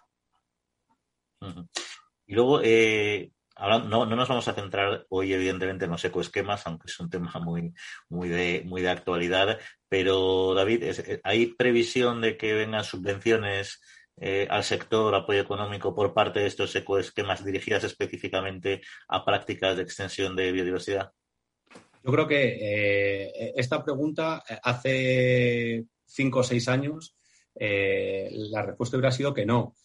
Y 2.26 2.34
luego, 2.34 2.62
eh, 2.64 3.32
no, 3.58 4.06
no, 4.06 4.06
nos 4.06 4.28
vamos 4.28 4.47
a 4.47 4.53
centrar 4.53 5.06
hoy, 5.10 5.34
evidentemente, 5.34 5.86
en 5.86 5.91
los 5.91 6.03
ecoesquemas, 6.03 6.66
aunque 6.68 6.88
es 6.88 6.99
un 6.99 7.10
tema 7.10 7.32
muy, 7.39 7.74
muy, 8.10 8.30
de, 8.30 8.64
muy 8.66 8.82
de 8.82 8.89
actualidad. 8.89 9.60
Pero, 9.88 10.53
David, 10.53 10.84
¿hay 11.24 11.47
previsión 11.47 12.22
de 12.22 12.38
que 12.38 12.53
vengan 12.53 12.84
subvenciones 12.84 13.82
eh, 14.18 14.47
al 14.49 14.64
sector, 14.64 15.14
apoyo 15.14 15.41
económico 15.41 15.93
por 15.93 16.14
parte 16.14 16.39
de 16.39 16.47
estos 16.47 16.74
ecoesquemas 16.74 17.43
dirigidas 17.43 17.84
específicamente 17.84 18.82
a 19.10 19.26
prácticas 19.26 19.76
de 19.76 19.84
extensión 19.84 20.38
de 20.38 20.53
biodiversidad? 20.53 21.12
Yo 22.01 22.12
creo 22.12 22.28
que 22.28 22.58
eh, 22.62 23.53
esta 23.58 23.84
pregunta 23.84 24.41
eh, 24.49 24.58
hace 24.64 25.86
cinco 26.06 26.39
o 26.39 26.43
seis 26.43 26.68
años 26.70 27.18
la 27.58 28.64
respuesta 28.64 28.97
hubiera 28.97 29.12
sido 29.12 29.34
que 29.34 29.45
no. 29.45 29.76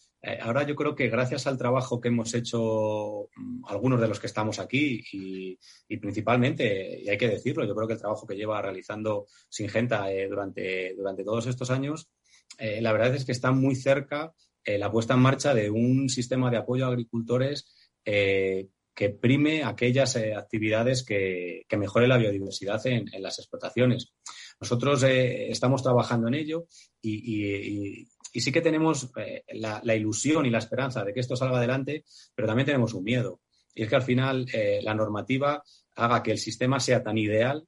Ahora 0.41 0.63
yo 0.63 0.75
creo 0.75 0.95
que 0.95 1.09
gracias 1.09 1.47
al 1.47 1.57
trabajo 1.57 1.99
que 1.99 2.09
hemos 2.09 2.33
hecho 2.33 3.29
mm, 3.35 3.65
algunos 3.67 3.99
de 3.99 4.07
los 4.07 4.19
que 4.19 4.27
estamos 4.27 4.59
aquí 4.59 5.03
y, 5.11 5.97
principalmente, 5.97 7.01
y 7.01 7.09
hay 7.09 7.17
que 7.17 7.27
decirlo, 7.27 7.65
yo 7.65 7.75
creo 7.75 7.87
que 7.87 7.93
el 7.93 7.99
trabajo 7.99 8.27
que 8.27 8.35
lleva 8.35 8.61
realizando 8.61 9.25
Singenta 9.49 10.07
durante, 10.29 10.93
durante 10.95 11.23
todos 11.23 11.47
estos 11.47 11.71
años 11.71 12.11
eh, 12.57 12.81
la 12.81 12.91
verdad 12.93 13.15
es 13.15 13.25
que 13.25 13.31
está 13.31 13.51
muy 13.51 13.75
cerca 13.75 14.33
eh, 14.63 14.77
la 14.77 14.91
puesta 14.91 15.15
en 15.15 15.21
marcha 15.21 15.53
de 15.53 15.69
un 15.69 16.09
sistema 16.09 16.51
de 16.51 16.57
apoyo 16.57 16.85
a 16.85 16.89
agricultores 16.89 17.65
eh, 18.05 18.67
que 18.93 19.09
prime 19.09 19.63
aquellas 19.63 20.15
actividades 20.15 21.03
que, 21.03 21.65
que 21.67 21.77
mejore 21.77 22.07
la 22.07 22.17
biodiversidad 22.17 22.85
en, 22.85 23.05
las 23.19 23.39
explotaciones. 23.39 24.13
Nosotros 24.59 25.01
estamos 25.03 25.81
trabajando 25.81 26.27
en 26.27 26.35
ello 26.35 26.67
y, 27.01 28.07
sí 28.39 28.51
que 28.51 28.61
tenemos 28.61 29.11
la, 29.53 29.81
la, 29.83 29.95
ilusión 29.95 30.45
y 30.45 30.49
la 30.49 30.59
esperanza 30.59 31.03
de 31.03 31.13
que 31.13 31.19
esto 31.19 31.35
salga 31.35 31.57
adelante, 31.57 32.05
pero 32.33 32.47
también 32.47 32.65
tenemos 32.65 32.93
un 32.93 33.03
miedo. 33.03 33.41
Y 33.75 33.83
es 33.83 33.89
que 33.89 33.95
al 33.95 34.03
final 34.03 34.45
la 34.81 34.93
normativa 34.93 35.61
haga 35.95 36.23
que 36.23 36.31
el 36.31 36.37
sistema 36.37 36.79
sea 36.79 37.03
tan 37.03 37.17
ideal 37.17 37.65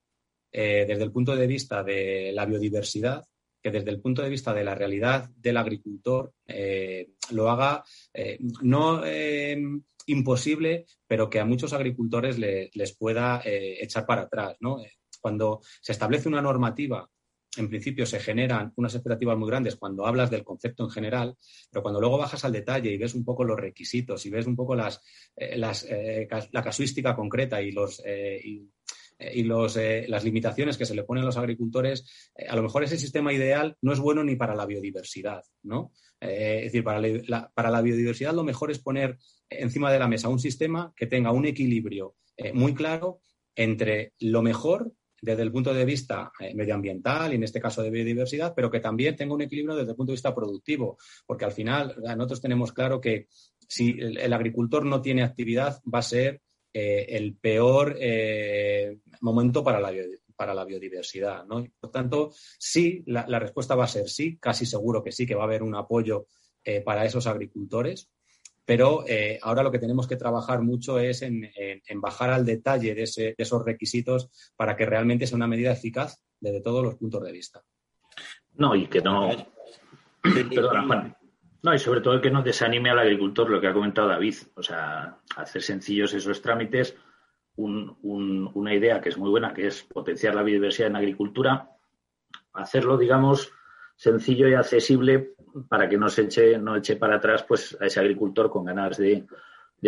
desde 0.51 1.03
el 1.03 1.11
punto 1.11 1.35
de 1.35 1.47
vista 1.47 1.83
de 1.83 2.31
la 2.33 2.45
biodiversidad 2.45 3.25
que 3.63 3.71
desde 3.71 3.91
el 3.91 4.01
punto 4.01 4.21
de 4.21 4.29
vista 4.29 4.53
de 4.53 4.65
la 4.65 4.75
realidad 4.75 5.29
del 5.37 5.55
agricultor 5.55 6.33
eh, 6.45 7.11
lo 7.31 7.49
haga 7.49 7.83
eh, 8.13 8.37
no 8.61 9.05
eh, 9.05 9.57
imposible, 10.07 10.85
pero 11.07 11.29
que 11.29 11.39
a 11.39 11.45
muchos 11.45 11.71
agricultores 11.71 12.37
les 12.37 12.97
pueda 12.97 13.41
echar 13.45 14.05
para 14.05 14.23
atrás. 14.23 14.57
Cuando 15.21 15.61
se 15.81 15.93
establece 15.93 16.27
una 16.27 16.41
normativa 16.41 17.09
en 17.57 17.69
principio 17.69 18.05
se 18.05 18.19
generan 18.19 18.73
unas 18.75 18.95
expectativas 18.95 19.37
muy 19.37 19.49
grandes 19.49 19.75
cuando 19.75 20.05
hablas 20.05 20.31
del 20.31 20.43
concepto 20.43 20.83
en 20.83 20.89
general, 20.89 21.35
pero 21.71 21.83
cuando 21.83 21.99
luego 21.99 22.17
bajas 22.17 22.43
al 22.45 22.51
detalle 22.51 22.91
y 22.91 22.97
ves 22.97 23.13
un 23.13 23.23
poco 23.23 23.43
los 23.43 23.59
requisitos 23.59 24.25
y 24.25 24.29
ves 24.29 24.47
un 24.47 24.55
poco 24.55 24.75
las, 24.75 25.01
la 25.35 26.63
casuística 26.63 27.15
concreta 27.15 27.61
y 27.61 27.71
los, 27.71 28.01
y 29.33 29.43
los, 29.43 29.77
eh, 29.77 30.05
las 30.07 30.23
limitaciones 30.23 30.77
que 30.77 30.85
se 30.85 30.95
le 30.95 31.03
ponen 31.03 31.23
a 31.23 31.25
los 31.27 31.37
agricultores, 31.37 32.31
eh, 32.35 32.47
a 32.47 32.55
lo 32.55 32.63
mejor 32.63 32.83
ese 32.83 32.97
sistema 32.97 33.31
ideal 33.33 33.77
no 33.81 33.93
es 33.93 33.99
bueno 33.99 34.23
ni 34.23 34.35
para 34.35 34.55
la 34.55 34.65
biodiversidad, 34.65 35.43
¿no? 35.63 35.91
Eh, 36.19 36.59
es 36.59 36.63
decir, 36.65 36.83
para 36.83 37.01
la, 37.01 37.51
para 37.53 37.69
la, 37.69 37.81
biodiversidad 37.81 38.33
lo 38.33 38.43
mejor 38.43 38.71
es 38.71 38.79
poner 38.79 39.17
encima 39.49 39.91
de 39.91 39.99
la 39.99 40.07
mesa 40.07 40.29
un 40.29 40.39
sistema 40.39 40.93
que 40.95 41.07
tenga 41.07 41.31
un 41.31 41.45
equilibrio 41.45 42.15
muy 42.53 42.73
claro 42.73 43.21
entre 43.55 44.13
lo 44.19 44.41
mejor 44.41 44.91
desde 45.23 45.41
el 45.41 45.51
punto 45.51 45.73
de 45.73 45.85
vista 45.85 46.31
medioambiental 46.53 47.31
y 47.31 47.35
en 47.35 47.43
este 47.43 47.61
caso 47.61 47.81
de 47.81 47.89
biodiversidad, 47.89 48.53
pero 48.53 48.69
que 48.69 48.81
también 48.81 49.15
tenga 49.15 49.33
un 49.33 49.41
equilibrio 49.41 49.75
desde 49.75 49.91
el 49.91 49.95
punto 49.95 50.11
de 50.11 50.15
vista 50.15 50.35
productivo, 50.35 50.97
porque 51.25 51.45
al 51.45 51.53
final 51.53 51.95
nosotros 52.17 52.41
tenemos 52.41 52.73
claro 52.73 52.99
que 52.99 53.27
si 53.67 53.95
el 53.99 54.33
agricultor 54.33 54.85
no 54.85 55.01
tiene 55.01 55.23
actividad 55.23 55.81
va 55.91 55.99
a 55.99 56.03
ser 56.03 56.41
eh, 56.75 57.05
el 57.17 57.35
peor 57.37 57.95
eh, 57.99 58.97
momento 59.21 59.63
para 59.63 59.79
la, 59.79 60.65
biodiversidad. 60.65 61.45
Por 61.79 61.91
tanto, 61.91 62.31
sí, 62.57 63.03
la, 63.05 63.39
respuesta 63.39 63.75
va 63.75 63.83
a 63.83 63.87
ser 63.87 64.09
sí, 64.09 64.37
casi 64.39 64.65
seguro 64.65 65.03
que 65.03 65.11
sí, 65.11 65.27
que 65.27 65.35
va 65.35 65.43
a 65.43 65.45
haber 65.45 65.61
un 65.61 65.75
apoyo 65.75 66.25
eh, 66.63 66.81
para 66.81 67.05
esos 67.05 67.27
agricultores. 67.27 68.09
Pero 68.65 69.03
ahora 69.41 69.63
lo 69.63 69.71
que 69.71 69.79
tenemos 69.79 70.07
que 70.07 70.15
trabajar 70.15 70.61
mucho 70.61 70.99
es 70.99 71.21
en, 71.21 71.51
bajar 71.95 72.29
al 72.29 72.45
detalle 72.45 72.95
de, 72.95 73.35
esos 73.37 73.65
requisitos 73.65 74.29
para 74.55 74.75
que 74.75 74.85
realmente 74.85 75.27
sea 75.27 75.35
una 75.35 75.47
medida 75.47 75.71
eficaz 75.71 76.21
desde 76.39 76.61
todos 76.61 76.83
los 76.83 76.95
puntos 76.95 77.23
de 77.23 77.31
vista. 77.31 77.61
No, 78.55 78.75
y 78.75 78.87
que 78.87 79.01
no. 79.01 79.31
Perdona, 80.21 80.85
Juan. 80.85 81.17
No, 81.63 81.73
y 81.73 81.79
sobre 81.79 82.01
todo 82.01 82.21
que 82.21 82.29
no 82.29 82.43
desanime 82.43 82.89
al 82.89 82.99
agricultor, 82.99 83.49
lo 83.49 83.61
que 83.61 83.67
ha 83.67 83.73
comentado 83.73 84.09
David. 84.09 84.35
O 84.55 84.61
sea, 84.61 85.17
hacer 85.37 85.61
sencillos 85.61 86.13
esos 86.13 86.41
trámites. 86.41 86.95
una 87.55 88.73
idea 88.73 88.99
que 88.99 89.09
es 89.09 89.17
muy 89.17 89.29
buena, 89.29 89.53
que 89.53 89.67
es 89.67 89.83
potenciar 89.83 90.35
la 90.35 90.43
biodiversidad 90.43 90.89
en 90.89 90.97
agricultura. 90.97 91.69
Hacerlo, 92.51 92.97
digamos, 92.97 93.51
sencillo 93.95 94.47
y 94.47 94.53
accesible 94.53 95.33
para 95.69 95.87
que 95.87 95.97
no 95.97 96.09
se 96.09 96.23
eche, 96.23 96.57
no 96.57 96.75
eche 96.75 96.95
para 96.95 97.17
atrás 97.17 97.43
pues, 97.47 97.77
a 97.79 97.85
ese 97.85 97.99
agricultor 97.99 98.49
con 98.49 98.65
ganas 98.65 98.97
de, 98.97 99.25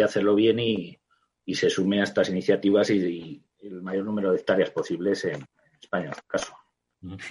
hacerlo 0.04 0.36
bien 0.36 0.60
y, 0.60 1.00
se 1.54 1.70
sume 1.70 2.02
a 2.02 2.04
estas 2.04 2.30
iniciativas 2.30 2.90
y, 2.90 3.42
el 3.62 3.82
mayor 3.82 4.06
número 4.06 4.32
de 4.32 4.38
hectáreas 4.38 4.70
posibles 4.70 5.26
en 5.26 5.44
España, 5.82 6.06
en 6.06 6.12
este 6.12 6.28
caso. 6.28 6.54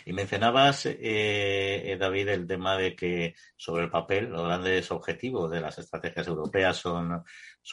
Y 0.04 0.12
mencionabas, 0.12 0.86
eh, 0.86 0.96
eh, 1.00 1.96
David, 1.98 2.28
el 2.28 2.46
tema 2.46 2.76
de 2.76 2.94
que 2.94 3.34
sobre 3.56 3.84
el 3.84 3.90
papel 3.90 4.30
los 4.30 4.44
grandes 4.44 4.90
objetivos 4.90 5.50
de 5.50 5.60
las 5.60 5.78
estrategias 5.78 6.26
europeas 6.26 6.76
son 6.76 7.24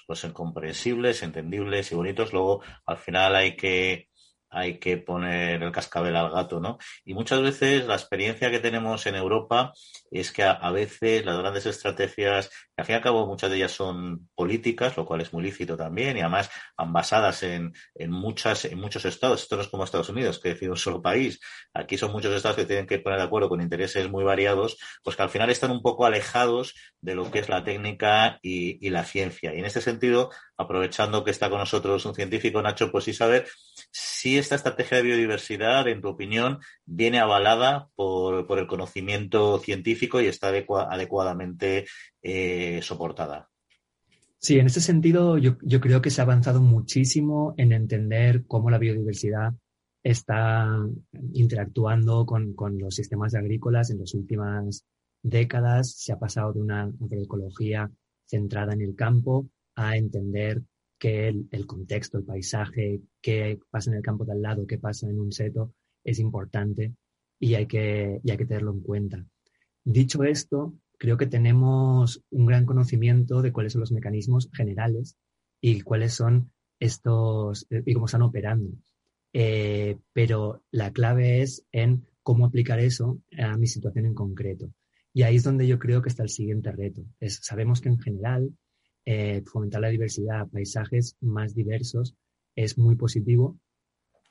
pues, 0.05 0.23
comprensibles, 0.33 1.23
entendibles 1.23 1.91
y 1.91 1.95
bonitos. 1.95 2.33
Luego, 2.33 2.61
al 2.85 2.97
final 2.97 3.35
hay 3.35 3.55
que 3.55 4.09
hay 4.51 4.79
que 4.79 4.97
poner 4.97 5.63
el 5.63 5.71
cascabel 5.71 6.15
al 6.15 6.29
gato, 6.29 6.59
¿no? 6.59 6.77
Y 7.05 7.13
muchas 7.13 7.41
veces 7.41 7.87
la 7.87 7.95
experiencia 7.95 8.51
que 8.51 8.59
tenemos 8.59 9.05
en 9.05 9.15
Europa 9.15 9.73
es 10.11 10.31
que 10.31 10.43
a, 10.43 10.71
veces 10.71 11.25
las 11.25 11.37
grandes 11.37 11.65
estrategias, 11.65 12.49
que 12.49 12.81
al 12.81 12.85
fin 12.85 12.93
y 12.93 12.97
al 12.97 13.01
cabo 13.01 13.25
muchas 13.25 13.49
de 13.49 13.57
ellas 13.57 13.71
son 13.71 14.29
políticas, 14.35 14.97
lo 14.97 15.05
cual 15.05 15.21
es 15.21 15.31
muy 15.31 15.43
lícito 15.43 15.77
también, 15.77 16.17
y 16.17 16.19
además 16.19 16.49
basadas 16.77 17.43
en, 17.43 17.73
en, 17.95 18.11
muchas, 18.11 18.65
en 18.65 18.77
muchos 18.77 19.05
estados. 19.05 19.43
Esto 19.43 19.55
no 19.55 19.61
es 19.61 19.69
como 19.69 19.85
Estados 19.85 20.09
Unidos, 20.09 20.39
que 20.39 20.51
es 20.51 20.61
un 20.61 20.75
solo 20.75 21.01
país. 21.01 21.39
Aquí 21.73 21.97
son 21.97 22.11
muchos 22.11 22.35
estados 22.35 22.57
que 22.57 22.65
tienen 22.65 22.87
que 22.87 22.99
poner 22.99 23.19
de 23.19 23.25
acuerdo 23.25 23.47
con 23.47 23.61
intereses 23.61 24.09
muy 24.09 24.23
variados, 24.23 24.77
pues 25.03 25.15
que 25.15 25.23
al 25.23 25.29
final 25.29 25.49
están 25.49 25.71
un 25.71 25.81
poco 25.81 26.05
alejados 26.05 26.75
de 26.99 27.15
lo 27.15 27.31
que 27.31 27.39
es 27.39 27.47
la 27.49 27.63
técnica 27.63 28.39
y, 28.41 28.85
y 28.85 28.89
la 28.89 29.05
ciencia. 29.05 29.53
Y 29.53 29.59
en 29.59 29.65
este 29.65 29.81
sentido, 29.81 30.29
aprovechando 30.61 31.23
que 31.23 31.31
está 31.31 31.49
con 31.49 31.59
nosotros 31.59 32.05
un 32.05 32.15
científico, 32.15 32.61
Nacho, 32.61 32.91
pues 32.91 33.05
sí 33.05 33.13
saber 33.13 33.47
si 33.91 34.37
esta 34.37 34.55
estrategia 34.55 34.97
de 34.97 35.03
biodiversidad, 35.03 35.87
en 35.87 36.01
tu 36.01 36.09
opinión, 36.09 36.59
viene 36.85 37.19
avalada 37.19 37.89
por, 37.95 38.45
el 38.57 38.67
conocimiento 38.67 39.59
científico 39.59 40.21
y 40.21 40.27
está 40.27 40.49
adecuadamente 40.49 41.85
eh, 42.21 42.79
soportada. 42.81 43.51
Sí, 44.41 44.57
en 44.57 44.65
ese 44.65 44.81
sentido 44.81 45.37
yo, 45.37 45.57
creo 45.57 46.01
que 46.01 46.09
se 46.09 46.19
ha 46.19 46.23
avanzado 46.23 46.61
muchísimo 46.61 47.53
en 47.57 47.73
entender 47.73 48.43
cómo 48.47 48.71
la 48.71 48.79
biodiversidad 48.79 49.53
está 50.01 50.67
interactuando 51.33 52.25
con, 52.25 52.55
los 52.79 52.95
sistemas 52.95 53.35
agrícolas 53.35 53.91
en 53.91 53.99
las 53.99 54.15
últimas 54.15 54.83
décadas. 55.21 55.91
Se 55.91 56.11
ha 56.11 56.17
pasado 56.17 56.53
de 56.53 56.59
una 56.59 56.83
agroecología 56.83 57.91
centrada 58.25 58.73
en 58.73 58.81
el 58.81 58.95
campo 58.95 59.47
a 59.75 59.97
entender 59.97 60.61
que 60.97 61.27
el, 61.27 61.65
contexto, 61.65 62.19
el 62.19 62.25
paisaje, 62.25 63.01
qué 63.21 63.59
pasa 63.71 63.89
en 63.89 63.97
el 63.97 64.03
campo 64.03 64.23
de 64.23 64.33
al 64.33 64.41
lado, 64.41 64.67
qué 64.67 64.77
pasa 64.77 65.09
en 65.09 65.19
un 65.19 65.31
seto, 65.31 65.73
es 66.03 66.19
importante 66.19 66.93
y 67.39 67.55
hay 67.55 67.65
que, 67.65 68.19
hay 68.23 68.37
que 68.37 68.45
tenerlo 68.45 68.71
en 68.71 68.81
cuenta. 68.81 69.25
Dicho 69.83 70.23
esto, 70.23 70.75
creo 70.99 71.17
que 71.17 71.25
tenemos 71.25 72.23
un 72.29 72.45
gran 72.45 72.67
conocimiento 72.67 73.41
de 73.41 73.51
cuáles 73.51 73.73
son 73.73 73.79
los 73.79 73.91
mecanismos 73.91 74.49
generales 74.53 75.17
y 75.59 75.81
cuáles 75.81 76.13
son 76.13 76.51
estos 76.79 77.65
y 77.69 77.93
cómo 77.93 78.05
están 78.05 78.21
operando. 78.21 78.71
Eh, 79.33 79.97
pero 80.13 80.63
la 80.71 80.91
clave 80.91 81.41
es 81.41 81.65
en 81.71 82.05
cómo 82.21 82.45
aplicar 82.45 82.79
eso 82.79 83.19
a 83.39 83.57
mi 83.57 83.65
situación 83.65 84.05
en 84.05 84.13
concreto. 84.13 84.71
Y 85.13 85.23
ahí 85.23 85.37
es 85.37 85.43
donde 85.43 85.67
yo 85.67 85.79
creo 85.79 86.01
que 86.01 86.09
está 86.09 86.23
el 86.23 86.29
siguiente 86.29 86.71
reto. 86.71 87.03
Es, 87.19 87.39
sabemos 87.41 87.81
que 87.81 87.89
en 87.89 87.99
general 87.99 88.53
eh, 89.05 89.43
fomentar 89.45 89.81
la 89.81 89.89
diversidad, 89.89 90.47
paisajes 90.47 91.15
más 91.21 91.55
diversos, 91.55 92.15
es 92.55 92.77
muy 92.77 92.95
positivo 92.95 93.59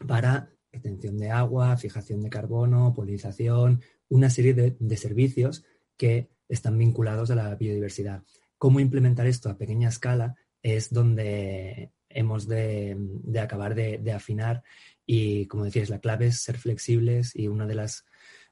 para 0.07 0.51
retención 0.73 1.19
de 1.19 1.31
agua, 1.31 1.77
fijación 1.77 2.21
de 2.21 2.31
carbono, 2.31 2.95
polinización, 2.95 3.83
una 4.09 4.31
serie 4.31 4.55
de, 4.55 4.97
servicios 4.97 5.65
que 5.97 6.31
están 6.49 6.79
vinculados 6.79 7.31
a 7.31 7.35
la 7.35 7.55
biodiversidad. 7.55 8.23
¿Cómo 8.59 8.81
implementar 8.81 9.27
esto 9.27 9.51
a 9.51 9.59
pequeña 9.59 9.89
escala? 9.89 10.35
Es 10.63 10.93
donde 10.93 11.93
hemos 12.09 12.47
de, 12.47 12.97
acabar 13.41 13.75
de, 13.75 14.13
afinar 14.13 14.63
y, 15.07 15.47
como 15.47 15.65
decías, 15.65 15.91
la 15.91 16.01
clave 16.01 16.27
es 16.27 16.43
ser 16.43 16.59
flexibles 16.59 17.35
y 17.35 17.49
una 17.49 17.67
de 17.67 17.75
las 17.75 18.05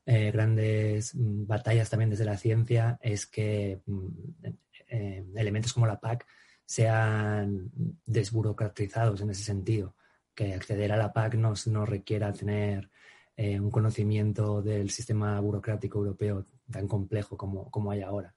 eh, 0.06 0.30
grandes 0.30 1.14
mm, 1.14 1.46
batallas 1.46 1.90
también 1.90 2.10
desde 2.10 2.24
la 2.24 2.38
ciencia 2.38 2.98
es 3.02 3.26
que 3.26 3.82
mm, 3.84 4.08
eh, 4.88 5.24
elementos 5.36 5.72
como 5.72 5.86
la 5.86 6.00
PAC 6.00 6.26
sean 6.64 7.70
desburocratizados 8.04 9.20
en 9.20 9.30
ese 9.30 9.42
sentido, 9.42 9.94
que 10.34 10.54
acceder 10.54 10.92
a 10.92 10.96
la 10.96 11.12
PAC 11.12 11.34
no, 11.34 11.54
no 11.66 11.86
requiera 11.86 12.32
tener 12.32 12.90
eh, 13.36 13.58
un 13.58 13.70
conocimiento 13.70 14.62
del 14.62 14.90
sistema 14.90 15.40
burocrático 15.40 15.98
europeo 15.98 16.46
tan 16.70 16.86
complejo 16.86 17.36
como, 17.36 17.70
como 17.70 17.90
hay 17.90 18.02
ahora. 18.02 18.34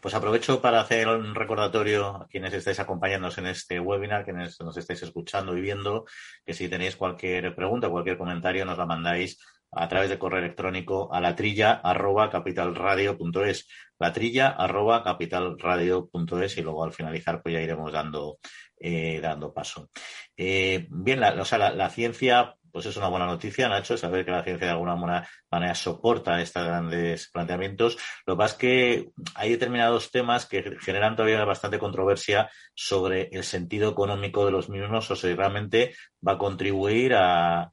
Pues 0.00 0.14
aprovecho 0.14 0.60
para 0.60 0.80
hacer 0.80 1.08
un 1.08 1.34
recordatorio 1.34 2.06
a 2.06 2.28
quienes 2.28 2.54
estáis 2.54 2.78
acompañándonos 2.78 3.38
en 3.38 3.46
este 3.46 3.80
webinar, 3.80 4.24
quienes 4.24 4.60
nos 4.60 4.76
estáis 4.76 5.02
escuchando 5.02 5.56
y 5.56 5.60
viendo, 5.60 6.04
que 6.44 6.54
si 6.54 6.68
tenéis 6.68 6.96
cualquier 6.96 7.54
pregunta, 7.54 7.88
cualquier 7.88 8.18
comentario, 8.18 8.64
nos 8.64 8.78
la 8.78 8.86
mandáis 8.86 9.40
a 9.76 9.88
través 9.88 10.08
de 10.08 10.18
correo 10.18 10.40
electrónico 10.40 11.12
a 11.12 11.20
la 11.20 11.36
trilla 11.36 11.72
arroba 11.72 12.30
capitalradio.es, 12.30 13.68
la 13.98 14.12
trilla 14.12 14.48
arroba 14.48 15.04
capitalradio.es 15.04 16.56
y 16.56 16.62
luego 16.62 16.84
al 16.84 16.92
finalizar 16.92 17.42
pues 17.42 17.54
ya 17.54 17.60
iremos 17.60 17.92
dando, 17.92 18.38
eh, 18.80 19.20
dando 19.20 19.52
paso. 19.52 19.90
Eh, 20.36 20.86
bien, 20.90 21.20
la, 21.20 21.40
o 21.40 21.44
sea, 21.44 21.58
la, 21.70 21.90
ciencia 21.90 22.56
pues 22.76 22.84
es 22.84 22.96
una 22.98 23.08
buena 23.08 23.24
noticia, 23.24 23.70
Nacho, 23.70 23.96
saber 23.96 24.22
que 24.22 24.32
la 24.32 24.44
ciencia 24.44 24.66
de 24.66 24.72
alguna 24.74 24.96
manera, 24.96 25.74
soporta 25.74 26.42
estos 26.42 26.62
grandes 26.62 27.30
planteamientos. 27.30 27.96
Lo 28.26 28.34
que 28.34 28.38
pasa 28.38 28.52
es 28.52 28.58
que 28.58 29.08
hay 29.34 29.52
determinados 29.52 30.10
temas 30.10 30.44
que 30.44 30.76
generan 30.82 31.16
todavía 31.16 31.42
bastante 31.46 31.78
controversia 31.78 32.50
sobre 32.74 33.30
el 33.32 33.44
sentido 33.44 33.90
económico 33.90 34.44
de 34.44 34.52
los 34.52 34.68
mismos 34.68 35.10
o 35.10 35.16
si 35.16 35.32
realmente 35.32 35.94
va 36.26 36.32
a 36.32 36.38
contribuir 36.38 37.14
a, 37.14 37.70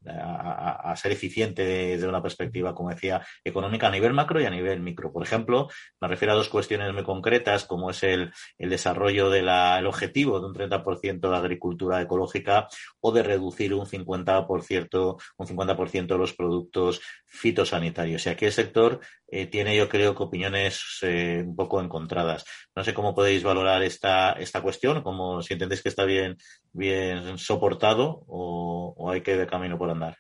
ser 0.96 1.12
eficiente 1.12 1.66
de, 1.66 2.08
una 2.08 2.22
perspectiva, 2.22 2.74
como 2.74 2.90
decía, 2.90 3.26
económica 3.44 3.88
a 3.88 3.92
nivel 3.92 4.14
macro 4.14 4.40
y 4.40 4.46
a 4.46 4.50
nivel 4.50 4.80
micro. 4.80 5.12
Por 5.12 5.24
ejemplo, 5.24 5.70
me 6.00 6.08
refiero 6.08 6.34
a 6.34 6.38
dos 6.38 6.50
cuestiones 6.50 6.94
muy 6.94 7.04
concretas, 7.04 7.66
como 7.66 7.90
es 7.90 8.04
el, 8.04 8.32
desarrollo 8.58 9.30
del 9.30 9.50
objetivo 9.86 10.40
de 10.40 10.48
un 10.48 10.54
30% 10.54 11.30
de 11.30 11.36
agricultura 11.36 12.02
ecológica 12.02 12.68
o 13.02 13.12
de 13.12 13.24
reducir 13.24 13.74
un 13.74 13.86
50% 13.86 14.93
un 14.94 15.48
50% 15.48 16.08
de 16.08 16.18
los 16.18 16.34
productos 16.34 17.02
fitosanitarios. 17.26 18.26
Y 18.26 18.30
aquí 18.30 18.46
el 18.46 18.52
sector 18.52 19.00
eh, 19.28 19.48
tiene, 19.48 19.76
yo 19.76 19.90
creo, 19.90 20.16
que 20.16 20.24
opiniones 20.24 21.00
eh, 21.02 21.44
un 21.46 21.56
poco 21.56 21.82
encontradas. 21.82 22.46
No 22.76 22.84
sé 22.84 22.94
cómo 22.94 23.16
podéis 23.16 23.44
valorar 23.44 23.84
esta, 23.84 24.34
esta 24.34 24.62
cuestión, 24.62 25.02
como 25.04 25.42
si 25.42 25.54
entendéis 25.54 25.82
que 25.82 25.90
está 25.90 26.06
bien, 26.06 26.38
bien 26.72 27.38
soportado 27.38 28.24
o, 28.28 29.10
hay 29.12 29.22
que 29.22 29.36
de 29.36 29.48
camino 29.48 29.78
por 29.78 29.90
andar. 29.90 30.18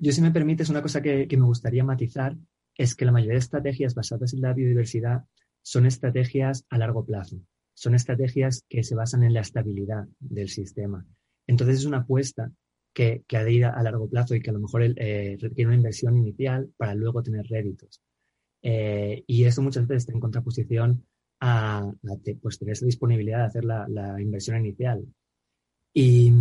Yo, 0.00 0.12
si 0.12 0.22
me 0.22 0.30
permites, 0.30 0.70
una 0.70 0.82
cosa 0.82 1.02
que, 1.02 1.28
que 1.28 1.36
me 1.36 1.44
gustaría 1.44 1.84
matizar 1.84 2.34
es 2.76 2.94
que 2.94 3.04
la 3.04 3.12
mayoría 3.12 3.34
de 3.34 3.40
estrategias 3.40 3.94
basadas 3.94 4.32
en 4.34 4.40
la 4.40 4.52
biodiversidad 4.52 5.24
son 5.62 5.86
estrategias 5.86 6.64
a 6.70 6.78
largo 6.78 7.04
plazo. 7.04 7.40
Son 7.74 7.94
estrategias 7.94 8.64
que 8.68 8.82
se 8.82 8.94
basan 8.94 9.22
en 9.22 9.34
la 9.34 9.40
estabilidad 9.40 10.06
del 10.18 10.48
sistema. 10.48 11.04
Entonces 11.46 11.80
es 11.80 11.84
una 11.84 11.98
apuesta 11.98 12.50
que, 12.96 13.36
ha 13.36 13.44
de 13.44 13.52
ir 13.52 13.66
a, 13.66 13.82
largo 13.82 14.08
plazo 14.08 14.34
y 14.34 14.40
que 14.40 14.48
a 14.48 14.54
lo 14.54 14.60
mejor 14.60 14.82
eh, 14.82 15.36
requiere 15.38 15.66
una 15.66 15.76
inversión 15.76 16.16
inicial 16.16 16.70
para 16.78 16.94
luego 16.94 17.22
tener 17.22 17.44
réditos. 17.46 18.00
Eh, 18.62 19.22
y 19.26 19.44
eso 19.44 19.60
muchas 19.60 19.86
veces 19.86 20.04
está 20.04 20.12
en 20.14 20.20
contraposición 20.20 21.04
a, 21.38 21.92
pues, 22.40 22.58
tener 22.58 22.72
esa 22.72 22.86
disponibilidad 22.86 23.40
de 23.40 23.44
hacer 23.44 23.64
la, 23.66 24.16
inversión 24.18 24.56
inicial. 24.64 25.04
Y, 25.92 26.32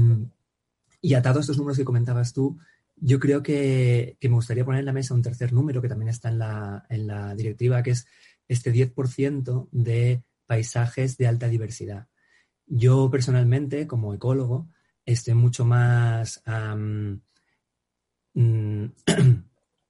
y, 1.01 1.13
atado 1.13 1.39
a 1.39 1.41
estos 1.41 1.57
números 1.57 1.77
que 1.77 1.83
comentabas 1.83 2.31
tú, 2.31 2.57
yo 2.95 3.19
creo 3.19 3.43
que, 3.43 4.17
me 4.21 4.29
gustaría 4.29 4.63
poner 4.63 4.79
en 4.79 4.85
la 4.85 4.93
mesa 4.93 5.13
un 5.13 5.21
tercer 5.21 5.51
número 5.51 5.81
que 5.81 5.89
también 5.89 6.09
está 6.09 6.29
en 6.29 6.39
la, 6.39 6.85
en 6.89 7.05
la 7.05 7.35
directiva, 7.35 7.83
que 7.83 7.91
es 7.91 8.07
este 8.47 8.71
10% 8.71 9.67
de 9.73 10.23
paisajes 10.45 11.17
de 11.17 11.27
alta 11.27 11.49
diversidad. 11.49 12.07
Yo 12.65 13.11
personalmente, 13.11 13.87
como 13.87 14.13
ecólogo, 14.13 14.69
estoy 15.05 15.33
mucho 15.33 15.65
más 15.65 16.41
mm, 18.33 18.85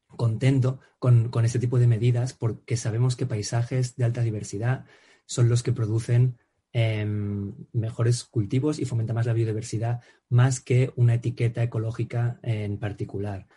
contento 0.07 0.79
con, 0.99 1.31
este 1.45 1.59
tipo 1.59 1.79
de 1.79 1.87
medidas 1.87 2.33
porque 2.33 2.77
sabemos 2.77 3.15
que 3.15 3.25
paisajes 3.25 3.95
de 3.95 4.05
alta 4.05 4.21
diversidad 4.21 4.85
son 5.25 5.49
los 5.49 5.63
que 5.63 5.71
producen 5.71 6.37
em, 6.73 7.53
mejores 7.73 8.23
cultivos 8.23 8.79
y 8.79 8.85
fomentan 8.85 9.15
más 9.15 9.25
la 9.25 9.33
biodiversidad 9.33 10.01
más 10.29 10.59
que 10.61 10.91
una 10.95 11.15
etiqueta 11.15 11.63
ecológica 11.63 12.39
en 12.43 12.77
particular. 12.77 13.47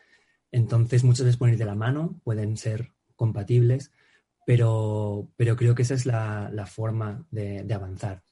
Entonces, 0.50 1.04
muchos 1.04 1.26
les 1.26 1.36
pueden 1.36 1.54
ir 1.54 1.58
de 1.58 1.66
la 1.66 1.74
mano, 1.74 2.20
pueden 2.24 2.56
ser 2.56 2.92
compatibles, 3.16 3.90
pero, 4.46 5.30
creo 5.36 5.74
que 5.74 5.82
esa 5.82 5.94
es 5.94 6.06
la, 6.06 6.66
forma 6.66 7.26
de 7.30 7.74
avanzar 7.74 8.22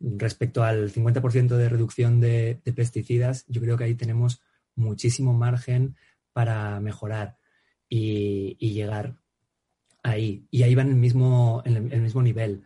respecto 0.00 0.62
al 0.62 0.90
50% 0.92 1.56
de 1.56 1.68
reducción 1.68 2.20
de, 2.20 2.60
pesticidas, 2.74 3.44
yo 3.48 3.60
creo 3.60 3.76
que 3.76 3.84
ahí 3.84 3.94
tenemos 3.94 4.42
muchísimo 4.74 5.32
margen 5.32 5.96
para 6.32 6.78
mejorar 6.80 7.38
y, 7.88 8.56
llegar 8.72 9.16
ahí. 10.02 10.46
Y 10.50 10.62
ahí 10.62 10.74
van 10.74 10.88
el 10.88 10.96
mismo, 10.96 11.62
el, 11.64 12.00
mismo 12.00 12.22
nivel. 12.22 12.62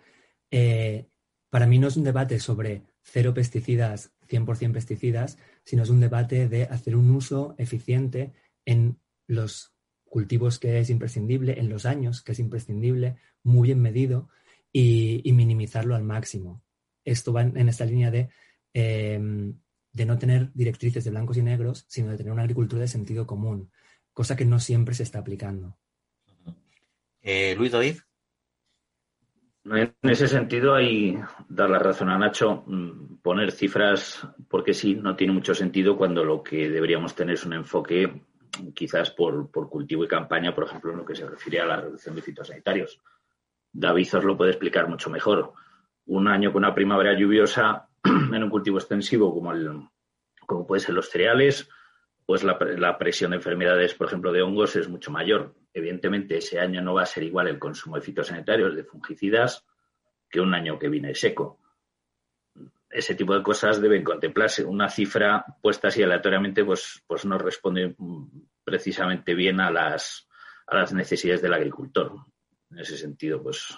Eh, 0.50 1.08
para 1.48 1.66
mí 1.66 1.78
no 1.78 1.88
es 1.88 1.96
un 1.96 2.04
debate 2.04 2.38
sobre 2.38 2.82
cero 3.02 3.32
pesticidas, 3.34 4.12
100% 4.28 4.72
pesticidas, 4.72 5.38
sino 5.64 5.82
es 5.82 5.90
un 5.90 6.00
debate 6.00 6.48
de 6.48 6.64
hacer 6.64 6.96
un 6.96 7.10
uso 7.10 7.54
eficiente 7.58 8.32
en 8.64 8.98
los 9.26 9.72
cultivos 10.04 10.58
que 10.58 10.78
es 10.78 10.90
imprescindible, 10.90 11.58
en 11.58 11.70
los 11.70 11.86
años 11.86 12.22
que 12.22 12.32
es 12.32 12.38
imprescindible, 12.38 13.16
muy 13.42 13.68
bien 13.68 13.80
medido 13.80 14.28
y 14.74 15.30
minimizarlo 15.32 15.94
al 15.94 16.02
máximo 16.02 16.62
esto 17.04 17.32
va 17.32 17.42
en, 17.42 17.68
esta 17.68 17.84
línea 17.84 18.10
de, 18.10 18.28
em, 18.72 19.54
de 19.92 20.06
no 20.06 20.18
tener 20.18 20.50
directrices 20.54 21.04
de 21.04 21.10
blancos 21.10 21.36
y 21.36 21.42
negros, 21.42 21.84
sino 21.88 22.10
de 22.10 22.16
tener 22.16 22.32
una 22.32 22.42
agricultura 22.42 22.82
de 22.82 22.88
sentido 22.88 23.26
común, 23.26 23.70
cosa 24.12 24.36
que 24.36 24.44
no 24.44 24.58
siempre 24.58 24.94
se 24.94 25.02
está 25.02 25.18
aplicando. 25.18 25.76
Eh, 27.20 27.54
Luis 27.56 27.72
David. 27.72 27.98
En 29.64 29.94
ese 30.02 30.26
sentido, 30.26 30.74
hay 30.74 31.16
dar 31.48 31.70
la 31.70 31.78
razón 31.78 32.08
a 32.08 32.18
Nacho, 32.18 32.64
mm, 32.66 33.18
poner 33.22 33.52
cifras, 33.52 34.26
porque 34.48 34.74
sí, 34.74 34.96
no 34.96 35.14
tiene 35.14 35.32
mucho 35.32 35.54
sentido 35.54 35.96
cuando 35.96 36.24
lo 36.24 36.42
que 36.42 36.68
deberíamos 36.68 37.14
tener 37.14 37.34
es 37.34 37.46
un 37.46 37.52
enfoque 37.52 38.24
quizás 38.74 39.12
por, 39.12 39.50
por 39.52 39.70
cultivo 39.70 40.04
y 40.04 40.08
campaña, 40.08 40.52
por 40.52 40.64
ejemplo, 40.64 40.90
en 40.90 40.98
lo 40.98 41.04
que 41.04 41.14
se 41.14 41.28
refiere 41.28 41.60
a 41.60 41.66
la 41.66 41.76
reducción 41.76 42.16
de 42.16 42.22
fitosanitarios. 42.22 43.00
David 43.72 44.16
os 44.16 44.24
lo 44.24 44.36
puede 44.36 44.50
explicar 44.50 44.88
mucho 44.88 45.08
mejor 45.08 45.52
un 46.06 46.28
año 46.28 46.52
con 46.52 46.64
una 46.64 46.74
primavera 46.74 47.18
lluviosa 47.18 47.88
en 48.04 48.42
un 48.42 48.50
cultivo 48.50 48.78
extensivo 48.78 49.32
como, 49.32 49.52
el, 49.52 49.88
como 50.46 50.66
puede 50.66 50.80
ser 50.80 50.94
los 50.94 51.08
cereales, 51.08 51.68
pues 52.26 52.44
la, 52.44 52.98
presión 52.98 53.32
de 53.32 53.38
enfermedades, 53.38 53.94
por 53.94 54.06
ejemplo, 54.06 54.32
de 54.32 54.42
hongos 54.42 54.76
es 54.76 54.88
mucho 54.88 55.10
mayor. 55.10 55.54
Evidentemente, 55.74 56.38
ese 56.38 56.60
año 56.60 56.80
no 56.80 56.94
va 56.94 57.02
a 57.02 57.06
ser 57.06 57.24
igual 57.24 57.48
el 57.48 57.58
consumo 57.58 57.96
de 57.96 58.02
fitosanitarios, 58.02 58.76
de 58.76 58.84
fungicidas, 58.84 59.66
que 60.30 60.40
un 60.40 60.54
año 60.54 60.78
que 60.78 60.88
viene 60.88 61.14
seco. 61.14 61.58
Ese 62.88 63.14
tipo 63.14 63.34
de 63.34 63.42
cosas 63.42 63.80
deben 63.80 64.04
contemplarse. 64.04 64.64
Una 64.64 64.88
cifra 64.88 65.44
puesta 65.60 65.88
así 65.88 66.02
aleatoriamente, 66.02 66.64
pues, 66.64 67.02
pues 67.06 67.24
no 67.24 67.38
responde 67.38 67.96
precisamente 68.64 69.34
bien 69.34 69.60
a 69.60 69.70
las, 69.70 70.28
a 70.66 70.76
las 70.76 70.92
necesidades 70.92 71.42
del 71.42 71.54
agricultor. 71.54 72.12
En 72.70 72.78
ese 72.78 72.96
sentido, 72.96 73.42
pues 73.42 73.76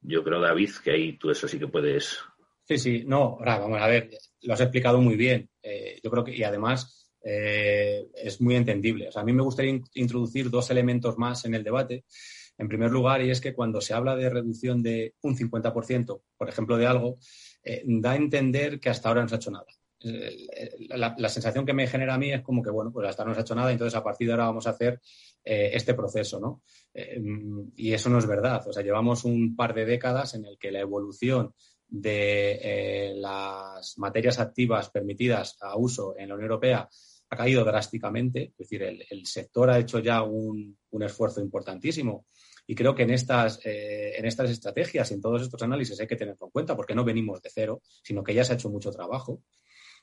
yo 0.00 0.22
creo, 0.22 0.40
David, 0.40 0.70
que 0.82 0.90
ahí 0.90 1.18
tú 1.18 1.30
eso 1.30 1.48
sí 1.48 1.58
que 1.58 1.68
puedes. 1.68 2.18
Sí, 2.64 2.78
sí, 2.78 3.04
no, 3.06 3.38
vamos 3.38 3.80
a 3.80 3.86
ver, 3.86 4.10
lo 4.42 4.54
has 4.54 4.60
explicado 4.60 5.00
muy 5.00 5.16
bien. 5.16 5.48
Eh, 5.62 6.00
yo 6.02 6.10
creo 6.10 6.24
que, 6.24 6.36
y 6.36 6.42
además, 6.42 7.12
eh, 7.22 8.08
es 8.14 8.40
muy 8.40 8.56
entendible. 8.56 9.08
O 9.08 9.12
sea, 9.12 9.22
a 9.22 9.24
mí 9.24 9.32
me 9.32 9.42
gustaría 9.42 9.80
introducir 9.94 10.50
dos 10.50 10.70
elementos 10.70 11.18
más 11.18 11.44
en 11.44 11.54
el 11.54 11.64
debate. 11.64 12.04
En 12.58 12.68
primer 12.68 12.90
lugar, 12.90 13.22
y 13.22 13.30
es 13.30 13.40
que 13.40 13.54
cuando 13.54 13.80
se 13.80 13.94
habla 13.94 14.16
de 14.16 14.30
reducción 14.30 14.82
de 14.82 15.14
un 15.22 15.36
50%, 15.36 16.22
por 16.36 16.48
ejemplo, 16.48 16.76
de 16.76 16.86
algo, 16.86 17.18
eh, 17.62 17.82
da 17.84 18.12
a 18.12 18.16
entender 18.16 18.80
que 18.80 18.88
hasta 18.88 19.08
ahora 19.08 19.22
no 19.22 19.28
se 19.28 19.34
ha 19.34 19.38
hecho 19.38 19.50
nada. 19.50 19.66
La, 20.00 21.28
sensación 21.28 21.64
que 21.64 21.72
me 21.72 21.86
genera 21.86 22.14
a 22.14 22.18
mí 22.18 22.32
es 22.32 22.42
como 22.42 22.62
que, 22.62 22.70
bueno, 22.70 22.92
pues 22.92 23.08
hasta 23.08 23.24
no 23.24 23.32
se 23.32 23.40
ha 23.40 23.42
hecho 23.42 23.54
nada, 23.54 23.72
entonces 23.72 23.96
a 23.96 24.04
partir 24.04 24.26
de 24.26 24.34
ahora 24.34 24.46
vamos 24.46 24.66
a 24.66 24.70
hacer 24.70 25.00
este 25.42 25.94
proceso, 25.94 26.40
¿no? 26.40 26.62
Eh, 26.92 27.20
y 27.76 27.92
eso 27.92 28.08
no 28.08 28.18
es 28.18 28.26
verdad. 28.26 28.66
O 28.66 28.72
sea, 28.72 28.82
llevamos 28.82 29.24
un 29.24 29.54
par 29.54 29.74
de 29.74 29.84
décadas 29.84 30.34
en 30.34 30.46
el 30.46 30.58
que 30.58 30.72
la 30.72 30.80
evolución 30.80 31.54
de 31.88 32.58
eh, 32.62 33.14
las 33.16 33.98
materias 33.98 34.38
activas 34.40 34.90
permitidas 34.90 35.56
a 35.60 35.76
uso 35.76 36.14
en 36.18 36.28
la 36.28 36.34
Unión 36.34 36.50
Europea 36.50 36.88
ha 37.28 37.36
caído 37.36 37.64
drásticamente. 37.64 38.44
Es 38.44 38.56
decir, 38.56 38.82
el, 38.82 39.26
sector 39.26 39.70
ha 39.70 39.78
hecho 39.78 39.98
ya 39.98 40.22
un, 40.22 40.78
esfuerzo 41.02 41.42
importantísimo 41.42 42.24
Y 42.66 42.74
creo 42.74 42.94
que 42.94 43.02
en 43.02 43.10
estas, 43.10 43.60
eh, 43.66 44.14
en 44.16 44.24
estas 44.24 44.50
estrategias 44.50 45.12
en 45.12 45.20
todos 45.20 45.42
estos 45.42 45.60
análisis 45.62 46.00
hay 46.00 46.06
que 46.06 46.16
tenerlo 46.16 46.46
en 46.46 46.50
cuenta 46.50 46.74
porque 46.74 46.94
no 46.94 47.04
venimos 47.04 47.42
de 47.42 47.50
cero, 47.52 47.82
sino 48.02 48.24
que 48.24 48.32
ya 48.32 48.44
se 48.44 48.52
ha 48.52 48.56
hecho 48.56 48.70
mucho 48.70 48.90
trabajo. 48.90 49.42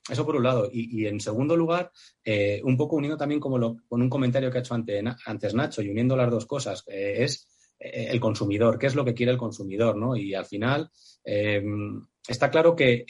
Eso 0.09 0.25
por 0.25 0.35
un 0.35 0.43
lado. 0.43 0.69
Y, 0.71 1.05
en 1.05 1.19
segundo 1.19 1.55
lugar, 1.55 1.91
eh, 2.23 2.61
un 2.63 2.75
poco 2.75 2.97
uniendo 2.97 3.17
también 3.17 3.39
como 3.39 3.57
lo, 3.57 3.77
con 3.87 4.01
un 4.01 4.09
comentario 4.09 4.51
que 4.51 4.57
ha 4.57 4.61
hecho 4.61 4.73
antes 4.75 5.53
Nacho 5.53 5.81
y 5.81 5.89
uniendo 5.89 6.15
las 6.15 6.29
dos 6.29 6.45
cosas, 6.45 6.83
eh, 6.87 7.23
es 7.23 7.47
el 7.79 8.19
consumidor, 8.19 8.79
qué 8.79 8.87
es 8.87 8.95
lo 8.95 9.03
que 9.03 9.13
quiere 9.13 9.31
el 9.33 9.37
consumidor, 9.37 9.97
¿no? 9.97 10.15
Y 10.15 10.33
al 10.33 10.45
final, 10.45 10.89
está 11.25 12.49
claro 12.49 12.77
que 12.77 13.05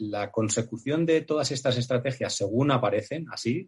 la 0.00 0.30
consecución 0.30 1.06
de 1.06 1.22
todas 1.22 1.50
estas 1.50 1.78
estrategias, 1.78 2.36
según 2.36 2.72
aparecen 2.72 3.24
así, 3.32 3.66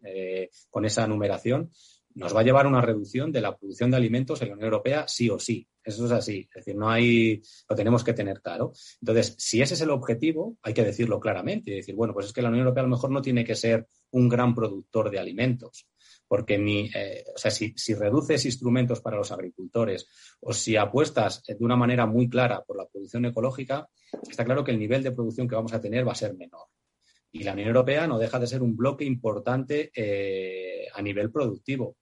con 0.69 0.85
esa 0.85 1.07
numeración, 1.07 1.71
nos 2.15 2.35
va 2.35 2.41
a 2.41 2.43
llevar 2.45 2.67
a 2.67 2.69
una 2.69 2.81
reducción 2.81 3.33
de 3.33 3.41
la 3.41 3.57
producción 3.57 3.91
de 3.91 3.97
alimentos 3.97 4.41
en 4.43 4.49
la 4.49 4.55
Unión 4.55 4.67
Europea 4.67 5.05
sí 5.09 5.31
o 5.31 5.39
sí. 5.39 5.67
Eso 5.85 6.07
es 6.07 6.13
así. 6.13 6.49
Es 6.55 6.65
decir, 6.65 6.77
no 6.77 6.89
hay, 6.89 7.43
lo 7.69 7.75
tenemos 7.75 8.05
que 8.05 8.13
tener 8.13 8.41
claro. 8.41 8.73
Entonces, 9.01 9.35
si 9.39 9.61
ese 9.61 9.75
es 9.75 9.81
el 9.81 9.91
objetivo, 9.91 10.57
hay 10.63 10.75
que 10.75 10.85
decirlo 10.85 11.19
claramente 11.19 11.71
y 11.71 11.77
decir, 11.77 11.95
bueno, 11.95 12.15
pues 12.15 12.27
es 12.27 12.33
que 12.33 12.43
la 12.43 12.49
Unión 12.49 12.63
Europea 12.63 12.83
a 12.83 12.87
lo 12.87 12.95
mejor 12.95 13.11
no 13.11 13.23
tiene 13.23 13.45
que 13.45 13.55
ser 13.55 13.89
un 14.13 14.29
gran 14.29 14.55
productor 14.55 15.11
de 15.11 15.19
alimentos. 15.19 15.89
Porque 16.29 16.57
ni, 16.57 16.89
eh, 16.95 17.25
o 17.35 17.39
sea, 17.39 17.51
si, 17.51 17.75
si 17.77 17.95
reduces 17.95 18.45
instrumentos 18.45 19.01
para 19.01 19.17
los 19.17 19.33
agricultores 19.33 20.07
o 20.41 20.53
si 20.53 20.77
apuestas 20.77 21.43
de 21.43 21.57
una 21.61 21.77
manera 21.77 22.07
muy 22.07 22.29
clara 22.29 22.63
por 22.63 22.77
la 22.77 22.87
producción 22.87 23.25
ecológica, 23.27 23.89
está 24.31 24.45
claro 24.45 24.65
que 24.65 24.71
el 24.71 24.79
nivel 24.79 25.03
de 25.03 25.13
producción 25.13 25.49
que 25.49 25.57
vamos 25.57 25.73
a 25.73 25.81
tener 25.81 26.07
va 26.07 26.13
a 26.13 26.17
ser 26.17 26.35
menor. 26.35 26.69
Y 27.33 27.45
la 27.45 27.55
Unión 27.55 27.69
Europea 27.69 28.07
no 28.07 28.19
deja 28.19 28.39
de 28.39 28.47
ser 28.47 28.63
un 28.63 28.77
bloque 28.77 29.05
importante 29.05 29.91
eh, 29.95 30.87
a 30.95 31.01
nivel 31.01 31.31
productivo. 31.31 31.97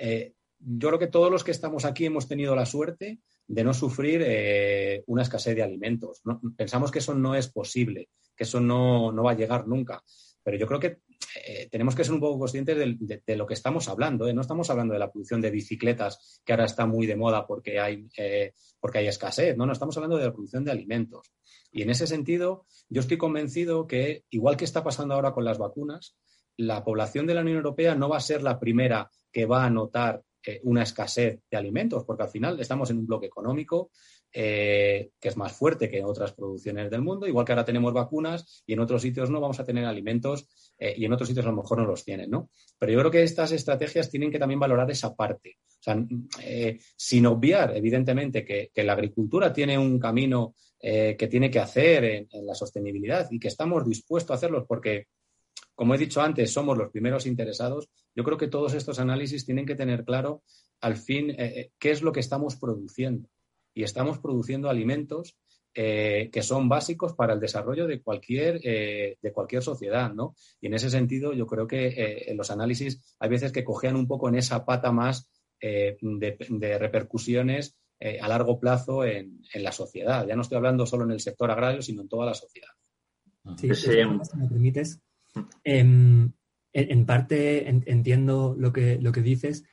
Eh, 0.00 0.32
yo 0.58 0.88
creo 0.88 0.98
que 0.98 1.06
todos 1.08 1.30
los 1.30 1.44
que 1.44 1.50
estamos 1.50 1.84
aquí 1.84 2.06
hemos 2.06 2.26
tenido 2.26 2.56
la 2.56 2.64
suerte 2.64 3.20
de 3.46 3.64
no 3.64 3.74
sufrir 3.74 4.22
eh, 4.24 5.04
una 5.06 5.22
escasez 5.22 5.54
de 5.54 5.62
alimentos. 5.62 6.22
pensamos 6.56 6.90
que 6.90 7.00
eso 7.00 7.14
no 7.14 7.34
es 7.34 7.48
posible, 7.48 8.08
que 8.34 8.44
eso 8.44 8.60
no, 8.60 9.12
va 9.14 9.32
a 9.32 9.36
llegar 9.36 9.68
nunca. 9.68 10.02
Pero 10.42 10.56
yo 10.56 10.66
creo 10.66 10.80
que 10.80 11.00
eh, 11.44 11.68
tenemos 11.70 11.94
que 11.94 12.02
ser 12.02 12.14
un 12.14 12.20
poco 12.20 12.38
conscientes 12.38 12.78
de, 12.78 13.36
lo 13.36 13.46
que 13.46 13.54
estamos 13.54 13.88
hablando. 13.88 14.32
No 14.32 14.40
estamos 14.40 14.70
hablando 14.70 14.94
de 14.94 15.00
la 15.00 15.10
producción 15.10 15.42
de 15.42 15.50
bicicletas, 15.50 16.40
que 16.44 16.52
ahora 16.52 16.64
está 16.64 16.86
muy 16.86 17.06
de 17.06 17.16
moda 17.16 17.46
porque 17.46 17.78
hay, 17.78 18.08
porque 18.80 18.98
hay 18.98 19.08
escasez. 19.08 19.56
No, 19.56 19.66
no, 19.66 19.72
estamos 19.72 19.96
hablando 19.98 20.16
de 20.16 20.24
la 20.24 20.32
producción 20.32 20.64
de 20.64 20.70
alimentos. 20.70 21.30
Y 21.72 21.82
en 21.82 21.90
ese 21.90 22.06
sentido, 22.06 22.64
yo 22.88 23.00
estoy 23.00 23.18
convencido 23.18 23.86
que, 23.86 24.24
igual 24.30 24.56
que 24.56 24.64
está 24.64 24.82
pasando 24.82 25.14
ahora 25.14 25.32
con 25.32 25.44
las 25.44 25.58
vacunas, 25.58 26.16
la 26.60 26.84
población 26.84 27.26
de 27.26 27.34
la 27.34 27.40
Unión 27.40 27.56
Europea 27.56 27.94
no 27.94 28.08
va 28.08 28.18
a 28.18 28.20
ser 28.20 28.42
la 28.42 28.58
primera 28.58 29.10
que 29.32 29.46
va 29.46 29.64
a 29.64 29.70
notar 29.70 30.22
eh, 30.44 30.60
una 30.64 30.82
escasez 30.82 31.40
de 31.50 31.56
alimentos, 31.56 32.04
porque 32.04 32.22
al 32.22 32.28
final 32.28 32.60
estamos 32.60 32.90
en 32.90 32.98
un 32.98 33.06
bloque 33.06 33.26
económico 33.26 33.90
eh, 34.32 35.10
que 35.18 35.28
es 35.28 35.36
más 35.36 35.52
fuerte 35.52 35.88
que 35.88 35.98
en 35.98 36.04
otras 36.04 36.32
producciones 36.32 36.90
del 36.90 37.02
mundo, 37.02 37.26
igual 37.26 37.44
que 37.44 37.52
ahora 37.52 37.64
tenemos 37.64 37.92
vacunas 37.92 38.62
y 38.66 38.74
en 38.74 38.80
otros 38.80 39.02
sitios 39.02 39.28
no 39.30 39.40
vamos 39.40 39.58
a 39.58 39.64
tener 39.64 39.84
alimentos 39.84 40.48
eh, 40.78 40.94
y 40.96 41.04
en 41.04 41.12
otros 41.12 41.28
sitios 41.28 41.46
a 41.46 41.50
lo 41.50 41.56
mejor 41.56 41.78
no 41.78 41.86
los 41.86 42.04
tienen, 42.04 42.30
¿no? 42.30 42.50
Pero 42.78 42.92
yo 42.92 42.98
creo 43.00 43.10
que 43.10 43.22
estas 43.22 43.52
estrategias 43.52 44.10
tienen 44.10 44.30
que 44.30 44.38
también 44.38 44.60
valorar 44.60 44.90
esa 44.90 45.14
parte. 45.14 45.56
O 45.66 45.82
sea, 45.82 45.96
sin 46.96 47.26
obviar, 47.26 47.74
evidentemente, 47.74 48.44
que, 48.44 48.70
la 48.84 48.92
agricultura 48.92 49.50
tiene 49.50 49.78
un 49.78 49.98
camino 49.98 50.54
que 50.78 51.28
tiene 51.30 51.50
que 51.50 51.58
hacer 51.58 52.04
en, 52.04 52.28
en 52.30 52.46
la 52.46 52.54
sostenibilidad 52.54 53.28
y 53.30 53.38
que 53.38 53.48
estamos 53.48 53.86
dispuestos 53.86 54.30
a 54.30 54.34
hacerlo 54.34 54.66
porque 54.66 55.06
como 55.80 55.94
he 55.94 55.98
dicho 55.98 56.20
antes, 56.20 56.52
somos 56.52 56.76
los 56.76 56.90
primeros 56.90 57.24
interesados. 57.24 57.88
Yo 58.14 58.22
creo 58.22 58.36
que 58.36 58.48
todos 58.48 58.74
estos 58.74 58.98
análisis 58.98 59.46
tienen 59.46 59.64
que 59.64 59.74
tener 59.74 60.04
claro 60.04 60.42
al 60.82 60.96
fin 60.98 61.30
eh, 61.30 61.36
eh, 61.38 61.72
qué 61.78 61.90
es 61.90 62.02
lo 62.02 62.12
que 62.12 62.20
estamos 62.20 62.56
produciendo. 62.56 63.30
Y 63.72 63.82
estamos 63.82 64.18
produciendo 64.18 64.68
alimentos 64.68 65.38
eh, 65.72 66.28
que 66.30 66.42
son 66.42 66.68
básicos 66.68 67.14
para 67.14 67.32
el 67.32 67.40
desarrollo 67.40 67.86
de 67.86 68.02
cualquier, 68.02 68.60
de 68.60 69.32
cualquier 69.32 69.62
sociedad, 69.62 70.12
¿no? 70.12 70.34
Y 70.60 70.66
en 70.66 70.74
ese 70.74 70.90
sentido, 70.90 71.32
yo 71.32 71.46
creo 71.46 71.66
que 71.66 72.26
en 72.26 72.36
los 72.36 72.50
análisis 72.50 73.16
hay 73.18 73.30
veces 73.30 73.50
que 73.50 73.64
cojean 73.64 73.96
un 73.96 74.06
poco 74.06 74.28
en 74.28 74.34
esa 74.34 74.66
pata 74.66 74.92
más 74.92 75.30
de, 75.62 76.76
repercusiones 76.78 77.78
a 78.20 78.28
largo 78.28 78.60
plazo 78.60 79.06
en, 79.06 79.40
la 79.54 79.72
sociedad. 79.72 80.26
Ya 80.26 80.36
no 80.36 80.42
estoy 80.42 80.58
hablando 80.58 80.84
solo 80.84 81.04
en 81.04 81.12
el 81.12 81.20
sector 81.20 81.50
agrario, 81.50 81.80
sino 81.80 82.02
en 82.02 82.08
toda 82.10 82.26
la 82.26 82.34
sociedad. 82.34 82.68
Sí, 83.56 83.74
si 83.74 83.88
me 83.88 84.46
permites, 84.46 85.00
Em, 85.64 86.32
en, 86.72 87.06
parte 87.06 87.68
entiendo 87.68 88.54
lo 88.58 88.72
que, 88.72 88.98
lo 89.00 89.12
que 89.12 89.22
dices, 89.22 89.64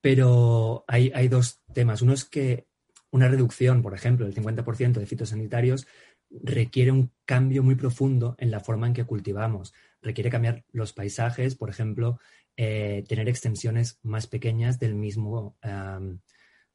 pero 0.00 0.84
hay, 0.86 1.10
hay, 1.14 1.28
dos 1.28 1.62
temas. 1.72 2.02
Uno 2.02 2.12
es 2.12 2.24
que 2.24 2.66
una 3.10 3.28
reducción, 3.28 3.82
por 3.82 3.94
ejemplo, 3.94 4.26
del 4.26 4.34
50% 4.34 5.00
de 5.00 5.06
fitosanitarios 5.06 5.86
requiere 6.30 6.92
un 6.92 7.12
cambio 7.24 7.62
muy 7.62 7.74
profundo 7.74 8.36
en 8.38 8.50
la 8.50 8.60
forma 8.60 8.86
en 8.86 8.92
que 8.94 9.04
cultivamos. 9.04 9.72
Requiere 10.02 10.30
cambiar 10.30 10.64
los 10.70 10.92
paisajes, 10.92 11.54
por 11.54 11.70
ejemplo, 11.70 12.20
eh, 12.56 13.04
tener 13.08 13.28
extensiones 13.28 13.98
más 14.02 14.26
pequeñas 14.26 14.78
del 14.78 14.94
mismo, 14.94 15.56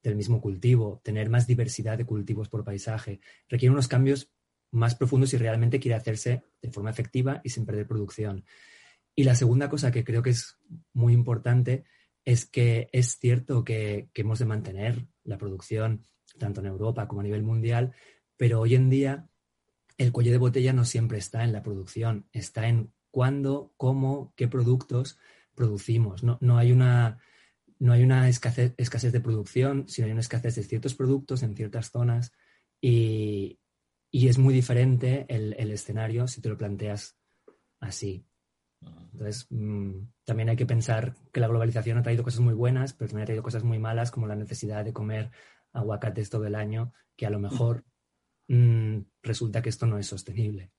del 0.01 0.15
mismo 0.15 0.41
cultivo, 0.41 1.01
tener 1.03 1.29
más 1.29 1.47
diversidad 1.47 1.97
de 1.97 2.05
cultivos 2.05 2.49
por 2.49 2.63
paisaje. 2.63 3.21
Requiere 3.47 3.71
unos 3.71 3.87
cambios 3.87 4.31
más 4.73 4.95
profundo 4.95 5.27
si 5.27 5.37
realmente 5.37 5.79
quiere 5.79 5.95
hacerse 5.95 6.43
de 6.61 6.71
forma 6.71 6.89
efectiva 6.89 7.41
y 7.43 7.49
sin 7.49 7.65
perder 7.65 7.87
producción. 7.87 8.43
Y 9.15 9.23
la 9.23 9.35
segunda 9.35 9.69
cosa 9.69 9.91
que 9.91 10.03
creo 10.03 10.23
que 10.23 10.31
es 10.31 10.57
muy 10.93 11.13
importante 11.13 11.85
es 12.25 12.45
que 12.45 12.89
es 12.91 13.19
cierto 13.19 13.63
que, 13.63 14.09
hemos 14.15 14.39
de 14.39 14.45
mantener 14.45 15.07
la 15.23 15.37
producción 15.37 16.07
tanto 16.39 16.61
en 16.61 16.67
Europa 16.67 17.07
como 17.07 17.21
a 17.21 17.23
nivel 17.23 17.43
mundial, 17.43 17.93
pero 18.35 18.61
hoy 18.61 18.73
en 18.73 18.89
día 18.89 19.29
el 19.97 20.11
cuello 20.11 20.31
de 20.31 20.39
botella 20.39 20.73
no 20.73 20.85
siempre 20.85 21.19
está 21.19 21.43
en 21.43 21.53
la 21.53 21.61
producción, 21.61 22.27
está 22.31 22.67
en 22.67 22.91
cuándo, 23.11 23.73
cómo, 23.77 24.33
qué 24.35 24.47
productos 24.47 25.19
producimos. 25.53 26.23
No, 26.23 26.39
no 26.41 26.57
hay 26.57 26.71
una, 26.71 27.19
no 27.77 27.93
hay 27.93 28.01
una 28.01 28.27
escasez, 28.27 28.73
escasez, 28.77 29.13
de 29.13 29.19
producción, 29.19 29.87
sino 29.87 30.07
hay 30.07 30.13
una 30.13 30.21
escasez 30.21 30.55
de 30.55 30.63
ciertos 30.63 30.95
productos 30.95 31.43
en 31.43 31.55
ciertas 31.55 31.91
zonas 31.91 32.31
y, 32.81 33.59
y 34.15 34.27
es 34.27 34.37
muy 34.37 34.53
diferente 34.53 35.25
el, 35.27 35.71
escenario 35.71 36.27
si 36.27 36.39
te 36.39 36.47
lo 36.47 36.55
planteas 36.55 37.17
así. 37.79 38.23
Entonces, 39.11 39.47
mm, 39.49 40.05
también 40.23 40.49
hay 40.49 40.55
que 40.55 40.67
pensar 40.67 41.15
que 41.31 41.39
la 41.39 41.47
globalización 41.47 41.97
ha 41.97 42.03
traído 42.03 42.23
cosas 42.23 42.41
muy 42.41 42.53
buenas, 42.53 42.93
pero 42.93 43.07
también 43.09 43.23
ha 43.23 43.25
traído 43.25 43.41
cosas 43.41 43.63
muy 43.63 43.79
malas, 43.79 44.11
como 44.11 44.27
la 44.27 44.35
necesidad 44.35 44.85
de 44.85 44.93
comer 44.93 45.31
aguacates 45.71 46.29
todo 46.29 46.45
el 46.45 46.53
año, 46.53 46.93
que 47.15 47.25
a 47.25 47.31
lo 47.31 47.39
mejor 47.39 47.85
mm, 48.49 48.99
resulta 49.23 49.63
que 49.63 49.69
esto 49.69 49.87
no 49.87 49.97
es 49.97 50.05
sostenible. 50.05 50.71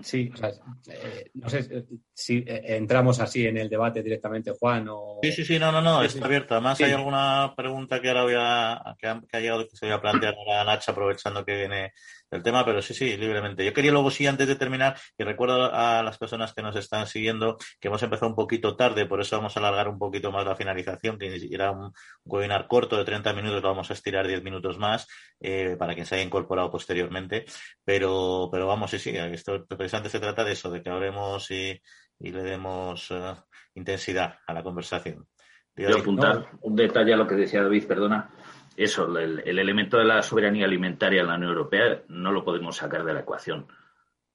Sí, 0.00 0.30
o 0.32 0.36
sea, 0.36 0.50
eh, 0.88 1.30
no 1.34 1.50
sé 1.50 1.66
eh, 1.70 1.84
si 2.14 2.38
eh, 2.38 2.76
entramos 2.76 3.20
así 3.20 3.46
en 3.46 3.58
el 3.58 3.68
debate 3.68 4.02
directamente, 4.02 4.52
Juan. 4.58 4.86
O... 4.88 5.18
Sí, 5.22 5.32
sí, 5.32 5.44
sí, 5.44 5.58
no, 5.58 5.70
no, 5.70 5.82
no, 5.82 6.02
está 6.02 6.24
abierto. 6.24 6.54
Además, 6.54 6.80
hay 6.80 6.92
alguna 6.92 7.52
pregunta 7.54 8.00
que 8.00 8.08
ahora 8.08 8.22
voy 8.22 8.34
a, 8.36 8.96
que 8.98 9.06
ha, 9.06 9.40
llegado 9.40 9.68
que 9.68 9.76
se 9.76 9.86
voy 9.86 9.94
a 9.94 10.00
plantear 10.00 10.34
a 10.50 10.64
Nacha 10.64 10.92
aprovechando 10.92 11.44
que 11.44 11.56
viene 11.56 11.92
el 12.30 12.42
tema, 12.42 12.64
pero 12.64 12.80
sí, 12.80 12.94
sí, 12.94 13.16
libremente. 13.18 13.64
Yo 13.64 13.74
quería 13.74 13.92
luego, 13.92 14.10
sí, 14.10 14.26
antes 14.26 14.48
de 14.48 14.56
terminar, 14.56 14.96
y 15.18 15.24
recuerdo 15.24 15.70
a 15.72 16.02
las 16.02 16.16
personas 16.16 16.54
que 16.54 16.62
nos 16.62 16.74
están 16.76 17.06
siguiendo 17.06 17.58
que 17.78 17.88
hemos 17.88 18.02
empezado 18.02 18.30
un 18.30 18.34
poquito 18.34 18.74
tarde, 18.74 19.04
por 19.04 19.20
eso 19.20 19.36
vamos 19.36 19.54
a 19.56 19.60
alargar 19.60 19.88
un 19.88 19.98
poquito 19.98 20.32
más 20.32 20.46
la 20.46 20.56
finalización, 20.56 21.18
que 21.18 21.28
ni 21.28 21.38
siquiera 21.38 21.70
un 21.70 21.92
webinar 22.24 22.66
corto 22.66 22.96
de 22.96 23.04
30 23.04 23.34
minutos, 23.34 23.62
lo 23.62 23.68
vamos 23.68 23.90
a 23.90 23.92
estirar 23.92 24.26
10 24.26 24.42
minutos 24.42 24.78
más 24.78 25.06
eh, 25.40 25.76
para 25.78 25.92
quien 25.92 26.06
se 26.06 26.14
haya 26.14 26.24
incorporado 26.24 26.70
posteriormente. 26.70 27.44
Pero, 27.84 28.48
pero 28.50 28.66
vamos, 28.66 28.90
sí, 28.90 28.98
sí, 28.98 29.10
esto 29.14 29.66
precisamente 29.82 30.10
se 30.10 30.20
trata 30.20 30.44
de 30.44 30.52
eso, 30.52 30.70
de 30.70 30.82
que 30.82 30.90
hablemos 30.90 31.50
y, 31.50 31.80
le 32.18 32.42
demos 32.42 33.10
eh, 33.10 33.34
intensidad 33.74 34.38
a 34.46 34.52
la 34.52 34.62
conversación. 34.62 35.26
Quiero 35.74 35.98
apuntar 35.98 36.50
un 36.60 36.76
detalle 36.76 37.14
a 37.14 37.16
lo 37.16 37.26
que 37.26 37.34
decía 37.34 37.62
David, 37.62 37.86
perdona 37.86 38.30
eso, 38.76 39.18
el, 39.18 39.40
elemento 39.46 39.98
de 39.98 40.04
la 40.04 40.22
soberanía 40.22 40.64
alimentaria 40.64 41.20
en 41.20 41.26
la 41.26 41.34
Unión 41.34 41.50
Europea 41.50 42.02
no 42.08 42.32
lo 42.32 42.44
podemos 42.44 42.76
sacar 42.76 43.04
de 43.04 43.14
la 43.14 43.20
ecuación. 43.20 43.66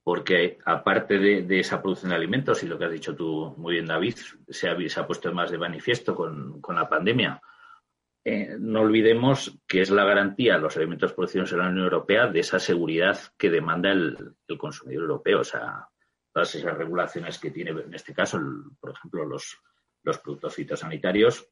Porque 0.02 0.58
aparte 0.64 1.18
de, 1.18 1.60
esa 1.60 1.82
producción 1.82 2.10
de 2.10 2.16
alimentos, 2.16 2.62
y 2.62 2.66
lo 2.66 2.78
que 2.78 2.86
has 2.86 2.92
dicho 2.92 3.14
tú 3.14 3.54
muy 3.58 3.74
bien, 3.74 3.86
David, 3.86 4.16
se 4.48 4.68
ha, 4.68 5.06
puesto 5.06 5.32
más 5.34 5.50
de 5.50 5.58
manifiesto 5.58 6.14
con, 6.14 6.60
la 6.68 6.88
pandemia, 6.88 7.40
eh, 8.24 8.56
no 8.58 8.80
olvidemos 8.80 9.58
que 9.66 9.80
es 9.80 9.90
la 9.90 10.04
garantía 10.04 10.58
los 10.58 10.76
alimentos 10.76 11.12
producidos 11.12 11.52
en 11.52 11.58
la 11.58 11.68
Unión 11.68 11.84
Europea 11.84 12.26
de 12.26 12.40
esa 12.40 12.58
seguridad 12.58 13.18
que 13.38 13.50
demanda 13.50 13.90
el, 13.90 14.34
consumidor 14.58 15.04
europeo. 15.04 15.40
O 15.40 15.44
sea, 15.44 15.88
todas 16.32 16.54
esas 16.54 16.76
regulaciones 16.76 17.38
que 17.38 17.50
tiene, 17.50 17.70
en 17.70 17.94
este 17.94 18.12
caso, 18.12 18.38
por 18.80 18.90
ejemplo, 18.90 19.24
los, 19.24 19.58
los 20.02 20.18
productos 20.18 20.54
fitosanitarios, 20.54 21.48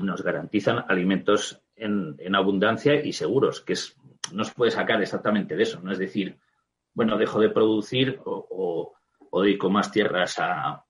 nos 0.00 0.22
garantizan 0.22 0.84
alimentos 0.88 1.62
en, 1.74 2.34
abundancia 2.34 2.94
y 2.94 3.12
seguros, 3.12 3.60
que 3.60 3.74
es, 3.74 3.96
no 4.32 4.44
se 4.44 4.54
puede 4.54 4.70
sacar 4.70 5.00
exactamente 5.00 5.56
de 5.56 5.62
eso, 5.62 5.80
no 5.80 5.92
es 5.92 5.98
decir, 5.98 6.38
bueno, 6.92 7.16
dejo 7.16 7.40
de 7.40 7.50
producir 7.50 8.20
o, 8.24 8.92
o, 9.30 9.42
dedico 9.42 9.68
más 9.68 9.92
tierras 9.92 10.38
a, 10.38 10.82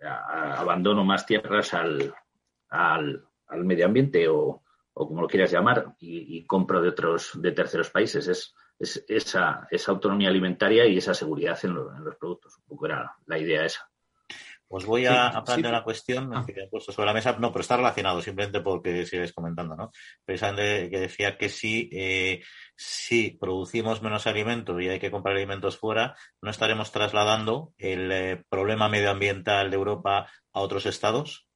abandono 0.00 1.04
más 1.04 1.24
tierras 1.24 1.72
al, 1.74 2.12
al, 2.72 3.24
al 3.48 3.64
medio 3.64 3.86
ambiente 3.86 4.26
o, 4.28 4.62
como 4.92 5.22
lo 5.22 5.28
quieras 5.28 5.52
llamar, 5.52 5.94
y, 6.00 6.44
compro 6.44 6.80
de 6.80 6.88
otros, 6.88 7.30
de 7.34 7.52
terceros 7.52 7.90
países. 7.90 8.26
Es, 8.28 8.54
es 8.78 9.04
esa, 9.08 9.68
esa 9.70 9.92
autonomía 9.92 10.28
alimentaria 10.28 10.86
y 10.86 10.98
esa 10.98 11.14
seguridad 11.14 11.58
en, 11.62 11.70
en 11.70 12.04
los 12.04 12.16
productos. 12.16 12.56
Un 12.58 12.64
poco 12.64 12.86
era 12.86 13.14
la 13.26 13.38
idea 13.38 13.64
esa. 13.64 13.88
Pues 14.72 14.86
voy 14.86 15.04
a, 15.04 15.42
plantear 15.44 15.74
una 15.74 15.84
cuestión 15.84 16.34
ah. 16.34 16.46
que 16.46 16.58
he 16.58 16.66
puesto 16.66 16.92
sobre 16.92 17.08
la 17.08 17.12
mesa, 17.12 17.36
no, 17.38 17.52
pero 17.52 17.60
está 17.60 17.76
relacionado 17.76 18.22
simplemente 18.22 18.62
porque 18.62 19.04
sigues 19.04 19.34
comentando, 19.34 19.76
¿no? 19.76 19.90
Pensando 20.24 20.62
que 20.62 20.98
decía 20.98 21.36
que 21.36 21.50
si, 21.50 21.90
eh, 21.92 22.42
si 22.74 23.32
producimos 23.32 24.00
menos 24.00 24.26
alimento 24.26 24.80
y 24.80 24.88
hay 24.88 24.98
que 24.98 25.10
comprar 25.10 25.36
alimentos 25.36 25.76
fuera, 25.76 26.16
no 26.40 26.50
estaremos 26.50 26.90
trasladando 26.90 27.74
el 27.76 28.10
eh, 28.12 28.44
problema 28.48 28.88
medioambiental 28.88 29.68
de 29.68 29.76
Europa 29.76 30.32
a 30.54 30.60
otros 30.60 30.86
estados. 30.86 31.46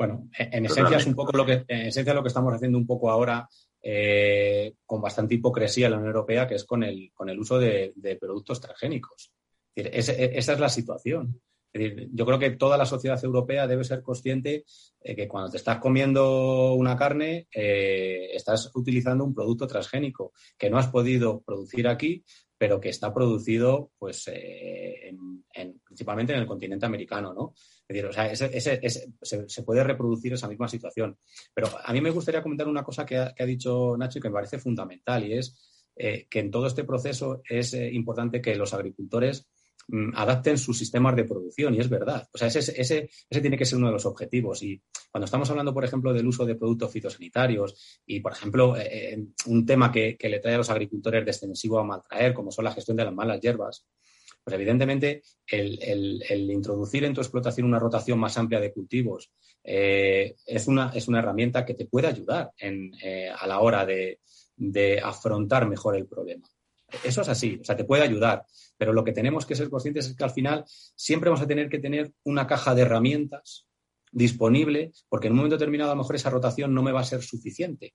Bueno, 0.00 0.30
en, 0.38 0.64
esencia 0.64 0.96
es 0.96 1.06
un 1.06 1.14
poco 1.14 1.36
lo 1.36 1.44
que, 1.44 1.64
en 1.68 1.88
esencia 1.88 2.14
lo 2.14 2.22
que 2.22 2.28
estamos 2.28 2.54
haciendo 2.54 2.78
un 2.78 2.86
poco 2.86 3.10
ahora 3.10 3.46
eh, 3.82 4.72
con 4.86 5.02
bastante 5.02 5.34
hipocresía 5.34 5.86
en 5.86 5.92
la 5.92 5.98
Unión 5.98 6.14
Europea, 6.14 6.48
que 6.48 6.54
es 6.54 6.64
con 6.64 6.82
el, 6.82 7.10
con 7.14 7.28
el 7.28 7.38
uso 7.38 7.58
de, 7.58 7.92
productos 8.18 8.60
transgénicos. 8.60 9.32
esa 9.74 10.52
es 10.52 10.60
la 10.60 10.68
situación 10.70 11.40
yo 11.72 12.26
creo 12.26 12.38
que 12.38 12.50
toda 12.50 12.76
la 12.76 12.86
sociedad 12.86 13.22
europea 13.22 13.66
debe 13.66 13.84
ser 13.84 14.02
consciente 14.02 14.64
de 15.00 15.16
que 15.16 15.28
cuando 15.28 15.50
te 15.50 15.58
estás 15.58 15.78
comiendo 15.78 16.74
una 16.74 16.96
carne, 16.96 17.46
eh, 17.54 18.30
estás 18.32 18.70
utilizando 18.74 19.24
un 19.24 19.34
producto 19.34 19.66
transgénico 19.66 20.32
que 20.58 20.68
no 20.68 20.78
has 20.78 20.88
podido 20.88 21.42
producir 21.42 21.86
aquí, 21.86 22.24
pero 22.58 22.80
que 22.80 22.88
está 22.88 23.14
producido, 23.14 23.92
pues, 23.98 24.28
eh, 24.32 25.14
principalmente 25.84 26.32
en 26.32 26.40
el 26.40 26.46
continente 26.46 26.86
americano, 26.86 27.32
¿no? 27.32 27.54
Decir, 27.92 28.06
o 28.06 28.12
sea, 28.12 28.34
se, 28.34 29.62
puede 29.64 29.82
reproducir 29.82 30.32
esa 30.32 30.48
misma 30.48 30.68
situación. 30.68 31.18
Pero 31.52 31.68
a 31.84 31.92
mí 31.92 32.00
me 32.00 32.10
gustaría 32.10 32.42
comentar 32.42 32.68
una 32.68 32.84
cosa 32.84 33.04
que 33.04 33.16
ha, 33.16 33.44
dicho 33.44 33.96
Nacho 33.98 34.18
y 34.18 34.22
que 34.22 34.28
me 34.28 34.34
parece 34.34 34.58
fundamental, 34.58 35.24
y 35.26 35.34
es 35.34 35.56
eh, 35.96 36.26
que 36.30 36.38
en 36.38 36.50
todo 36.50 36.66
este 36.66 36.84
proceso 36.84 37.42
es 37.48 37.74
importante 37.74 38.40
que 38.40 38.54
los 38.54 38.74
agricultores 38.74 39.50
Mm, 39.92 40.12
adapten 40.14 40.56
sus 40.56 40.78
sistemas 40.78 41.16
de 41.16 41.24
producción, 41.24 41.74
y 41.74 41.80
es 41.80 41.88
verdad. 41.88 42.28
O 42.32 42.38
sea, 42.38 42.46
ese, 42.46 42.58
ese, 42.58 43.10
ese, 43.28 43.40
tiene 43.40 43.56
que 43.58 43.64
ser 43.64 43.78
uno 43.78 43.88
de 43.88 43.94
los 43.94 44.06
objetivos. 44.06 44.62
Y 44.62 44.80
cuando 45.10 45.24
estamos 45.24 45.50
hablando, 45.50 45.74
por 45.74 45.84
ejemplo, 45.84 46.12
del 46.12 46.26
uso 46.26 46.46
de 46.46 46.54
productos 46.54 46.92
fitosanitarios 46.92 48.00
y, 48.06 48.20
por 48.20 48.32
ejemplo, 48.32 48.76
eh, 48.76 49.14
eh, 49.14 49.24
un 49.46 49.66
tema 49.66 49.90
que, 49.90 50.16
le 50.20 50.38
trae 50.38 50.54
a 50.54 50.58
los 50.58 50.70
agricultores 50.70 51.26
extensivo 51.26 51.80
a 51.80 51.84
maltraer, 51.84 52.34
como 52.34 52.52
son 52.52 52.66
la 52.66 52.72
gestión 52.72 52.96
de 52.96 53.04
las 53.04 53.14
malas 53.14 53.40
hierbas, 53.40 53.84
pues 54.42 54.54
evidentemente 54.54 55.22
el, 55.46 56.50
introducir 56.50 57.04
en 57.04 57.14
tu 57.14 57.20
explotación 57.20 57.66
una 57.66 57.78
rotación 57.78 58.18
más 58.18 58.36
amplia 58.38 58.60
de 58.60 58.72
cultivos 58.72 59.32
eh, 59.62 60.36
es, 60.46 60.66
una, 60.66 60.90
es 60.94 61.08
una 61.08 61.18
herramienta 61.18 61.64
que 61.64 61.74
te 61.74 61.86
puede 61.86 62.08
ayudar 62.08 62.52
a 63.38 63.46
la 63.46 63.60
hora 63.60 63.86
de 63.86 65.00
afrontar 65.02 65.68
mejor 65.68 65.96
el 65.96 66.06
problema. 66.06 66.48
Eso 67.04 67.20
es 67.20 67.28
así, 67.28 67.58
o 67.60 67.64
sea, 67.64 67.76
te 67.76 67.84
puede 67.84 68.02
ayudar, 68.02 68.44
pero 68.76 68.92
lo 68.92 69.04
que 69.04 69.12
tenemos 69.12 69.46
que 69.46 69.54
ser 69.54 69.70
conscientes 69.70 70.06
es 70.08 70.16
que 70.16 70.24
al 70.24 70.30
final 70.30 70.64
siempre 70.66 71.30
vamos 71.30 71.42
a 71.42 71.46
tener 71.46 71.68
que 71.68 71.78
tener 71.78 72.12
una 72.24 72.46
caja 72.46 72.74
de 72.74 72.82
herramientas 72.82 73.66
disponible, 74.10 74.92
porque 75.08 75.28
en 75.28 75.34
un 75.34 75.38
momento 75.38 75.56
determinado 75.56 75.92
a 75.92 75.94
lo 75.94 76.00
mejor 76.00 76.16
esa 76.16 76.30
rotación 76.30 76.74
no 76.74 76.82
me 76.82 76.92
va 76.92 77.00
a 77.00 77.04
ser 77.04 77.22
suficiente. 77.22 77.94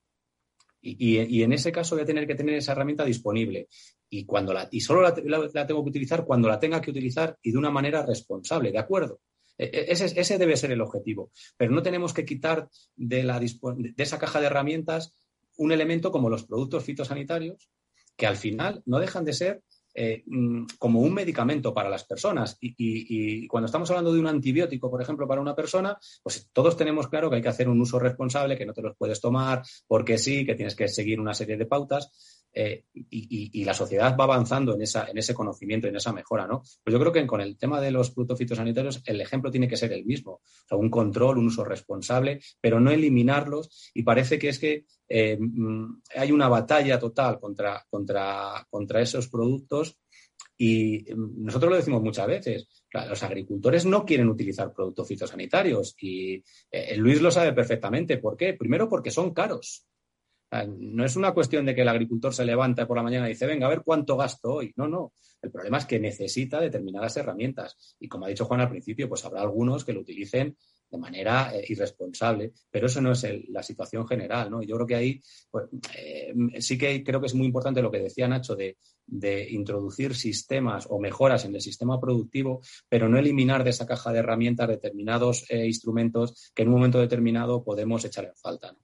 Y, 0.88 1.42
en 1.42 1.52
ese 1.52 1.72
caso 1.72 1.96
voy 1.96 2.04
a 2.04 2.06
tener 2.06 2.28
que 2.28 2.36
tener 2.36 2.56
esa 2.56 2.74
herramienta 2.74 3.04
disponible. 3.04 3.68
Y, 4.10 4.26
cuando 4.26 4.54
la, 4.54 4.68
y 4.72 4.82
solo 4.82 5.02
la, 5.02 5.14
tengo 5.14 5.84
que 5.84 5.90
utilizar 5.90 6.26
cuando 6.26 6.48
la 6.48 6.60
tenga 6.60 6.80
que 6.80 6.92
utilizar 6.92 7.38
y 7.42 7.52
de 7.52 7.58
una 7.58 7.72
manera 7.72 8.06
responsable, 8.06 8.72
¿de 8.72 8.78
acuerdo? 8.78 9.20
E, 9.58 9.66
e, 9.66 9.92
ese, 9.92 10.06
ese 10.20 10.38
debe 10.38 10.56
ser 10.56 10.72
el 10.72 10.82
objetivo. 10.82 11.32
Pero 11.58 11.72
no 11.72 11.82
tenemos 11.82 12.14
que 12.14 12.26
quitar 12.26 12.70
de, 12.96 13.24
la, 13.24 13.40
de 13.40 13.94
esa 13.98 14.20
caja 14.20 14.40
de 14.40 14.46
herramientas 14.46 15.14
un 15.58 15.72
elemento 15.72 16.12
como 16.12 16.30
los 16.30 16.44
productos 16.44 16.84
fitosanitarios, 16.84 17.70
que 18.16 18.28
al 18.28 18.38
final 18.38 18.84
no 18.86 19.00
dejan 19.00 19.26
de 19.26 19.34
ser 19.34 19.64
eh, 19.98 20.24
mm, 20.26 20.66
como 20.78 21.00
un 21.00 21.14
medicamento 21.14 21.74
para 21.74 21.89
las 21.89 22.04
personas. 22.04 22.58
Y, 22.60 23.48
cuando 23.48 23.68
estamos 23.68 23.89
hablando 23.89 24.14
de 24.14 24.20
un 24.20 24.28
antibiótico, 24.28 24.91
por 24.91 25.02
ejemplo, 25.02 25.28
para 25.28 25.39
una 25.39 25.56
persona, 25.56 25.98
pues 26.22 26.50
todos 26.52 26.76
tenemos 26.76 27.08
claro 27.08 27.30
que 27.30 27.38
hay 27.38 27.41
que 27.41 27.48
hacer 27.48 27.70
un 27.70 27.80
uso 27.80 27.98
responsable, 27.98 28.58
que 28.58 28.66
no 28.66 28.74
te 28.74 28.82
los 28.82 28.98
puedes 28.98 29.22
tomar 29.22 29.64
porque 29.88 30.18
sí, 30.18 30.46
que 30.46 30.56
tienes 30.56 30.76
que 30.76 30.89
seguir 30.89 31.20
una 31.20 31.34
serie 31.34 31.56
de 31.56 31.66
pautas. 31.66 32.12
Eh, 32.58 32.86
y, 33.10 33.66
la 33.66 33.74
sociedad 33.74 34.16
va 34.18 34.24
avanzando 34.24 34.76
en, 34.76 34.82
esa, 34.82 35.08
en 35.10 35.18
ese 35.18 35.34
conocimiento, 35.34 35.88
en 35.88 35.95
esa 35.97 36.14
mejora, 36.14 36.47
¿no? 36.47 36.62
Pues 36.84 36.93
yo 36.93 36.99
creo 36.99 37.12
que 37.12 37.28
con 37.28 37.41
el 37.41 37.58
tema 37.58 37.82
de 37.82 37.91
los 37.91 38.12
productos 38.12 38.38
fitosanitarios 38.38 39.01
el 39.06 39.20
ejemplo 39.20 39.51
tiene 39.51 39.68
que 39.68 39.76
ser 39.76 39.91
el 39.91 40.06
mismo, 40.06 40.32
o 40.32 40.41
sea, 40.68 40.78
un 40.78 40.89
control, 40.89 41.39
un 41.39 41.47
uso 41.47 41.66
responsable, 41.66 42.39
pero 42.62 42.80
no 42.80 42.91
eliminarlos 42.91 43.91
y 43.93 44.03
parece 44.03 44.39
que 44.39 44.49
es 44.49 44.60
que 44.60 44.86
eh, 45.10 45.38
mm, 45.38 46.01
hay 46.16 46.32
una 46.32 46.47
batalla 46.47 46.97
total 46.97 47.39
contra, 47.39 47.86
contra, 47.89 48.66
contra 48.70 49.01
esos 49.01 49.28
productos 49.28 49.97
y 50.58 51.06
mm, 51.14 51.43
nosotros 51.43 51.70
lo 51.70 51.78
decimos 51.78 52.01
muchas 52.01 52.28
veces, 52.28 52.68
los 52.93 53.24
agricultores 53.24 53.86
no 53.86 54.06
quieren 54.06 54.30
utilizar 54.30 54.72
productos 54.72 55.08
fitosanitarios 55.08 55.95
y 55.99 56.41
eh, 56.72 56.95
Luis 56.95 57.22
lo 57.22 57.32
sabe 57.32 57.51
perfectamente. 57.51 58.18
¿Por 58.18 58.38
qué? 58.38 58.53
Primero 58.53 58.88
porque 58.88 59.12
son 59.12 59.34
caros. 59.34 59.86
No 60.52 61.04
es 61.04 61.16
una 61.16 61.34
cuestión 61.34 61.66
de 61.66 61.76
que 61.76 61.82
el 61.82 61.88
agricultor 61.88 62.34
se 62.34 62.46
levanta 62.46 62.88
por 62.88 62.98
la 62.98 63.04
mañana 63.04 63.28
y 63.28 63.34
dice, 63.34 63.46
venga, 63.46 63.66
a 63.66 63.70
ver 63.70 63.82
cuánto 63.84 64.16
gasto 64.16 64.54
hoy. 64.54 64.74
No, 64.76 64.88
no. 64.88 65.14
El 65.41 65.52
problema 65.52 65.78
es 65.78 65.86
que 65.86 66.00
necesita 66.00 66.60
determinadas 66.60 67.18
herramientas. 67.18 67.96
Y 68.00 68.08
como 68.08 68.26
ha 68.26 68.30
dicho 68.30 68.46
Juan 68.46 68.62
al 68.62 68.70
principio, 68.70 69.10
pues 69.10 69.26
habrá 69.26 69.41
algunos 69.41 69.84
que 69.84 69.93
lo 69.93 70.02
utilicen 70.02 70.56
de 70.89 70.98
manera 70.98 71.52
eh, 71.56 71.66
irresponsable, 71.70 72.54
pero 72.70 72.88
eso 72.88 73.02
no 73.02 73.12
es 73.12 73.26
la 73.50 73.64
situación 73.64 74.08
general, 74.08 74.50
¿no? 74.50 74.62
Yo 74.62 74.76
creo 74.76 74.88
que 74.88 74.96
ahí 74.96 75.22
pues, 75.50 75.66
eh, 75.96 76.34
sí 76.60 76.78
que 76.78 77.04
creo 77.04 77.20
que 77.20 77.28
es 77.28 77.36
muy 77.36 77.48
importante 77.48 77.82
lo 77.82 77.91
que 77.91 78.00
decía 78.00 78.28
Nacho 78.28 78.56
de, 78.56 78.78
introducir 79.50 80.16
sistemas 80.16 80.88
o 80.89 81.00
mejoras 81.00 81.46
en 81.46 81.54
el 81.54 81.62
sistema 81.62 82.00
productivo, 82.00 82.62
pero 82.89 83.08
no 83.08 83.20
eliminar 83.20 83.64
de 83.64 83.70
esa 83.70 83.86
caja 83.86 84.12
de 84.12 84.20
herramientas 84.20 84.68
determinados 84.68 85.46
eh, 85.52 85.68
instrumentos 85.68 86.52
que 86.56 86.64
en 86.64 86.70
un 86.70 86.76
momento 86.76 87.00
determinado 87.00 87.64
podemos 87.64 88.04
echar 88.04 88.26
en 88.26 88.36
falta. 88.36 88.76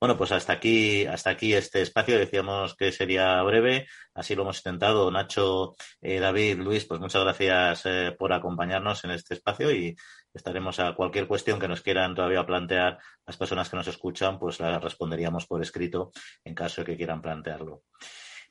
Bueno, 0.00 0.16
pues 0.16 0.32
hasta 0.32 0.52
aquí, 0.52 1.06
hasta 1.06 1.30
aquí 1.30 1.54
este 1.54 1.82
espacio. 1.82 2.18
Decíamos 2.18 2.74
que 2.74 2.92
sería 2.92 3.42
breve, 3.42 3.86
así 4.14 4.34
lo 4.34 4.42
hemos 4.42 4.58
intentado. 4.58 5.10
Nacho, 5.10 5.74
eh, 6.00 6.20
David, 6.20 6.58
Luis, 6.58 6.84
pues 6.84 7.00
muchas 7.00 7.22
gracias 7.22 7.86
eh, 7.86 8.14
por 8.18 8.32
acompañarnos 8.32 9.04
en 9.04 9.12
este 9.12 9.34
espacio 9.34 9.70
y 9.70 9.96
estaremos 10.32 10.78
a 10.80 10.94
cualquier 10.94 11.26
cuestión 11.26 11.58
que 11.58 11.68
nos 11.68 11.82
quieran 11.82 12.14
todavía 12.14 12.46
plantear 12.46 12.98
las 13.26 13.36
personas 13.36 13.68
que 13.68 13.76
nos 13.76 13.88
escuchan, 13.88 14.38
pues 14.38 14.60
la 14.60 14.78
responderíamos 14.78 15.46
por 15.46 15.62
escrito 15.62 16.12
en 16.44 16.54
caso 16.54 16.82
de 16.82 16.86
que 16.86 16.96
quieran 16.96 17.22
plantearlo. 17.22 17.82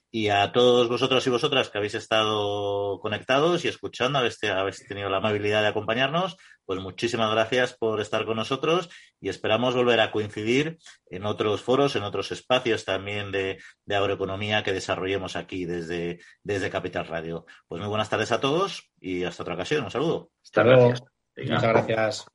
Y 0.10 0.30
a 0.30 0.52
todos 0.54 0.88
vosotros 0.88 1.26
y 1.28 1.30
vosotras 1.30 1.70
que 1.70 1.78
habéis 1.78 1.96
estado 1.96 3.00
conectados 3.02 3.66
y 3.66 3.68
escuchando, 3.68 4.20
habéis, 4.20 4.42
habéis 4.44 4.88
tenido 4.88 5.10
la 5.10 5.18
amabilidad 5.18 5.62
de 5.62 5.68
acompañarnos, 5.68 6.38
pues 6.66 6.80
muchísimas 6.80 7.32
gracias 7.32 7.74
por 7.74 8.02
estar 8.02 8.26
con 8.26 8.38
nosotros 8.38 8.90
y 9.22 9.30
esperamos 9.30 9.76
volver 9.76 10.00
a 10.00 10.12
coincidir 10.12 10.78
en 11.10 11.26
otros 11.26 11.62
foros, 11.62 11.96
en 11.96 12.04
otros 12.04 12.32
espacios 12.32 12.86
también 12.86 13.32
de, 13.32 13.60
agroeconomía 13.90 14.64
que 14.64 14.74
desarrollemos 14.74 15.36
aquí 15.36 15.66
desde, 15.66 16.20
desde 16.44 16.70
Capital 16.70 17.08
Radio. 17.08 17.46
Pues 17.68 17.80
muy 17.80 17.90
buenas 17.90 18.10
tardes 18.10 18.32
a 18.32 18.40
todos 18.40 18.92
y 19.00 19.24
hasta 19.24 19.44
otra 19.44 19.56
ocasión. 19.56 19.86
Un 19.86 19.92
saludo. 19.92 20.32
Hasta 20.44 20.64
luego. 20.64 20.94
Muchas 21.38 21.64
gracias. 21.64 22.26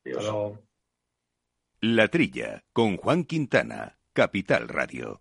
La 1.80 2.08
Trilla 2.08 2.64
con 2.72 2.96
Juan 2.96 3.24
Quintana, 3.24 3.98
Capital 4.12 4.68
Radio. 4.68 5.20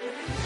Thank 0.00 0.28
you. 0.28 0.37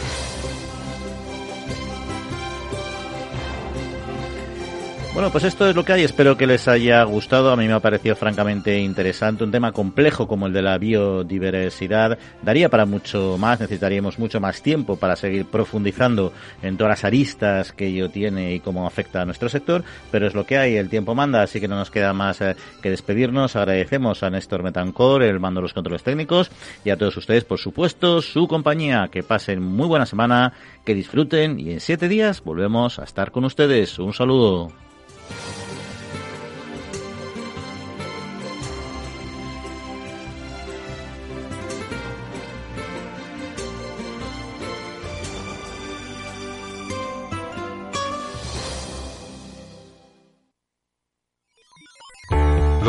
Bueno, 5.14 5.30
pues 5.30 5.44
esto 5.44 5.68
es 5.68 5.76
lo 5.76 5.84
que 5.84 5.92
hay. 5.92 6.04
Espero 6.04 6.38
que 6.38 6.46
les 6.46 6.66
haya 6.68 7.02
gustado. 7.02 7.50
A 7.50 7.56
mí 7.56 7.66
me 7.66 7.74
ha 7.74 7.80
parecido 7.80 8.16
francamente 8.16 8.80
interesante. 8.80 9.44
Un 9.44 9.50
tema 9.50 9.70
complejo 9.70 10.26
como 10.26 10.46
el 10.46 10.54
de 10.54 10.62
la 10.62 10.78
biodiversidad 10.78 12.18
daría 12.40 12.70
para 12.70 12.86
mucho 12.86 13.36
más. 13.38 13.60
Necesitaríamos 13.60 14.18
mucho 14.18 14.40
más 14.40 14.62
tiempo 14.62 14.96
para 14.96 15.14
seguir 15.14 15.44
profundizando 15.44 16.32
en 16.62 16.78
todas 16.78 16.92
las 16.92 17.04
aristas 17.04 17.72
que 17.72 17.88
ello 17.88 18.08
tiene 18.08 18.54
y 18.54 18.60
cómo 18.60 18.86
afecta 18.86 19.20
a 19.20 19.26
nuestro 19.26 19.50
sector. 19.50 19.84
Pero 20.10 20.26
es 20.26 20.32
lo 20.32 20.46
que 20.46 20.56
hay. 20.56 20.76
El 20.76 20.88
tiempo 20.88 21.14
manda, 21.14 21.42
así 21.42 21.60
que 21.60 21.68
no 21.68 21.76
nos 21.76 21.90
queda 21.90 22.14
más 22.14 22.40
eh, 22.40 22.56
que 22.80 22.88
despedirnos. 22.88 23.54
Agradecemos 23.54 24.22
a 24.22 24.30
Néstor 24.30 24.62
Metancor, 24.62 25.22
el 25.24 25.40
mando 25.40 25.60
de 25.60 25.64
los 25.64 25.74
controles 25.74 26.02
técnicos, 26.02 26.50
y 26.86 26.90
a 26.90 26.96
todos 26.96 27.18
ustedes, 27.18 27.44
por 27.44 27.58
supuesto, 27.58 28.22
su 28.22 28.48
compañía. 28.48 29.10
Que 29.12 29.22
pasen 29.22 29.62
muy 29.62 29.88
buena 29.88 30.06
semana, 30.06 30.54
que 30.86 30.94
disfruten 30.94 31.60
y 31.60 31.72
en 31.72 31.80
siete 31.80 32.08
días 32.08 32.42
volvemos 32.42 32.98
a 32.98 33.04
estar 33.04 33.30
con 33.30 33.44
ustedes. 33.44 33.98
Un 33.98 34.14
saludo. 34.14 34.72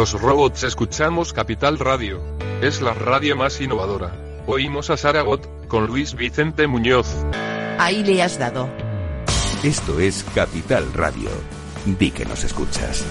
Los 0.04 0.20
robots 0.20 0.64
escuchamos 0.64 1.32
Capital 1.32 1.80
Radio. 1.80 2.22
Es 2.62 2.82
la 2.82 2.94
radio 2.94 3.38
más 3.38 3.62
innovadora. 3.62 4.12
Oímos 4.48 4.90
a 4.90 4.98
Saragot, 4.98 5.68
con 5.70 5.88
Luis 5.88 6.16
Vicente 6.16 6.68
Muñoz. 6.68 7.08
Ahí 7.80 8.04
le 8.04 8.22
has 8.22 8.38
dado. 8.38 8.68
Esto 9.64 10.00
es 10.02 10.26
Capital 10.36 10.92
Radio. 10.94 11.30
Di 11.86 12.12
que 12.12 12.26
nos 12.26 12.44
escuchas. 12.44 13.04